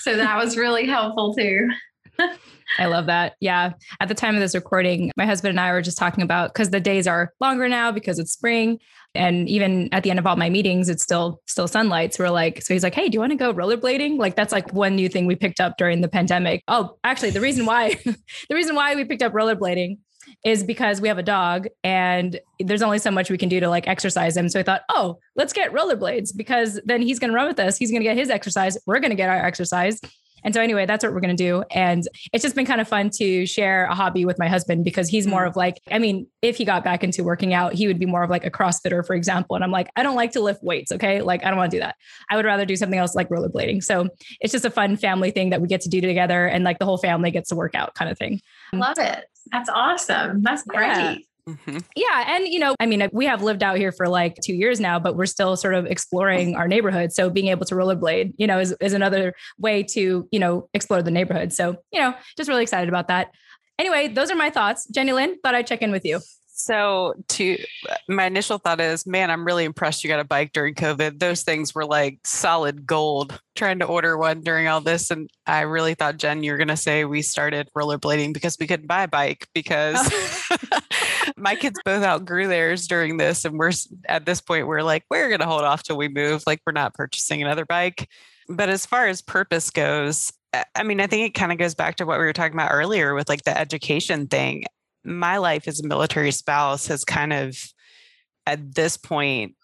so 0.00 0.16
that 0.16 0.36
was 0.36 0.56
really 0.56 0.86
helpful 0.86 1.34
too. 1.34 1.68
I 2.78 2.86
love 2.86 3.06
that. 3.06 3.34
Yeah. 3.40 3.72
At 3.98 4.08
the 4.08 4.14
time 4.14 4.34
of 4.34 4.40
this 4.40 4.54
recording, 4.54 5.10
my 5.16 5.26
husband 5.26 5.50
and 5.50 5.60
I 5.60 5.72
were 5.72 5.82
just 5.82 5.98
talking 5.98 6.22
about 6.22 6.52
because 6.52 6.70
the 6.70 6.80
days 6.80 7.06
are 7.06 7.32
longer 7.40 7.68
now 7.68 7.90
because 7.92 8.18
it's 8.18 8.32
spring. 8.32 8.78
And 9.14 9.48
even 9.48 9.88
at 9.92 10.04
the 10.04 10.10
end 10.10 10.20
of 10.20 10.26
all 10.26 10.36
my 10.36 10.48
meetings, 10.50 10.88
it's 10.88 11.02
still 11.02 11.40
still 11.46 11.66
sunlight. 11.66 12.14
So 12.14 12.24
we're 12.24 12.30
like, 12.30 12.62
so 12.62 12.72
he's 12.72 12.84
like, 12.84 12.94
hey, 12.94 13.08
do 13.08 13.16
you 13.16 13.20
want 13.20 13.32
to 13.32 13.36
go 13.36 13.52
rollerblading? 13.52 14.18
Like 14.18 14.36
that's 14.36 14.52
like 14.52 14.72
one 14.72 14.94
new 14.94 15.08
thing 15.08 15.26
we 15.26 15.34
picked 15.34 15.60
up 15.60 15.76
during 15.78 16.00
the 16.00 16.08
pandemic. 16.08 16.62
Oh, 16.68 16.96
actually, 17.02 17.30
the 17.30 17.40
reason 17.40 17.66
why 17.66 17.94
the 18.04 18.54
reason 18.54 18.76
why 18.76 18.94
we 18.94 19.04
picked 19.04 19.22
up 19.22 19.32
rollerblading 19.32 19.98
is 20.44 20.64
because 20.64 21.00
we 21.00 21.08
have 21.08 21.18
a 21.18 21.22
dog 21.22 21.68
and 21.84 22.40
there's 22.58 22.82
only 22.82 22.98
so 22.98 23.10
much 23.10 23.30
we 23.30 23.38
can 23.38 23.48
do 23.48 23.60
to 23.60 23.68
like 23.68 23.86
exercise 23.86 24.36
him. 24.36 24.48
So 24.48 24.60
I 24.60 24.62
thought, 24.62 24.82
oh, 24.88 25.18
let's 25.36 25.52
get 25.52 25.72
rollerblades 25.72 26.36
because 26.36 26.80
then 26.84 27.02
he's 27.02 27.18
going 27.18 27.30
to 27.30 27.36
run 27.36 27.46
with 27.46 27.58
us. 27.58 27.76
He's 27.76 27.90
going 27.90 28.00
to 28.00 28.08
get 28.08 28.16
his 28.16 28.30
exercise. 28.30 28.78
We're 28.86 29.00
going 29.00 29.10
to 29.10 29.16
get 29.16 29.28
our 29.28 29.44
exercise. 29.44 30.00
And 30.44 30.54
so 30.54 30.60
anyway, 30.60 30.86
that's 30.86 31.04
what 31.04 31.12
we're 31.12 31.20
going 31.20 31.36
to 31.36 31.42
do. 31.42 31.64
And 31.70 32.06
it's 32.32 32.42
just 32.42 32.54
been 32.54 32.66
kind 32.66 32.80
of 32.80 32.88
fun 32.88 33.10
to 33.18 33.46
share 33.46 33.84
a 33.84 33.94
hobby 33.94 34.24
with 34.24 34.38
my 34.38 34.48
husband 34.48 34.84
because 34.84 35.08
he's 35.08 35.26
more 35.26 35.42
hmm. 35.42 35.48
of 35.48 35.56
like, 35.56 35.80
I 35.90 35.98
mean, 35.98 36.26
if 36.42 36.56
he 36.56 36.64
got 36.64 36.84
back 36.84 37.04
into 37.04 37.24
working 37.24 37.52
out, 37.54 37.74
he 37.74 37.86
would 37.86 37.98
be 37.98 38.06
more 38.06 38.22
of 38.22 38.30
like 38.30 38.44
a 38.44 38.50
CrossFitter, 38.50 39.06
for 39.06 39.14
example. 39.14 39.56
And 39.56 39.64
I'm 39.64 39.70
like, 39.70 39.90
I 39.96 40.02
don't 40.02 40.16
like 40.16 40.32
to 40.32 40.40
lift 40.40 40.62
weights. 40.62 40.92
Okay. 40.92 41.20
Like, 41.22 41.44
I 41.44 41.48
don't 41.48 41.58
want 41.58 41.70
to 41.70 41.76
do 41.76 41.80
that. 41.80 41.96
I 42.30 42.36
would 42.36 42.44
rather 42.44 42.64
do 42.64 42.76
something 42.76 42.98
else 42.98 43.14
like 43.14 43.28
rollerblading. 43.28 43.82
So 43.82 44.08
it's 44.40 44.52
just 44.52 44.64
a 44.64 44.70
fun 44.70 44.96
family 44.96 45.30
thing 45.30 45.50
that 45.50 45.60
we 45.60 45.68
get 45.68 45.82
to 45.82 45.88
do 45.88 46.00
together 46.00 46.46
and 46.46 46.64
like 46.64 46.78
the 46.78 46.84
whole 46.84 46.98
family 46.98 47.30
gets 47.30 47.50
to 47.50 47.56
work 47.56 47.74
out 47.74 47.94
kind 47.94 48.10
of 48.10 48.18
thing. 48.18 48.40
Love 48.72 48.98
it. 48.98 49.24
That's 49.50 49.68
awesome. 49.68 50.42
That's 50.42 50.62
great. 50.64 50.86
Yeah. 50.86 51.16
Mm-hmm. 51.48 51.78
Yeah. 51.96 52.36
And, 52.36 52.46
you 52.46 52.58
know, 52.58 52.74
I 52.78 52.86
mean, 52.86 53.08
we 53.12 53.26
have 53.26 53.42
lived 53.42 53.62
out 53.62 53.76
here 53.76 53.92
for 53.92 54.08
like 54.08 54.36
two 54.44 54.54
years 54.54 54.78
now, 54.78 54.98
but 55.00 55.16
we're 55.16 55.26
still 55.26 55.56
sort 55.56 55.74
of 55.74 55.86
exploring 55.86 56.54
our 56.54 56.68
neighborhood. 56.68 57.12
So 57.12 57.30
being 57.30 57.48
able 57.48 57.66
to 57.66 57.74
rollerblade, 57.74 58.34
you 58.36 58.46
know, 58.46 58.60
is, 58.60 58.74
is 58.80 58.92
another 58.92 59.34
way 59.58 59.82
to, 59.82 60.28
you 60.30 60.38
know, 60.38 60.68
explore 60.74 61.02
the 61.02 61.10
neighborhood. 61.10 61.52
So, 61.52 61.76
you 61.92 62.00
know, 62.00 62.14
just 62.36 62.48
really 62.48 62.62
excited 62.62 62.88
about 62.88 63.08
that. 63.08 63.32
Anyway, 63.78 64.08
those 64.08 64.30
are 64.30 64.36
my 64.36 64.50
thoughts. 64.50 64.86
Jenny 64.86 65.12
Lynn, 65.12 65.38
thought 65.42 65.54
I'd 65.54 65.66
check 65.66 65.82
in 65.82 65.90
with 65.90 66.04
you. 66.04 66.20
So, 66.60 67.14
to 67.28 67.56
my 68.06 68.26
initial 68.26 68.58
thought 68.58 68.80
is, 68.80 69.06
man, 69.06 69.30
I'm 69.30 69.46
really 69.46 69.64
impressed 69.64 70.04
you 70.04 70.08
got 70.08 70.20
a 70.20 70.24
bike 70.24 70.52
during 70.52 70.74
COVID. 70.74 71.18
Those 71.18 71.42
things 71.42 71.74
were 71.74 71.86
like 71.86 72.18
solid 72.26 72.86
gold. 72.86 73.40
Trying 73.56 73.78
to 73.78 73.86
order 73.86 74.18
one 74.18 74.42
during 74.42 74.68
all 74.68 74.82
this, 74.82 75.10
and 75.10 75.30
I 75.46 75.62
really 75.62 75.94
thought 75.94 76.18
Jen, 76.18 76.42
you're 76.42 76.58
gonna 76.58 76.76
say 76.76 77.06
we 77.06 77.22
started 77.22 77.70
rollerblading 77.74 78.34
because 78.34 78.58
we 78.60 78.66
couldn't 78.66 78.88
buy 78.88 79.04
a 79.04 79.08
bike 79.08 79.48
because 79.54 79.96
oh. 80.50 80.80
my 81.36 81.54
kids 81.56 81.80
both 81.84 82.04
outgrew 82.04 82.46
theirs 82.46 82.86
during 82.86 83.16
this, 83.16 83.46
and 83.46 83.58
we're 83.58 83.72
at 84.06 84.26
this 84.26 84.42
point 84.42 84.66
we're 84.66 84.82
like 84.82 85.04
we're 85.10 85.30
gonna 85.30 85.46
hold 85.46 85.62
off 85.62 85.82
till 85.82 85.96
we 85.96 86.08
move. 86.08 86.42
Like 86.46 86.60
we're 86.66 86.72
not 86.72 86.94
purchasing 86.94 87.42
another 87.42 87.64
bike. 87.64 88.06
But 88.50 88.68
as 88.68 88.84
far 88.84 89.06
as 89.06 89.22
purpose 89.22 89.70
goes, 89.70 90.30
I 90.74 90.82
mean, 90.82 91.00
I 91.00 91.06
think 91.06 91.26
it 91.26 91.38
kind 91.38 91.52
of 91.52 91.58
goes 91.58 91.74
back 91.74 91.96
to 91.96 92.06
what 92.06 92.18
we 92.18 92.24
were 92.24 92.32
talking 92.32 92.54
about 92.54 92.72
earlier 92.72 93.14
with 93.14 93.28
like 93.28 93.44
the 93.44 93.56
education 93.56 94.26
thing 94.26 94.64
my 95.04 95.38
life 95.38 95.66
as 95.66 95.80
a 95.80 95.86
military 95.86 96.30
spouse 96.30 96.86
has 96.88 97.04
kind 97.04 97.32
of 97.32 97.56
at 98.46 98.74
this 98.74 98.96
point 98.96 99.54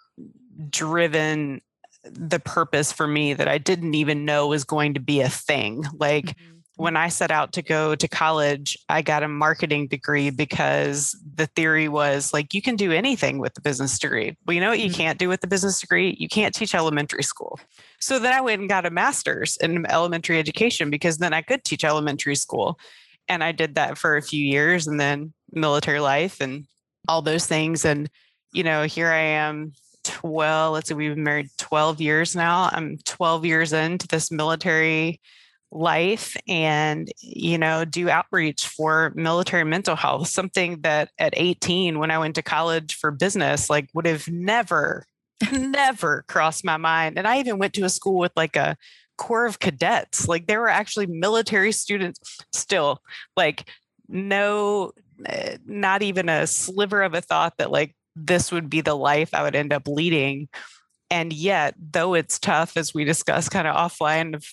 driven 0.71 1.61
the 2.05 2.39
purpose 2.39 2.93
for 2.93 3.07
me 3.07 3.35
that 3.35 3.49
I 3.49 3.59
didn't 3.59 3.95
even 3.95 4.25
know 4.25 4.47
was 4.47 4.65
going 4.65 4.95
to 4.95 5.01
be 5.01 5.21
a 5.21 5.29
thing. 5.29 5.85
Like 5.95 6.27
mm-hmm. 6.27 6.57
when 6.77 6.97
I 6.97 7.09
set 7.09 7.31
out 7.31 7.53
to 7.55 7.63
go 7.63 7.95
to 7.95 8.09
college, 8.09 8.79
I 8.89 9.03
got 9.03 9.23
a 9.23 9.29
marketing 9.29 9.89
degree 9.89 10.31
because 10.31 11.17
the 11.35 11.47
theory 11.47 11.89
was 11.89 12.33
like, 12.33 12.55
you 12.55 12.63
can 12.63 12.77
do 12.77 12.93
anything 12.93 13.39
with 13.39 13.55
the 13.55 13.61
business 13.61 13.99
degree. 13.99 14.37
Well, 14.47 14.55
you 14.55 14.61
know 14.61 14.71
what 14.71 14.79
you 14.79 14.91
mm-hmm. 14.91 15.01
can't 15.01 15.19
do 15.19 15.29
with 15.29 15.41
the 15.41 15.49
business 15.49 15.81
degree? 15.81 16.17
You 16.19 16.29
can't 16.29 16.55
teach 16.55 16.75
elementary 16.75 17.25
school. 17.25 17.59
So 18.01 18.19
then 18.19 18.33
I 18.33 18.41
went 18.41 18.61
and 18.61 18.69
got 18.69 18.87
a 18.87 18.91
master's 18.91 19.57
in 19.57 19.85
elementary 19.87 20.39
education 20.39 20.91
because 20.91 21.19
then 21.19 21.33
I 21.33 21.43
could 21.43 21.65
teach 21.65 21.85
elementary 21.85 22.37
school. 22.37 22.79
And 23.29 23.43
I 23.43 23.53
did 23.53 23.75
that 23.75 23.99
for 23.99 24.17
a 24.17 24.23
few 24.23 24.45
years 24.45 24.87
and 24.87 25.01
then 25.01 25.33
military 25.53 26.01
life 26.01 26.41
and 26.41 26.67
all 27.09 27.23
those 27.23 27.47
things. 27.47 27.85
And, 27.85 28.09
you 28.53 28.63
know, 28.63 28.85
here 28.85 29.09
I 29.09 29.19
am 29.19 29.73
12, 30.05 30.73
let's 30.73 30.89
see, 30.89 30.95
we've 30.95 31.15
been 31.15 31.25
married 31.25 31.49
12 31.59 32.01
years 32.01 32.37
now. 32.37 32.69
I'm 32.73 32.99
12 33.05 33.45
years 33.45 33.73
into 33.73 34.07
this 34.07 34.31
military 34.31 35.21
life 35.73 36.37
and 36.47 37.09
you 37.21 37.59
know 37.59 37.85
do 37.85 38.09
outreach 38.09 38.69
for 38.69 39.13
military 39.17 39.65
mental 39.65 39.97
health 39.97 40.29
something 40.29 40.81
that 40.83 41.11
at 41.19 41.35
18 41.37 41.99
when 41.99 42.11
i 42.11 42.19
went 42.19 42.37
to 42.37 42.43
college 42.43 42.95
for 42.95 43.11
business 43.11 43.69
like 43.69 43.89
would 43.93 44.07
have 44.07 44.29
never 44.29 45.05
never 45.53 46.25
crossed 46.29 46.65
my 46.65 46.77
mind 46.77 47.19
and 47.19 47.27
i 47.27 47.39
even 47.39 47.59
went 47.59 47.75
to 47.75 47.83
a 47.83 47.91
school 47.91 48.19
with 48.19 48.33
like 48.37 48.55
a 48.55 48.77
corps 49.17 49.47
of 49.47 49.59
cadets 49.59 50.29
like 50.29 50.47
there 50.47 50.61
were 50.61 50.69
actually 50.69 51.07
military 51.07 51.73
students 51.73 52.39
still 52.53 53.01
like 53.37 53.71
no 54.09 54.93
eh, 55.25 55.57
not 55.67 56.03
even 56.03 56.29
a 56.29 56.47
sliver 56.47 57.03
of 57.03 57.15
a 57.15 57.21
thought 57.21 57.55
that 57.59 57.71
like 57.71 57.95
this 58.15 58.53
would 58.53 58.71
be 58.71 58.81
the 58.81 58.95
life 58.95 59.31
i 59.33 59.43
would 59.43 59.57
end 59.57 59.73
up 59.73 59.87
leading 59.87 60.49
and 61.11 61.33
yet 61.33 61.75
though 61.93 62.15
it's 62.15 62.39
tough 62.39 62.77
as 62.77 62.93
we 62.93 63.05
discussed 63.05 63.51
kind 63.51 63.67
of 63.67 63.75
offline 63.75 64.35
of 64.35 64.45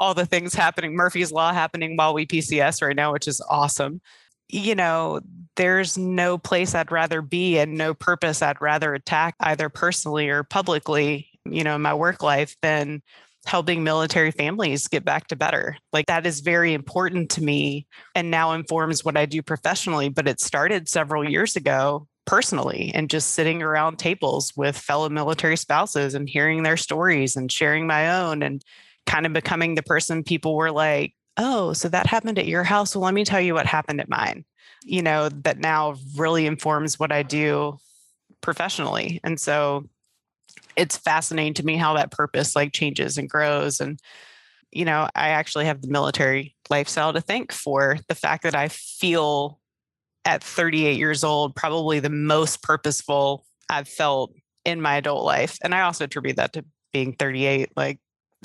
all 0.00 0.14
the 0.14 0.26
things 0.26 0.54
happening, 0.54 0.94
Murphy's 0.96 1.30
Law 1.30 1.52
happening 1.52 1.96
while 1.96 2.14
we 2.14 2.26
PCS 2.26 2.82
right 2.82 2.96
now, 2.96 3.12
which 3.12 3.28
is 3.28 3.42
awesome. 3.50 4.00
You 4.48 4.74
know, 4.74 5.20
there's 5.56 5.98
no 5.98 6.38
place 6.38 6.74
I'd 6.74 6.90
rather 6.90 7.20
be 7.20 7.58
and 7.58 7.76
no 7.76 7.92
purpose 7.92 8.40
I'd 8.40 8.60
rather 8.60 8.94
attack 8.94 9.34
either 9.38 9.68
personally 9.68 10.30
or 10.30 10.42
publicly, 10.42 11.28
you 11.44 11.62
know, 11.62 11.76
in 11.76 11.82
my 11.82 11.94
work 11.94 12.22
life 12.22 12.56
than 12.62 13.02
helping 13.46 13.82
military 13.82 14.30
families 14.30 14.88
get 14.88 15.04
back 15.04 15.26
to 15.28 15.36
better. 15.36 15.76
Like 15.92 16.06
that 16.06 16.26
is 16.26 16.40
very 16.40 16.74
important 16.74 17.30
to 17.32 17.42
me 17.42 17.86
and 18.14 18.30
now 18.30 18.52
informs 18.52 19.04
what 19.04 19.16
I 19.16 19.26
do 19.26 19.42
professionally. 19.42 20.08
But 20.08 20.28
it 20.28 20.40
started 20.40 20.88
several 20.88 21.28
years 21.28 21.56
ago 21.56 22.06
personally 22.26 22.92
and 22.94 23.10
just 23.10 23.30
sitting 23.30 23.62
around 23.62 23.98
tables 23.98 24.52
with 24.56 24.76
fellow 24.76 25.08
military 25.08 25.56
spouses 25.56 26.14
and 26.14 26.28
hearing 26.28 26.62
their 26.62 26.76
stories 26.76 27.34
and 27.34 27.50
sharing 27.50 27.86
my 27.86 28.20
own 28.20 28.42
and 28.42 28.62
kind 29.06 29.26
of 29.26 29.32
becoming 29.32 29.74
the 29.74 29.82
person 29.82 30.22
people 30.22 30.54
were 30.54 30.70
like, 30.70 31.14
oh, 31.36 31.72
so 31.72 31.88
that 31.88 32.06
happened 32.06 32.38
at 32.38 32.46
your 32.46 32.62
house. 32.62 32.94
Well, 32.94 33.04
let 33.04 33.14
me 33.14 33.24
tell 33.24 33.40
you 33.40 33.54
what 33.54 33.66
happened 33.66 34.00
at 34.00 34.08
mine. 34.08 34.44
You 34.84 35.02
know, 35.02 35.28
that 35.28 35.58
now 35.58 35.96
really 36.16 36.46
informs 36.46 36.98
what 36.98 37.10
I 37.12 37.22
do 37.22 37.78
professionally. 38.42 39.20
And 39.24 39.40
so 39.40 39.88
it's 40.76 40.96
fascinating 40.96 41.54
to 41.54 41.64
me 41.64 41.76
how 41.76 41.94
that 41.94 42.10
purpose 42.10 42.56
like 42.56 42.72
changes 42.72 43.18
and 43.18 43.28
grows. 43.28 43.80
And, 43.80 43.98
you 44.70 44.84
know, 44.84 45.08
I 45.14 45.30
actually 45.30 45.66
have 45.66 45.82
the 45.82 45.88
military 45.88 46.56
lifestyle 46.68 47.12
to 47.12 47.20
thank 47.20 47.52
for 47.52 47.98
the 48.08 48.14
fact 48.14 48.44
that 48.44 48.54
I 48.54 48.68
feel 48.68 49.58
at 50.24 50.44
38 50.44 50.96
years 50.98 51.24
old, 51.24 51.54
probably 51.56 52.00
the 52.00 52.10
most 52.10 52.62
purposeful 52.62 53.44
I've 53.68 53.88
felt 53.88 54.32
in 54.64 54.80
my 54.80 54.96
adult 54.96 55.24
life. 55.24 55.58
And 55.62 55.74
I 55.74 55.82
also 55.82 56.04
attribute 56.04 56.36
that 56.36 56.52
to 56.54 56.64
being 56.92 57.14
38. 57.14 57.70
Like 57.76 57.98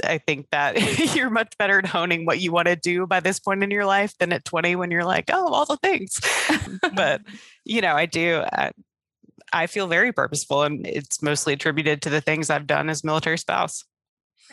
I 0.04 0.18
think 0.18 0.50
that 0.52 0.76
you're 1.16 1.30
much 1.30 1.58
better 1.58 1.80
at 1.80 1.86
honing 1.86 2.26
what 2.26 2.40
you 2.40 2.52
want 2.52 2.68
to 2.68 2.76
do 2.76 3.06
by 3.08 3.20
this 3.20 3.40
point 3.40 3.64
in 3.64 3.72
your 3.72 3.86
life 3.86 4.18
than 4.18 4.34
at 4.34 4.46
20 4.46 4.76
when 4.76 4.92
you're 4.92 5.06
like, 5.06 5.26
oh, 5.32 5.48
all 5.54 5.66
the 5.66 5.78
things. 5.78 6.20
but, 6.96 7.22
you 7.66 7.82
know, 7.82 7.96
I 7.96 8.06
do. 8.06 8.44
I, 8.52 8.72
I 9.54 9.68
feel 9.68 9.88
very 9.88 10.12
purposeful, 10.12 10.64
and 10.64 10.86
it's 10.86 11.22
mostly 11.22 11.54
attributed 11.54 12.02
to 12.04 12.10
the 12.10 12.22
things 12.22 12.50
I've 12.50 12.68
done 12.68 12.90
as 12.90 13.04
military 13.04 13.38
spouse. 13.38 13.84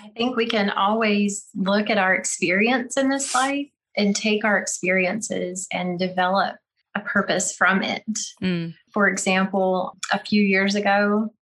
I 0.03 0.09
think 0.17 0.37
we 0.37 0.47
can 0.47 0.71
always 0.71 1.47
look 1.55 1.91
at 1.91 1.99
our 1.99 2.15
experience 2.15 2.97
in 2.97 3.09
this 3.09 3.35
life 3.35 3.69
and 3.97 4.17
take 4.17 4.45
our 4.45 4.59
experiences 4.59 5.67
and 5.73 5.99
develop 5.99 6.57
a 6.95 7.01
purpose 7.01 7.55
from 7.55 7.83
it. 7.83 8.05
Mm. 8.43 8.75
For 8.93 9.09
example, 9.09 9.97
a 10.13 10.19
few 10.19 10.43
years 10.43 10.75
ago, 10.75 11.33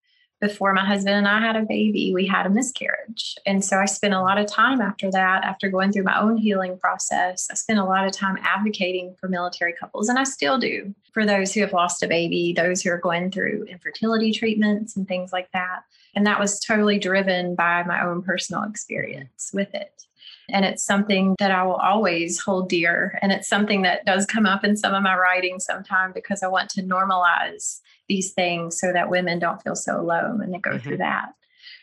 before 0.41 0.73
my 0.73 0.85
husband 0.85 1.17
and 1.17 1.29
I 1.29 1.41
had 1.41 1.57
a 1.57 1.63
baby, 1.63 2.13
we 2.15 2.27
had 2.27 2.47
a 2.47 2.51
miscarriage. 2.51 3.37
And 3.45 3.65
so 3.65 3.79
I 3.79 3.85
spent 3.85 4.15
a 4.15 4.23
lot 4.23 4.39
of 4.39 4.47
time 4.47 4.81
after 4.81 5.11
that, 5.11 5.45
after 5.45 5.69
going 5.69 5.93
through 5.93 6.05
my 6.05 6.19
own 6.19 6.37
healing 6.39 6.79
process, 6.79 7.49
I 7.51 7.55
spent 7.55 7.79
a 7.79 7.85
lot 7.85 8.07
of 8.07 8.13
time 8.13 8.39
advocating 8.43 9.15
for 9.21 9.29
military 9.29 9.75
couples, 9.75 10.09
and 10.09 10.19
I 10.19 10.25
still 10.25 10.59
do 10.59 10.95
for 11.13 11.27
those 11.27 11.53
who 11.53 11.61
have 11.61 11.73
lost 11.73 12.03
a 12.03 12.09
baby, 12.09 12.55
those 12.57 12.83
who 12.83 12.91
are 12.91 12.99
going 12.99 13.31
through 13.31 13.65
infertility 13.65 14.33
treatments 14.33 14.97
and 14.97 15.07
things 15.07 15.33
like 15.33 15.51
that. 15.53 15.81
And 16.15 16.27
that 16.27 16.41
was 16.41 16.59
totally 16.59 16.99
driven 16.99 17.55
by 17.55 17.83
my 17.85 18.05
own 18.05 18.23
personal 18.23 18.65
experience 18.65 19.51
with 19.53 19.75
it. 19.75 20.07
And 20.53 20.65
it's 20.65 20.85
something 20.85 21.37
that 21.39 21.51
I 21.51 21.63
will 21.65 21.77
always 21.77 22.41
hold 22.41 22.69
dear. 22.69 23.19
And 23.23 23.33
it's 23.33 23.49
something 23.49 23.83
that 23.83 24.05
does 24.05 24.27
come 24.27 24.47
up 24.47 24.65
in 24.65 24.77
some 24.77 24.95
of 24.95 25.03
my 25.03 25.17
writing 25.17 25.59
sometime 25.61 26.13
because 26.13 26.43
I 26.43 26.49
want 26.49 26.71
to 26.71 26.83
normalize 26.83 27.81
these 28.09 28.33
things 28.33 28.79
so 28.79 28.93
that 28.93 29.11
women 29.11 29.39
don't 29.39 29.63
feel 29.63 29.77
so 29.77 30.01
alone 30.01 30.39
when 30.39 30.51
they 30.51 30.59
go 30.59 30.71
mm-hmm. 30.71 30.81
through 30.81 30.97
that. 30.99 31.33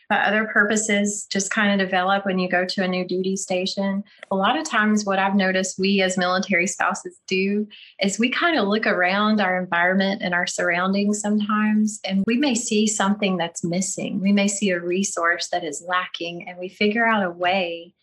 But 0.08 0.22
other 0.22 0.46
purposes 0.46 1.26
just 1.30 1.50
kind 1.50 1.70
of 1.70 1.86
develop 1.86 2.24
when 2.24 2.38
you 2.38 2.48
go 2.48 2.64
to 2.64 2.82
a 2.82 2.88
new 2.88 3.06
duty 3.06 3.36
station. 3.36 4.02
A 4.30 4.36
lot 4.36 4.58
of 4.58 4.66
times, 4.66 5.04
what 5.04 5.18
I've 5.18 5.34
noticed 5.34 5.78
we 5.78 6.00
as 6.00 6.16
military 6.16 6.66
spouses 6.66 7.18
do 7.26 7.66
is 8.00 8.18
we 8.18 8.30
kind 8.30 8.58
of 8.58 8.68
look 8.68 8.86
around 8.86 9.40
our 9.40 9.60
environment 9.60 10.22
and 10.22 10.32
our 10.32 10.46
surroundings 10.46 11.20
sometimes, 11.20 12.00
and 12.06 12.24
we 12.26 12.38
may 12.38 12.54
see 12.54 12.86
something 12.86 13.36
that's 13.36 13.62
missing. 13.62 14.20
We 14.20 14.32
may 14.32 14.48
see 14.48 14.70
a 14.70 14.80
resource 14.80 15.48
that 15.48 15.62
is 15.62 15.84
lacking, 15.86 16.48
and 16.48 16.58
we 16.58 16.70
figure 16.70 17.06
out 17.06 17.22
a 17.22 17.30
way 17.30 17.94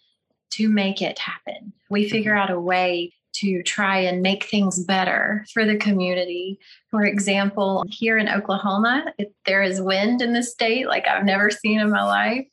to 0.58 0.70
make 0.70 1.01
it 1.01 1.20
happen. 1.20 1.74
We 1.89 2.10
figure 2.10 2.34
mm-hmm. 2.34 2.51
out 2.51 2.56
a 2.56 2.60
way 2.60 3.14
to 3.36 3.62
try 3.64 3.99
and 3.99 4.22
make 4.22 4.45
things 4.45 4.84
better 4.86 5.45
for 5.53 5.66
the 5.66 5.78
community. 5.78 6.58
For 6.89 7.03
example, 7.03 7.84
here 7.89 8.18
in 8.18 8.30
Oklahoma, 8.30 9.14
if 9.18 9.28
there 9.45 9.62
is 9.62 9.82
wind 9.82 10.22
in 10.22 10.34
the 10.34 10.43
state 10.43 10.88
like 10.88 11.08
I've 11.08 11.26
never 11.26 11.51
seen 11.51 11.80
in 11.80 11.89
my 11.89 12.03
life. 12.03 12.47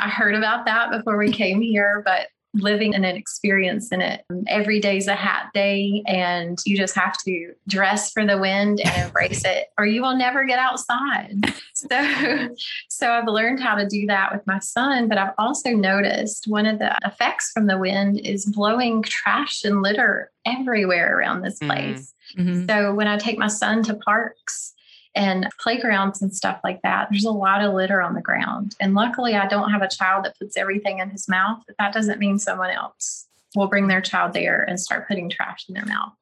I 0.00 0.08
heard 0.08 0.34
about 0.34 0.64
that 0.66 0.90
before 0.90 1.18
we 1.18 1.32
came 1.32 1.60
here, 1.60 2.02
but 2.06 2.28
living 2.54 2.92
in 2.92 3.04
an 3.04 3.16
experience 3.16 3.92
in 3.92 4.00
it. 4.00 4.24
Every 4.46 4.80
day's 4.80 5.06
a 5.06 5.14
hat 5.14 5.50
day, 5.54 6.02
and 6.06 6.58
you 6.66 6.76
just 6.76 6.94
have 6.94 7.16
to 7.24 7.54
dress 7.68 8.10
for 8.12 8.26
the 8.26 8.38
wind 8.38 8.80
and 8.84 9.06
embrace 9.06 9.44
it, 9.44 9.68
or 9.78 9.86
you 9.86 10.02
will 10.02 10.16
never 10.16 10.44
get 10.44 10.58
outside. 10.58 11.36
So, 11.74 12.48
so 12.88 13.10
I've 13.10 13.26
learned 13.26 13.58
how 13.58 13.74
to 13.74 13.88
do 13.88 14.06
that 14.06 14.32
with 14.32 14.46
my 14.46 14.60
son, 14.60 15.08
but 15.08 15.18
I've 15.18 15.32
also 15.36 15.70
noticed 15.70 16.46
one 16.46 16.64
of 16.64 16.78
the 16.78 16.96
effects 17.04 17.50
from 17.50 17.66
the 17.66 17.76
wind 17.76 18.20
is 18.20 18.46
blowing 18.46 19.02
trash 19.02 19.64
and 19.64 19.82
litter 19.82 20.30
everywhere 20.46 21.18
around 21.18 21.42
this 21.42 21.58
mm-hmm. 21.58 21.70
place. 21.70 22.14
Mm-hmm. 22.38 22.66
So 22.68 22.94
when 22.94 23.08
I 23.08 23.18
take 23.18 23.38
my 23.38 23.48
son 23.48 23.82
to 23.84 23.94
parks, 23.94 24.71
and 25.14 25.48
playgrounds 25.60 26.22
and 26.22 26.34
stuff 26.34 26.60
like 26.64 26.80
that, 26.82 27.08
there's 27.10 27.24
a 27.24 27.30
lot 27.30 27.62
of 27.62 27.74
litter 27.74 28.00
on 28.00 28.14
the 28.14 28.20
ground. 28.20 28.74
And 28.80 28.94
luckily, 28.94 29.36
I 29.36 29.46
don't 29.46 29.70
have 29.70 29.82
a 29.82 29.88
child 29.88 30.24
that 30.24 30.38
puts 30.38 30.56
everything 30.56 30.98
in 30.98 31.10
his 31.10 31.28
mouth, 31.28 31.62
but 31.66 31.76
that 31.78 31.92
doesn't 31.92 32.18
mean 32.18 32.38
someone 32.38 32.70
else 32.70 33.26
will 33.54 33.68
bring 33.68 33.88
their 33.88 34.00
child 34.00 34.32
there 34.32 34.62
and 34.62 34.80
start 34.80 35.08
putting 35.08 35.28
trash 35.28 35.66
in 35.68 35.74
their 35.74 35.84
mouth. 35.84 36.12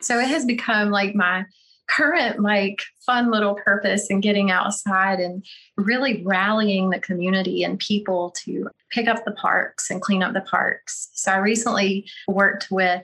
So 0.00 0.18
it 0.18 0.28
has 0.28 0.44
become 0.44 0.90
like 0.90 1.14
my 1.14 1.44
current 1.90 2.40
like 2.40 2.82
fun 3.04 3.30
little 3.30 3.54
purpose 3.54 4.10
in 4.10 4.20
getting 4.20 4.50
outside 4.50 5.18
and 5.18 5.44
really 5.76 6.22
rallying 6.24 6.90
the 6.90 7.00
community 7.00 7.64
and 7.64 7.78
people 7.80 8.30
to 8.30 8.68
pick 8.90 9.08
up 9.08 9.24
the 9.24 9.32
parks 9.32 9.90
and 9.90 10.00
clean 10.00 10.22
up 10.22 10.32
the 10.32 10.40
parks. 10.40 11.08
So 11.14 11.32
I 11.32 11.38
recently 11.38 12.08
worked 12.28 12.68
with 12.70 13.02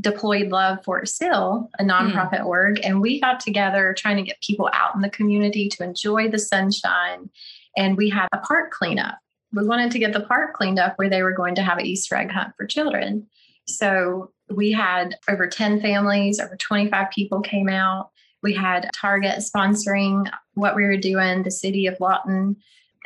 Deployed 0.00 0.48
Love 0.48 0.82
Fort 0.84 1.08
Sill, 1.08 1.68
a 1.78 1.82
hmm. 1.82 1.90
nonprofit 1.90 2.40
mm. 2.40 2.46
org, 2.46 2.80
and 2.84 3.00
we 3.00 3.20
got 3.20 3.40
together 3.40 3.94
trying 3.96 4.16
to 4.16 4.22
get 4.22 4.40
people 4.40 4.70
out 4.72 4.94
in 4.94 5.00
the 5.00 5.10
community 5.10 5.68
to 5.68 5.84
enjoy 5.84 6.28
the 6.28 6.38
sunshine. 6.38 7.30
And 7.76 7.96
we 7.96 8.08
had 8.08 8.28
a 8.32 8.38
park 8.38 8.72
cleanup. 8.72 9.18
We 9.52 9.66
wanted 9.66 9.90
to 9.92 9.98
get 9.98 10.12
the 10.12 10.20
park 10.20 10.54
cleaned 10.54 10.78
up 10.78 10.94
where 10.96 11.10
they 11.10 11.22
were 11.22 11.32
going 11.32 11.54
to 11.56 11.62
have 11.62 11.78
an 11.78 11.86
Easter 11.86 12.14
egg 12.14 12.30
hunt 12.30 12.54
for 12.56 12.66
children. 12.66 13.26
So 13.66 14.32
we 14.48 14.72
had 14.72 15.16
over 15.28 15.46
10 15.46 15.80
families, 15.80 16.40
over 16.40 16.56
25 16.56 17.10
people 17.10 17.40
came 17.40 17.68
out. 17.68 18.10
We 18.42 18.54
had 18.54 18.90
Target 18.94 19.38
sponsoring 19.38 20.30
what 20.54 20.74
we 20.74 20.84
were 20.84 20.96
doing, 20.96 21.42
the 21.42 21.50
city 21.50 21.86
of 21.86 22.00
Lawton, 22.00 22.56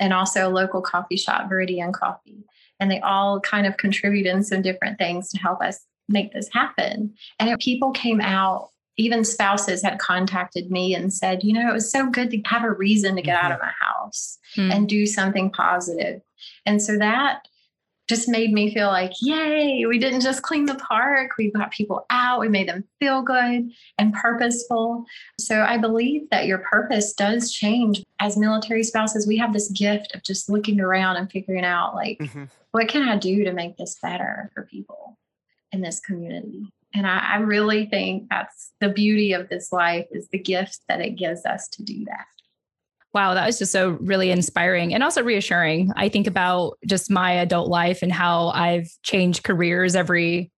and 0.01 0.12
also 0.12 0.49
a 0.49 0.51
local 0.51 0.80
coffee 0.80 1.16
shop, 1.16 1.51
Viridian 1.51 1.92
Coffee. 1.92 2.45
And 2.80 2.90
they 2.90 3.01
all 3.01 3.40
kind 3.40 3.66
of 3.66 3.76
contributed 3.76 4.34
in 4.34 4.42
some 4.42 4.62
different 4.62 4.99
things 4.99 5.30
to 5.30 5.38
help 5.38 5.61
us 5.61 5.84
make 6.09 6.32
this 6.32 6.48
happen. 6.52 7.14
And 7.38 7.59
people 7.61 7.92
came 7.92 8.20
out, 8.20 8.70
even 8.96 9.24
spouses 9.24 9.82
had 9.82 9.98
contacted 9.98 10.70
me 10.70 10.94
and 10.94 11.12
said, 11.12 11.42
you 11.42 11.52
know, 11.52 11.68
it 11.68 11.72
was 11.72 11.90
so 11.90 12.09
good 12.11 12.30
to 12.30 12.40
have 12.46 12.64
a 12.64 12.72
reason 12.72 13.16
to 13.16 13.22
get 13.22 13.36
mm-hmm. 13.36 13.46
out 13.46 13.52
of 13.52 13.61
my 13.61 13.72
house 13.80 14.38
mm-hmm. 14.57 14.70
and 14.70 14.88
do 14.88 15.07
something 15.07 15.50
positive. 15.50 16.20
And 16.66 16.80
so 16.80 16.98
that 16.98 17.40
just 18.07 18.28
made 18.28 18.52
me 18.52 18.72
feel 18.72 18.88
like, 18.88 19.12
yay, 19.22 19.86
we 19.86 19.98
didn't 19.98 20.20
just 20.20 20.42
clean 20.42 20.66
the 20.66 20.74
park. 20.74 21.30
We 21.38 21.50
got 21.50 21.70
people 21.70 22.05
out, 22.11 22.40
we 22.40 22.50
made 22.50 22.68
them 22.68 22.84
feel 23.00 23.22
good 23.22 23.70
and 23.98 24.12
purposeful. 24.12 25.07
So 25.40 25.62
I 25.62 25.78
believe 25.78 26.28
that 26.30 26.46
your 26.46 26.59
purpose 26.59 27.14
does 27.14 27.50
change. 27.50 28.02
As 28.20 28.36
military 28.36 28.82
spouses, 28.82 29.26
we 29.26 29.38
have 29.38 29.55
this 29.55 29.70
gift 29.70 30.14
of 30.14 30.22
just 30.22 30.50
looking 30.50 30.80
around 30.80 31.16
and 31.16 31.30
figuring 31.30 31.64
out, 31.64 31.94
like, 31.94 32.18
mm-hmm. 32.18 32.44
what 32.72 32.88
can 32.88 33.09
I 33.09 33.16
do 33.16 33.42
to 33.44 33.52
make 33.52 33.78
this 33.78 33.98
better 34.02 34.50
for 34.55 34.64
people 34.64 35.18
in 35.75 35.83
this 35.83 36.01
community? 36.01 36.72
And 36.95 37.07
I, 37.07 37.18
I 37.18 37.37
really 37.39 37.87
think 37.87 38.29
that's 38.31 38.70
the 38.81 38.89
beauty 38.89 39.33
of 39.33 39.49
this 39.49 39.72
life 39.72 40.07
is 40.12 40.29
the 40.29 40.39
gift 40.39 40.79
that 40.89 41.01
it 41.01 41.16
gives 41.16 41.45
us 41.45 41.68
to 41.70 41.83
do 41.83 42.05
that. 42.07 42.27
Wow, 43.12 43.35
that 43.35 43.47
was 43.47 43.59
just 43.59 43.72
so 43.72 43.91
really 44.01 44.31
inspiring 44.31 44.95
and 44.95 45.03
also 45.03 45.22
reassuring. 45.22 45.93
I 45.97 46.09
think 46.09 46.27
about 46.27 46.79
just 46.87 47.11
my 47.11 47.33
adult 47.33 47.68
life 47.68 48.03
and 48.03 48.12
how 48.12 48.49
I've 48.49 48.89
changed 49.03 49.45
careers 49.45 49.95
every, 49.95 50.51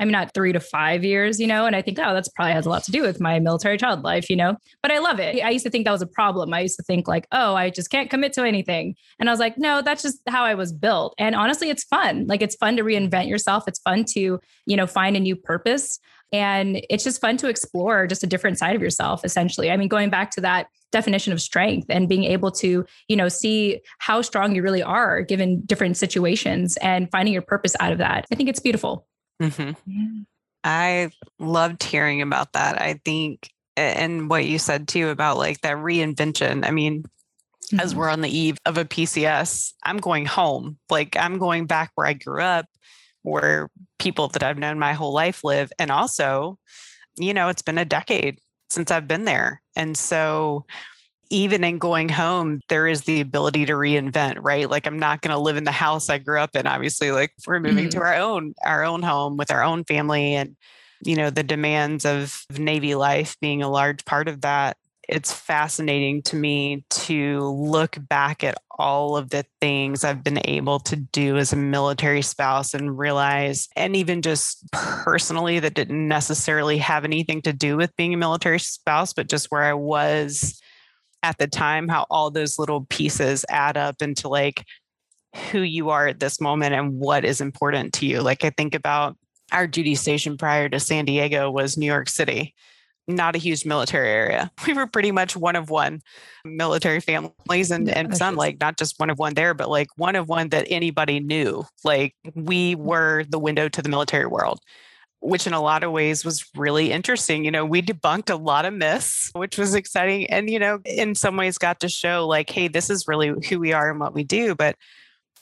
I 0.00 0.04
mean, 0.04 0.12
not 0.12 0.34
three 0.34 0.52
to 0.52 0.60
five 0.60 1.04
years, 1.04 1.38
you 1.38 1.46
know, 1.46 1.66
and 1.66 1.76
I 1.76 1.82
think, 1.82 1.98
oh, 2.00 2.14
that's 2.14 2.28
probably 2.28 2.54
has 2.54 2.66
a 2.66 2.68
lot 2.68 2.82
to 2.84 2.90
do 2.90 3.02
with 3.02 3.20
my 3.20 3.38
military 3.38 3.76
child 3.76 4.02
life, 4.02 4.28
you 4.28 4.36
know, 4.36 4.56
but 4.82 4.90
I 4.90 4.98
love 4.98 5.20
it. 5.20 5.42
I 5.42 5.50
used 5.50 5.64
to 5.64 5.70
think 5.70 5.84
that 5.84 5.92
was 5.92 6.02
a 6.02 6.06
problem. 6.06 6.52
I 6.52 6.60
used 6.60 6.76
to 6.76 6.82
think 6.82 7.06
like, 7.06 7.26
oh, 7.30 7.54
I 7.54 7.70
just 7.70 7.90
can't 7.90 8.10
commit 8.10 8.32
to 8.34 8.42
anything. 8.42 8.96
And 9.20 9.28
I 9.28 9.32
was 9.32 9.40
like, 9.40 9.58
no, 9.58 9.82
that's 9.82 10.02
just 10.02 10.18
how 10.28 10.44
I 10.44 10.54
was 10.54 10.72
built. 10.72 11.14
And 11.18 11.34
honestly, 11.34 11.70
it's 11.70 11.84
fun. 11.84 12.26
Like, 12.26 12.42
it's 12.42 12.56
fun 12.56 12.76
to 12.76 12.82
reinvent 12.82 13.28
yourself. 13.28 13.64
It's 13.68 13.78
fun 13.80 14.04
to, 14.10 14.40
you 14.66 14.76
know, 14.76 14.86
find 14.86 15.16
a 15.16 15.20
new 15.20 15.36
purpose. 15.36 16.00
And 16.32 16.84
it's 16.88 17.04
just 17.04 17.20
fun 17.20 17.36
to 17.38 17.48
explore 17.48 18.06
just 18.06 18.24
a 18.24 18.26
different 18.26 18.58
side 18.58 18.74
of 18.74 18.80
yourself, 18.80 19.22
essentially. 19.24 19.70
I 19.70 19.76
mean, 19.76 19.88
going 19.88 20.08
back 20.08 20.30
to 20.32 20.40
that 20.40 20.66
definition 20.90 21.32
of 21.32 21.42
strength 21.42 21.86
and 21.90 22.08
being 22.08 22.24
able 22.24 22.50
to, 22.52 22.84
you 23.08 23.16
know, 23.16 23.28
see 23.28 23.80
how 23.98 24.22
strong 24.22 24.54
you 24.54 24.62
really 24.62 24.82
are 24.82 25.22
given 25.22 25.62
different 25.66 25.96
situations 25.96 26.78
and 26.78 27.10
finding 27.10 27.34
your 27.34 27.42
purpose 27.42 27.76
out 27.80 27.92
of 27.92 27.98
that. 27.98 28.26
I 28.32 28.34
think 28.34 28.48
it's 28.48 28.60
beautiful. 28.60 29.06
Mm-hmm. 29.42 29.90
Yeah. 29.90 30.22
I 30.64 31.10
loved 31.38 31.82
hearing 31.82 32.22
about 32.22 32.52
that. 32.52 32.80
I 32.80 33.00
think, 33.04 33.50
and 33.76 34.30
what 34.30 34.44
you 34.44 34.58
said 34.58 34.86
too 34.86 35.08
about 35.08 35.38
like 35.38 35.60
that 35.62 35.76
reinvention. 35.76 36.64
I 36.64 36.70
mean, 36.70 37.02
mm-hmm. 37.02 37.80
as 37.80 37.94
we're 37.94 38.10
on 38.10 38.20
the 38.20 38.36
eve 38.36 38.58
of 38.64 38.78
a 38.78 38.84
PCS, 38.84 39.72
I'm 39.82 39.98
going 39.98 40.26
home. 40.26 40.78
Like 40.88 41.16
I'm 41.16 41.38
going 41.38 41.66
back 41.66 41.90
where 41.94 42.06
I 42.06 42.12
grew 42.12 42.42
up 42.42 42.66
where 43.22 43.70
people 43.98 44.28
that 44.28 44.42
I've 44.42 44.58
known 44.58 44.78
my 44.78 44.92
whole 44.92 45.12
life 45.12 45.44
live. 45.44 45.72
And 45.78 45.90
also, 45.90 46.58
you 47.16 47.34
know, 47.34 47.48
it's 47.48 47.62
been 47.62 47.78
a 47.78 47.84
decade 47.84 48.40
since 48.70 48.90
I've 48.90 49.08
been 49.08 49.24
there. 49.24 49.62
And 49.76 49.96
so, 49.96 50.66
even 51.32 51.64
in 51.64 51.78
going 51.78 52.08
home, 52.08 52.60
there 52.68 52.86
is 52.86 53.02
the 53.02 53.20
ability 53.20 53.66
to 53.66 53.72
reinvent, 53.72 54.36
right? 54.40 54.68
Like 54.68 54.86
I'm 54.86 54.98
not 54.98 55.22
going 55.22 55.34
to 55.34 55.40
live 55.40 55.56
in 55.56 55.64
the 55.64 55.72
house 55.72 56.10
I 56.10 56.18
grew 56.18 56.38
up 56.38 56.54
in. 56.54 56.66
Obviously, 56.66 57.10
like 57.10 57.32
we're 57.46 57.58
moving 57.60 57.86
mm-hmm. 57.86 57.98
to 57.98 58.04
our 58.04 58.14
own 58.14 58.54
our 58.64 58.84
own 58.84 59.02
home 59.02 59.36
with 59.36 59.50
our 59.50 59.64
own 59.64 59.84
family 59.84 60.34
and 60.34 60.56
you 61.04 61.16
know 61.16 61.30
the 61.30 61.42
demands 61.42 62.04
of 62.04 62.44
Navy 62.56 62.94
life 62.94 63.36
being 63.40 63.62
a 63.62 63.70
large 63.70 64.04
part 64.04 64.28
of 64.28 64.42
that 64.42 64.76
it's 65.08 65.32
fascinating 65.32 66.22
to 66.22 66.36
me 66.36 66.84
to 66.88 67.40
look 67.40 67.98
back 68.08 68.44
at 68.44 68.56
all 68.78 69.16
of 69.16 69.30
the 69.30 69.44
things 69.60 70.04
I've 70.04 70.24
been 70.24 70.40
able 70.44 70.78
to 70.80 70.96
do 70.96 71.36
as 71.36 71.52
a 71.52 71.56
military 71.56 72.22
spouse 72.22 72.72
and 72.72 72.96
realize, 72.96 73.68
and 73.76 73.96
even 73.96 74.22
just 74.22 74.64
personally, 74.72 75.58
that 75.58 75.74
didn't 75.74 76.06
necessarily 76.06 76.78
have 76.78 77.04
anything 77.04 77.42
to 77.42 77.52
do 77.52 77.76
with 77.76 77.94
being 77.96 78.14
a 78.14 78.16
military 78.16 78.58
spouse, 78.58 79.12
but 79.12 79.28
just 79.28 79.50
where 79.50 79.64
I 79.64 79.74
was 79.74 80.60
at 81.22 81.38
the 81.38 81.46
time, 81.46 81.88
how 81.88 82.06
all 82.10 82.30
those 82.30 82.58
little 82.58 82.86
pieces 82.86 83.44
add 83.48 83.76
up 83.76 84.02
into 84.02 84.28
like 84.28 84.64
who 85.50 85.60
you 85.60 85.90
are 85.90 86.06
at 86.08 86.20
this 86.20 86.40
moment 86.40 86.74
and 86.74 86.98
what 86.98 87.24
is 87.24 87.40
important 87.40 87.92
to 87.94 88.06
you. 88.06 88.20
Like 88.20 88.44
I 88.44 88.50
think 88.50 88.74
about 88.74 89.16
our 89.50 89.66
duty 89.66 89.94
station 89.94 90.36
prior 90.36 90.68
to 90.68 90.80
San 90.80 91.04
Diego 91.04 91.50
was 91.50 91.76
New 91.76 91.86
York 91.86 92.08
City 92.08 92.54
not 93.08 93.34
a 93.34 93.38
huge 93.38 93.64
military 93.66 94.08
area. 94.08 94.50
We 94.66 94.74
were 94.74 94.86
pretty 94.86 95.10
much 95.10 95.36
one 95.36 95.56
of 95.56 95.70
one 95.70 96.02
military 96.44 97.00
families 97.00 97.70
and, 97.70 97.88
and 97.88 98.16
some 98.16 98.36
like 98.36 98.60
not 98.60 98.78
just 98.78 98.98
one 98.98 99.10
of 99.10 99.18
one 99.18 99.34
there, 99.34 99.54
but 99.54 99.68
like 99.68 99.88
one 99.96 100.16
of 100.16 100.28
one 100.28 100.50
that 100.50 100.66
anybody 100.70 101.20
knew. 101.20 101.64
Like 101.84 102.14
we 102.34 102.74
mm-hmm. 102.74 102.84
were 102.84 103.24
the 103.28 103.38
window 103.38 103.68
to 103.68 103.82
the 103.82 103.88
military 103.88 104.26
world, 104.26 104.60
which 105.22 105.46
in 105.46 105.52
a 105.52 105.60
lot 105.60 105.84
of 105.84 105.92
ways 105.92 106.24
was 106.24 106.44
really 106.56 106.90
interesting. 106.90 107.44
You 107.44 107.52
know, 107.52 107.64
we 107.64 107.80
debunked 107.80 108.28
a 108.28 108.36
lot 108.36 108.64
of 108.64 108.74
myths, 108.74 109.30
which 109.34 109.56
was 109.56 109.74
exciting. 109.74 110.28
And, 110.28 110.50
you 110.50 110.58
know, 110.58 110.80
in 110.84 111.14
some 111.14 111.36
ways 111.36 111.58
got 111.58 111.80
to 111.80 111.88
show 111.88 112.26
like, 112.26 112.50
hey, 112.50 112.68
this 112.68 112.90
is 112.90 113.06
really 113.06 113.32
who 113.48 113.60
we 113.60 113.72
are 113.72 113.90
and 113.90 114.00
what 114.00 114.14
we 114.14 114.24
do. 114.24 114.54
But 114.54 114.76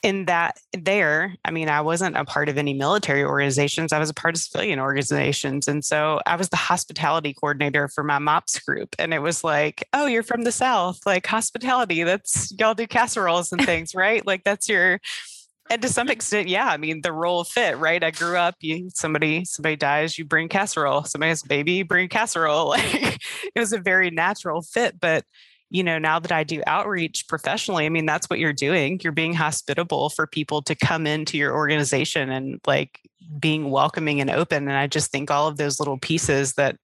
in 0.03 0.25
that 0.25 0.59
there 0.73 1.35
i 1.45 1.51
mean 1.51 1.69
i 1.69 1.81
wasn't 1.81 2.17
a 2.17 2.25
part 2.25 2.49
of 2.49 2.57
any 2.57 2.73
military 2.73 3.23
organizations 3.23 3.93
i 3.93 3.99
was 3.99 4.09
a 4.09 4.15
part 4.15 4.35
of 4.35 4.41
civilian 4.41 4.79
organizations 4.79 5.69
and 5.69 5.85
so 5.85 6.21
i 6.25 6.37
was 6.37 6.49
the 6.49 6.57
hospitality 6.57 7.35
coordinator 7.35 7.87
for 7.87 8.03
my 8.03 8.19
mops 8.19 8.59
group 8.61 8.97
and 8.99 9.13
it 9.13 9.19
was 9.19 9.45
like 9.45 9.87
oh 9.93 10.07
you're 10.07 10.23
from 10.23 10.43
the 10.43 10.53
south 10.53 10.99
like 11.05 11.27
hospitality 11.27 12.03
that's 12.03 12.51
y'all 12.59 12.73
do 12.73 12.87
casseroles 12.87 13.53
and 13.53 13.63
things 13.67 13.95
right 13.95 14.27
like 14.27 14.43
that's 14.43 14.71
your 14.71 14.99
and 15.71 15.81
to 15.81 15.89
some 15.89 16.09
extent 16.09 16.49
yeah 16.49 16.67
i 16.67 16.77
mean 16.77 17.01
the 17.03 17.13
role 17.13 17.45
fit 17.45 17.79
right 17.79 18.05
i 18.05 18.11
grew 18.11 18.37
up 18.37 18.57
you 18.61 18.91
somebody 18.95 19.45
somebody 19.45 19.77
dies 19.77 20.19
you 20.19 20.25
bring 20.25 20.49
casserole 20.49 21.05
somebody 21.05 21.29
has 21.31 21.43
a 21.43 21.49
baby 21.49 21.83
bring 21.83 22.09
casserole 22.09 22.69
like 22.69 23.23
it 23.55 23.59
was 23.59 23.73
a 23.73 23.79
very 23.79 24.11
natural 24.11 24.61
fit 24.61 25.01
but 25.01 25.25
you 25.71 25.85
know, 25.85 25.99
now 25.99 26.19
that 26.19 26.33
I 26.33 26.43
do 26.43 26.63
outreach 26.67 27.29
professionally, 27.29 27.87
I 27.87 27.89
mean, 27.89 28.05
that's 28.05 28.29
what 28.29 28.41
you're 28.41 28.53
doing. 28.53 29.01
You're 29.03 29.13
being 29.13 29.35
hospitable 29.35 30.11
for 30.11 30.27
people 30.27 30.63
to 30.63 30.75
come 30.75 31.07
into 31.07 31.39
your 31.39 31.55
organization 31.55 32.31
and 32.31 32.61
like 32.67 33.01
being 33.39 33.71
welcoming 33.71 34.21
and 34.21 34.31
open. 34.31 34.65
And 34.65 34.77
I 34.77 34.89
just 34.89 35.13
think 35.13 35.31
all 35.31 35.47
of 35.47 35.57
those 35.57 35.79
little 35.79 35.99
pieces 35.99 36.55
that 36.55 36.77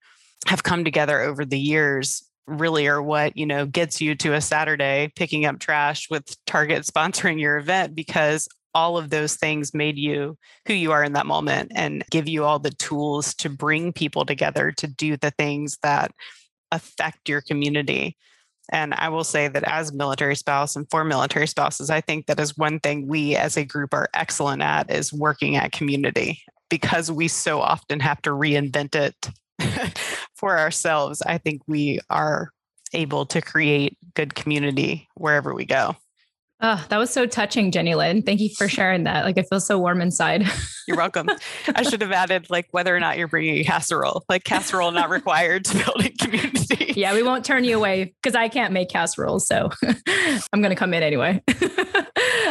have 0.45 0.63
come 0.63 0.85
together 0.85 1.19
over 1.19 1.43
the 1.43 1.59
years 1.59 2.23
really 2.45 2.87
are 2.87 3.01
what, 3.01 3.35
you 3.35 3.45
know, 3.45 3.65
gets 3.65 3.99
you 3.99 4.15
to 4.15 4.33
a 4.33 4.39
Saturday 4.39 5.11
picking 5.17 5.45
up 5.45 5.59
trash 5.59 6.09
with 6.09 6.37
Target 6.45 6.83
sponsoring 6.83 7.41
your 7.41 7.57
event 7.57 7.93
because 7.93 8.47
all 8.73 8.97
of 8.97 9.09
those 9.09 9.35
things 9.35 9.73
made 9.73 9.97
you 9.97 10.37
who 10.67 10.73
you 10.73 10.91
are 10.91 11.03
in 11.03 11.13
that 11.13 11.25
moment 11.25 11.71
and 11.75 12.03
give 12.11 12.27
you 12.27 12.43
all 12.43 12.59
the 12.59 12.71
tools 12.71 13.33
to 13.35 13.49
bring 13.49 13.93
people 13.93 14.25
together 14.25 14.71
to 14.71 14.87
do 14.87 15.17
the 15.17 15.31
things 15.31 15.77
that 15.83 16.11
affect 16.71 17.29
your 17.29 17.41
community. 17.41 18.17
And 18.71 18.93
I 18.93 19.09
will 19.09 19.23
say 19.23 19.47
that 19.47 19.63
as 19.63 19.93
military 19.93 20.35
spouse 20.35 20.75
and 20.75 20.85
for 20.91 21.03
military 21.03 21.47
spouses, 21.47 21.89
I 21.89 22.01
think 22.01 22.25
that 22.25 22.39
is 22.39 22.57
one 22.57 22.79
thing 22.79 23.07
we 23.07 23.35
as 23.35 23.55
a 23.55 23.65
group 23.65 23.93
are 23.93 24.09
excellent 24.13 24.61
at 24.61 24.91
is 24.91 25.13
working 25.13 25.55
at 25.55 25.71
community 25.71 26.41
because 26.69 27.09
we 27.09 27.29
so 27.29 27.61
often 27.61 27.99
have 28.01 28.21
to 28.23 28.31
reinvent 28.31 28.95
it 28.95 29.29
for 30.35 30.59
ourselves. 30.59 31.21
I 31.21 31.37
think 31.37 31.61
we 31.67 31.99
are 32.09 32.51
able 32.93 33.25
to 33.27 33.41
create 33.41 33.97
good 34.15 34.35
community 34.35 35.07
wherever 35.15 35.53
we 35.53 35.65
go. 35.65 35.95
Oh, 36.59 36.83
that 36.89 36.97
was 36.97 37.11
so 37.11 37.27
touching, 37.27 37.71
Jenny 37.71 37.93
Lynn. 37.93 38.23
Thank 38.23 38.39
you 38.39 38.49
for 38.57 38.67
sharing 38.69 39.03
that. 39.03 39.25
Like, 39.25 39.37
I 39.37 39.43
feel 39.43 39.59
so 39.59 39.77
warm 39.77 40.01
inside. 40.01 40.43
You're 40.87 40.97
welcome. 40.97 41.29
I 41.75 41.83
should 41.83 42.01
have 42.01 42.11
added 42.11 42.49
like 42.49 42.67
whether 42.71 42.95
or 42.95 42.99
not 42.99 43.17
you're 43.17 43.27
bringing 43.27 43.57
a 43.57 43.63
casserole, 43.63 44.23
like 44.29 44.43
casserole 44.43 44.91
not 44.91 45.09
required 45.09 45.65
to 45.65 45.77
build 45.77 46.05
a 46.05 46.09
community. 46.09 46.83
Yeah, 46.97 47.13
we 47.13 47.21
won't 47.21 47.45
turn 47.45 47.63
you 47.63 47.77
away 47.77 48.15
because 48.23 48.33
I 48.35 48.49
can't 48.49 48.73
make 48.73 48.89
casseroles. 48.89 49.45
So 49.45 49.69
I'm 50.51 50.61
going 50.61 50.71
to 50.71 50.75
come 50.75 50.95
in 50.95 51.03
anyway. 51.03 51.43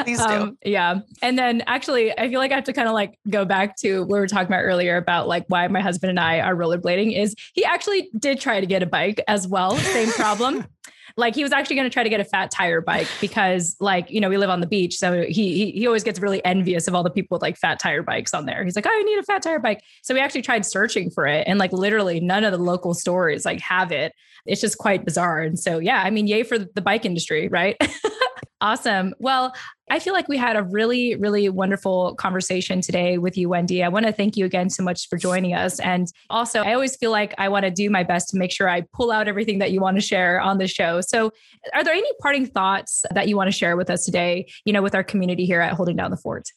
Please 0.07 0.19
do. 0.19 0.33
Um, 0.33 0.59
yeah. 0.65 1.01
And 1.21 1.37
then 1.37 1.65
actually, 1.67 2.17
I 2.17 2.29
feel 2.29 2.39
like 2.39 2.53
I 2.53 2.55
have 2.55 2.65
to 2.65 2.73
kind 2.73 2.87
of 2.87 2.95
like 2.95 3.19
go 3.29 3.45
back 3.45 3.77
to 3.79 4.03
what 4.03 4.09
we 4.09 4.19
were 4.21 4.29
talking 4.29 4.47
about 4.47 4.63
earlier 4.63 4.97
about 4.97 5.27
like 5.27 5.45
why 5.49 5.67
my 5.67 5.81
husband 5.81 6.11
and 6.11 6.21
I 6.21 6.39
are 6.39 6.55
rollerblading 6.55 7.19
is 7.19 7.35
he 7.55 7.65
actually 7.65 8.09
did 8.17 8.39
try 8.39 8.61
to 8.61 8.67
get 8.67 8.85
a 8.85 8.87
bike 8.87 9.21
as 9.27 9.49
well. 9.49 9.77
Same 9.77 10.13
problem. 10.13 10.65
Like 11.19 11.35
he 11.35 11.43
was 11.43 11.53
actually 11.53 11.77
going 11.77 11.89
to 11.89 11.93
try 11.93 12.03
to 12.03 12.11
get 12.11 12.21
a 12.21 12.25
fat 12.25 12.51
tire 12.51 12.83
bike 12.83 13.09
because 13.23 13.75
like, 13.81 14.11
you 14.11 14.21
know, 14.21 14.29
we 14.29 14.37
live 14.37 14.51
on 14.51 14.61
the 14.61 14.67
beach. 14.67 14.99
So 14.99 15.23
he, 15.23 15.33
he, 15.33 15.71
he 15.71 15.87
always 15.87 16.05
gets 16.05 16.21
really 16.21 16.45
envious 16.45 16.89
of 16.89 16.95
all 16.95 17.03
the 17.03 17.11
people 17.11 17.37
with 17.37 17.43
like 17.43 17.57
fat 17.57 17.79
tire 17.79 18.03
bikes 18.03 18.35
on 18.35 18.45
there. 18.45 18.63
He's 18.63 18.77
like, 18.77 18.87
oh, 18.87 18.91
I 18.93 19.03
need 19.03 19.19
a 19.19 19.23
fat 19.23 19.41
tire 19.41 19.59
bike. 19.59 19.83
So 20.03 20.13
we 20.13 20.21
actually 20.21 20.43
tried 20.43 20.67
searching 20.67 21.11
for 21.11 21.27
it 21.27 21.45
and 21.47 21.59
like 21.59 21.73
literally 21.73 22.21
none 22.21 22.45
of 22.45 22.53
the 22.53 22.59
local 22.59 22.93
stores 22.93 23.47
like 23.47 23.61
have 23.61 23.93
it. 23.93 24.13
It's 24.45 24.61
just 24.61 24.77
quite 24.77 25.07
bizarre. 25.07 25.41
And 25.41 25.59
so, 25.59 25.79
yeah, 25.79 26.03
I 26.03 26.11
mean, 26.11 26.27
yay 26.27 26.43
for 26.43 26.59
the 26.59 26.83
bike 26.83 27.07
industry, 27.07 27.49
right? 27.49 27.77
Awesome. 28.63 29.15
Well, 29.19 29.55
I 29.91 29.99
feel 29.99 30.15
like 30.15 30.29
we 30.29 30.39
had 30.39 30.57
a 30.57 30.63
really, 30.63 31.15
really 31.15 31.49
wonderful 31.51 32.15
conversation 32.15 32.81
today 32.81 33.19
with 33.19 33.37
you, 33.37 33.51
Wendy. 33.51 33.85
I 33.85 33.89
want 33.89 34.07
to 34.07 34.13
thank 34.13 34.37
you 34.37 34.47
again 34.47 34.71
so 34.71 34.83
much 34.83 35.09
for 35.09 35.19
joining 35.19 35.53
us. 35.53 35.79
And 35.81 36.09
also, 36.31 36.63
I 36.63 36.73
always 36.73 36.97
feel 36.97 37.11
like 37.11 37.35
I 37.37 37.51
want 37.51 37.65
to 37.65 37.71
do 37.71 37.91
my 37.91 38.03
best 38.03 38.31
to 38.31 38.39
make 38.39 38.51
sure 38.51 38.69
I 38.69 38.83
pull 38.95 39.11
out 39.11 39.29
everything 39.29 39.59
that 39.59 39.73
you 39.73 39.81
want 39.81 39.99
to 39.99 40.01
share 40.01 40.41
on 40.41 40.57
the 40.57 40.67
show. 40.67 41.03
So, 41.03 41.33
are 41.75 41.85
there 41.85 41.93
any 41.93 42.11
parting 42.21 42.47
thoughts 42.47 43.05
that 43.13 43.29
you 43.29 43.37
want 43.37 43.49
to 43.49 43.57
share 43.57 43.77
with 43.77 43.91
us 43.91 44.07
today, 44.07 44.47
you 44.65 44.73
know, 44.73 44.83
with 44.83 44.95
our 44.95 45.05
community 45.05 45.45
here 45.45 45.61
at 45.61 45.75
Holding 45.75 45.97
Down 45.97 46.11
the 46.11 46.17
Fort? 46.17 46.49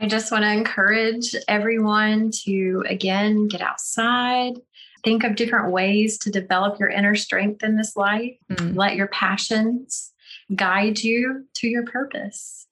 I 0.00 0.08
just 0.08 0.32
want 0.32 0.42
to 0.42 0.52
encourage 0.52 1.34
everyone 1.46 2.32
to, 2.44 2.84
again, 2.88 3.46
get 3.46 3.62
outside, 3.62 4.54
think 5.04 5.22
of 5.22 5.36
different 5.36 5.72
ways 5.72 6.18
to 6.18 6.30
develop 6.30 6.80
your 6.80 6.88
inner 6.88 7.14
strength 7.14 7.62
in 7.62 7.76
this 7.76 7.96
life, 7.96 8.36
mm. 8.50 8.76
let 8.76 8.96
your 8.96 9.06
passions 9.06 10.12
guide 10.54 11.02
you 11.02 11.46
to 11.54 11.68
your 11.68 11.84
purpose. 11.84 12.66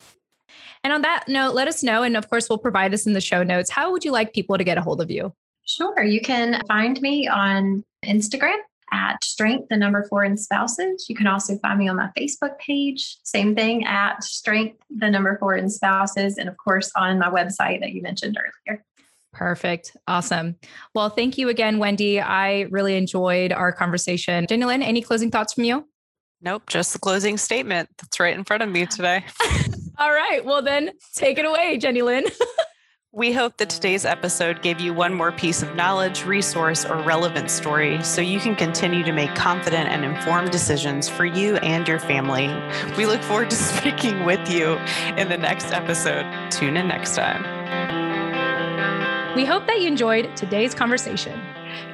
And 0.83 0.93
on 0.93 1.03
that 1.03 1.25
note, 1.29 1.55
let 1.55 1.67
us 1.67 1.83
know. 1.83 2.03
And 2.03 2.17
of 2.17 2.29
course, 2.29 2.49
we'll 2.49 2.59
provide 2.59 2.93
this 2.93 3.07
in 3.07 3.15
the 3.15 3.21
show 3.21 3.43
notes. 3.43 3.71
How 3.71 3.91
would 3.91 4.05
you 4.05 4.13
like 4.13 4.35
people 4.35 4.59
to 4.59 4.65
get 4.65 4.79
a 4.79 4.83
hold 4.83 5.01
of 5.01 5.11
you? 5.11 5.33
Sure. 5.65 6.03
You 6.03 6.21
can 6.21 6.63
find 6.69 7.01
me 7.01 7.27
on 7.27 7.83
Instagram 8.05 8.59
at 8.93 9.25
strength, 9.25 9.69
the 9.71 9.77
number 9.77 10.05
four 10.05 10.25
in 10.25 10.37
spouses. 10.37 11.07
You 11.09 11.17
can 11.17 11.27
also 11.27 11.57
find 11.59 11.79
me 11.79 11.89
on 11.89 11.97
my 11.97 12.11
Facebook 12.17 12.59
page. 12.59 13.17
Same 13.25 13.55
thing 13.55 13.85
at 13.87 14.23
strength, 14.23 14.79
the 14.95 15.11
number 15.11 15.39
four 15.39 15.57
in 15.57 15.71
spouses. 15.71 16.37
And 16.37 16.49
of 16.49 16.57
course, 16.59 16.93
on 16.97 17.19
my 17.19 17.31
website 17.31 17.81
that 17.81 17.93
you 17.93 18.03
mentioned 18.03 18.39
earlier. 18.39 18.85
Perfect. 19.33 19.97
Awesome. 20.07 20.57
Well, 20.95 21.09
thank 21.09 21.39
you 21.39 21.49
again, 21.49 21.79
Wendy. 21.79 22.21
I 22.21 22.67
really 22.71 22.97
enjoyed 22.97 23.53
our 23.53 23.73
conversation. 23.73 24.47
Jenny 24.49 24.65
Lynn, 24.65 24.83
any 24.83 25.03
closing 25.03 25.31
thoughts 25.31 25.55
from 25.55 25.65
you? 25.65 25.89
Nope, 26.45 26.65
just 26.67 26.93
the 26.93 26.99
closing 26.99 27.39
statement 27.39 27.89
that's 27.97 28.21
right 28.21 28.37
in 28.37 28.45
front 28.45 28.63
of 28.63 28.69
me 28.69 28.87
today. 28.91 29.25
All 29.99 30.13
right. 30.13 30.45
Well, 30.45 30.63
then 30.63 30.91
take 31.15 31.39
it 31.39 31.45
away, 31.45 31.79
Jenny 31.79 32.03
Lynn. 32.03 32.25
We 33.17 33.33
hope 33.33 33.59
that 33.59 33.71
today's 33.71 34.05
episode 34.05 34.61
gave 34.61 34.81
you 34.81 34.93
one 34.93 35.15
more 35.15 35.31
piece 35.31 35.63
of 35.63 35.77
knowledge, 35.77 36.25
resource, 36.25 36.85
or 36.85 36.97
relevant 36.97 37.49
story 37.49 38.03
so 38.03 38.21
you 38.21 38.41
can 38.41 38.57
continue 38.57 39.05
to 39.05 39.13
make 39.13 39.33
confident 39.37 39.89
and 39.89 40.05
informed 40.05 40.51
decisions 40.51 41.09
for 41.09 41.25
you 41.25 41.55
and 41.59 41.87
your 41.87 42.01
family. 42.01 42.49
We 42.97 43.07
look 43.07 43.23
forward 43.23 43.51
to 43.51 43.57
speaking 43.77 44.25
with 44.25 44.51
you 44.51 44.79
in 45.17 45.29
the 45.29 45.37
next 45.37 45.71
episode. 45.71 46.27
Tune 46.51 46.77
in 46.77 46.89
next 46.89 47.15
time. 47.15 47.45
We 49.37 49.45
hope 49.45 49.69
that 49.69 49.81
you 49.81 49.87
enjoyed 49.87 50.37
today's 50.37 50.75
conversation. 50.75 51.41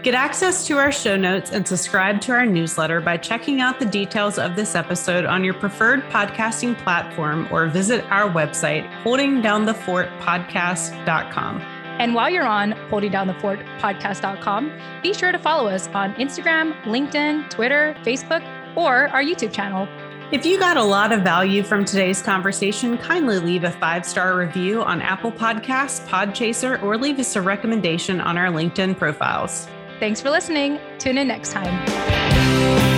Get 0.03 0.15
access 0.15 0.67
to 0.67 0.79
our 0.79 0.91
show 0.93 1.17
notes 1.17 1.51
and 1.51 1.67
subscribe 1.67 2.21
to 2.23 2.33
our 2.33 2.47
newsletter 2.47 3.01
by 3.01 3.17
checking 3.17 3.61
out 3.61 3.79
the 3.79 3.87
details 3.87 4.39
of 4.39 4.57
this 4.57 4.75
episode 4.75 5.25
on 5.25 5.45
your 5.45 5.55
preferred 5.55 6.03
podcasting 6.11 6.77
platform 6.79 7.49
or 7.51 7.67
visit 7.67 8.05
our 8.11 8.31
website, 8.31 8.91
holdingdownthefortpodcast.com. 9.03 11.61
And 12.01 12.15
while 12.15 12.31
you're 12.31 12.47
on 12.47 12.73
holdingdownthefortpodcast.com, 12.91 14.73
be 15.03 15.13
sure 15.13 15.33
to 15.33 15.39
follow 15.39 15.69
us 15.69 15.87
on 15.89 16.15
Instagram, 16.15 16.73
LinkedIn, 16.85 17.51
Twitter, 17.51 17.95
Facebook, 18.03 18.43
or 18.75 19.09
our 19.09 19.23
YouTube 19.23 19.53
channel. 19.53 19.87
If 20.33 20.47
you 20.47 20.61
got 20.61 20.77
a 20.77 20.83
lot 20.83 21.11
of 21.11 21.23
value 21.23 21.65
from 21.65 21.85
today's 21.85 22.23
conversation, 22.23 22.97
kindly 22.99 23.41
leave 23.41 23.65
a 23.65 23.73
five 23.73 24.07
star 24.07 24.37
review 24.37 24.81
on 24.81 25.03
Apple 25.03 25.33
Podcasts, 25.33 26.07
Podchaser, 26.07 26.81
or 26.85 26.97
leave 26.97 27.19
us 27.19 27.35
a 27.35 27.43
recommendation 27.43 28.21
on 28.21 28.39
our 28.39 28.47
LinkedIn 28.47 28.97
profiles. 28.97 29.67
Thanks 29.99 30.21
for 30.21 30.31
listening. 30.31 30.79
Tune 30.99 31.19
in 31.19 31.27
next 31.27 31.51
time. 31.51 32.90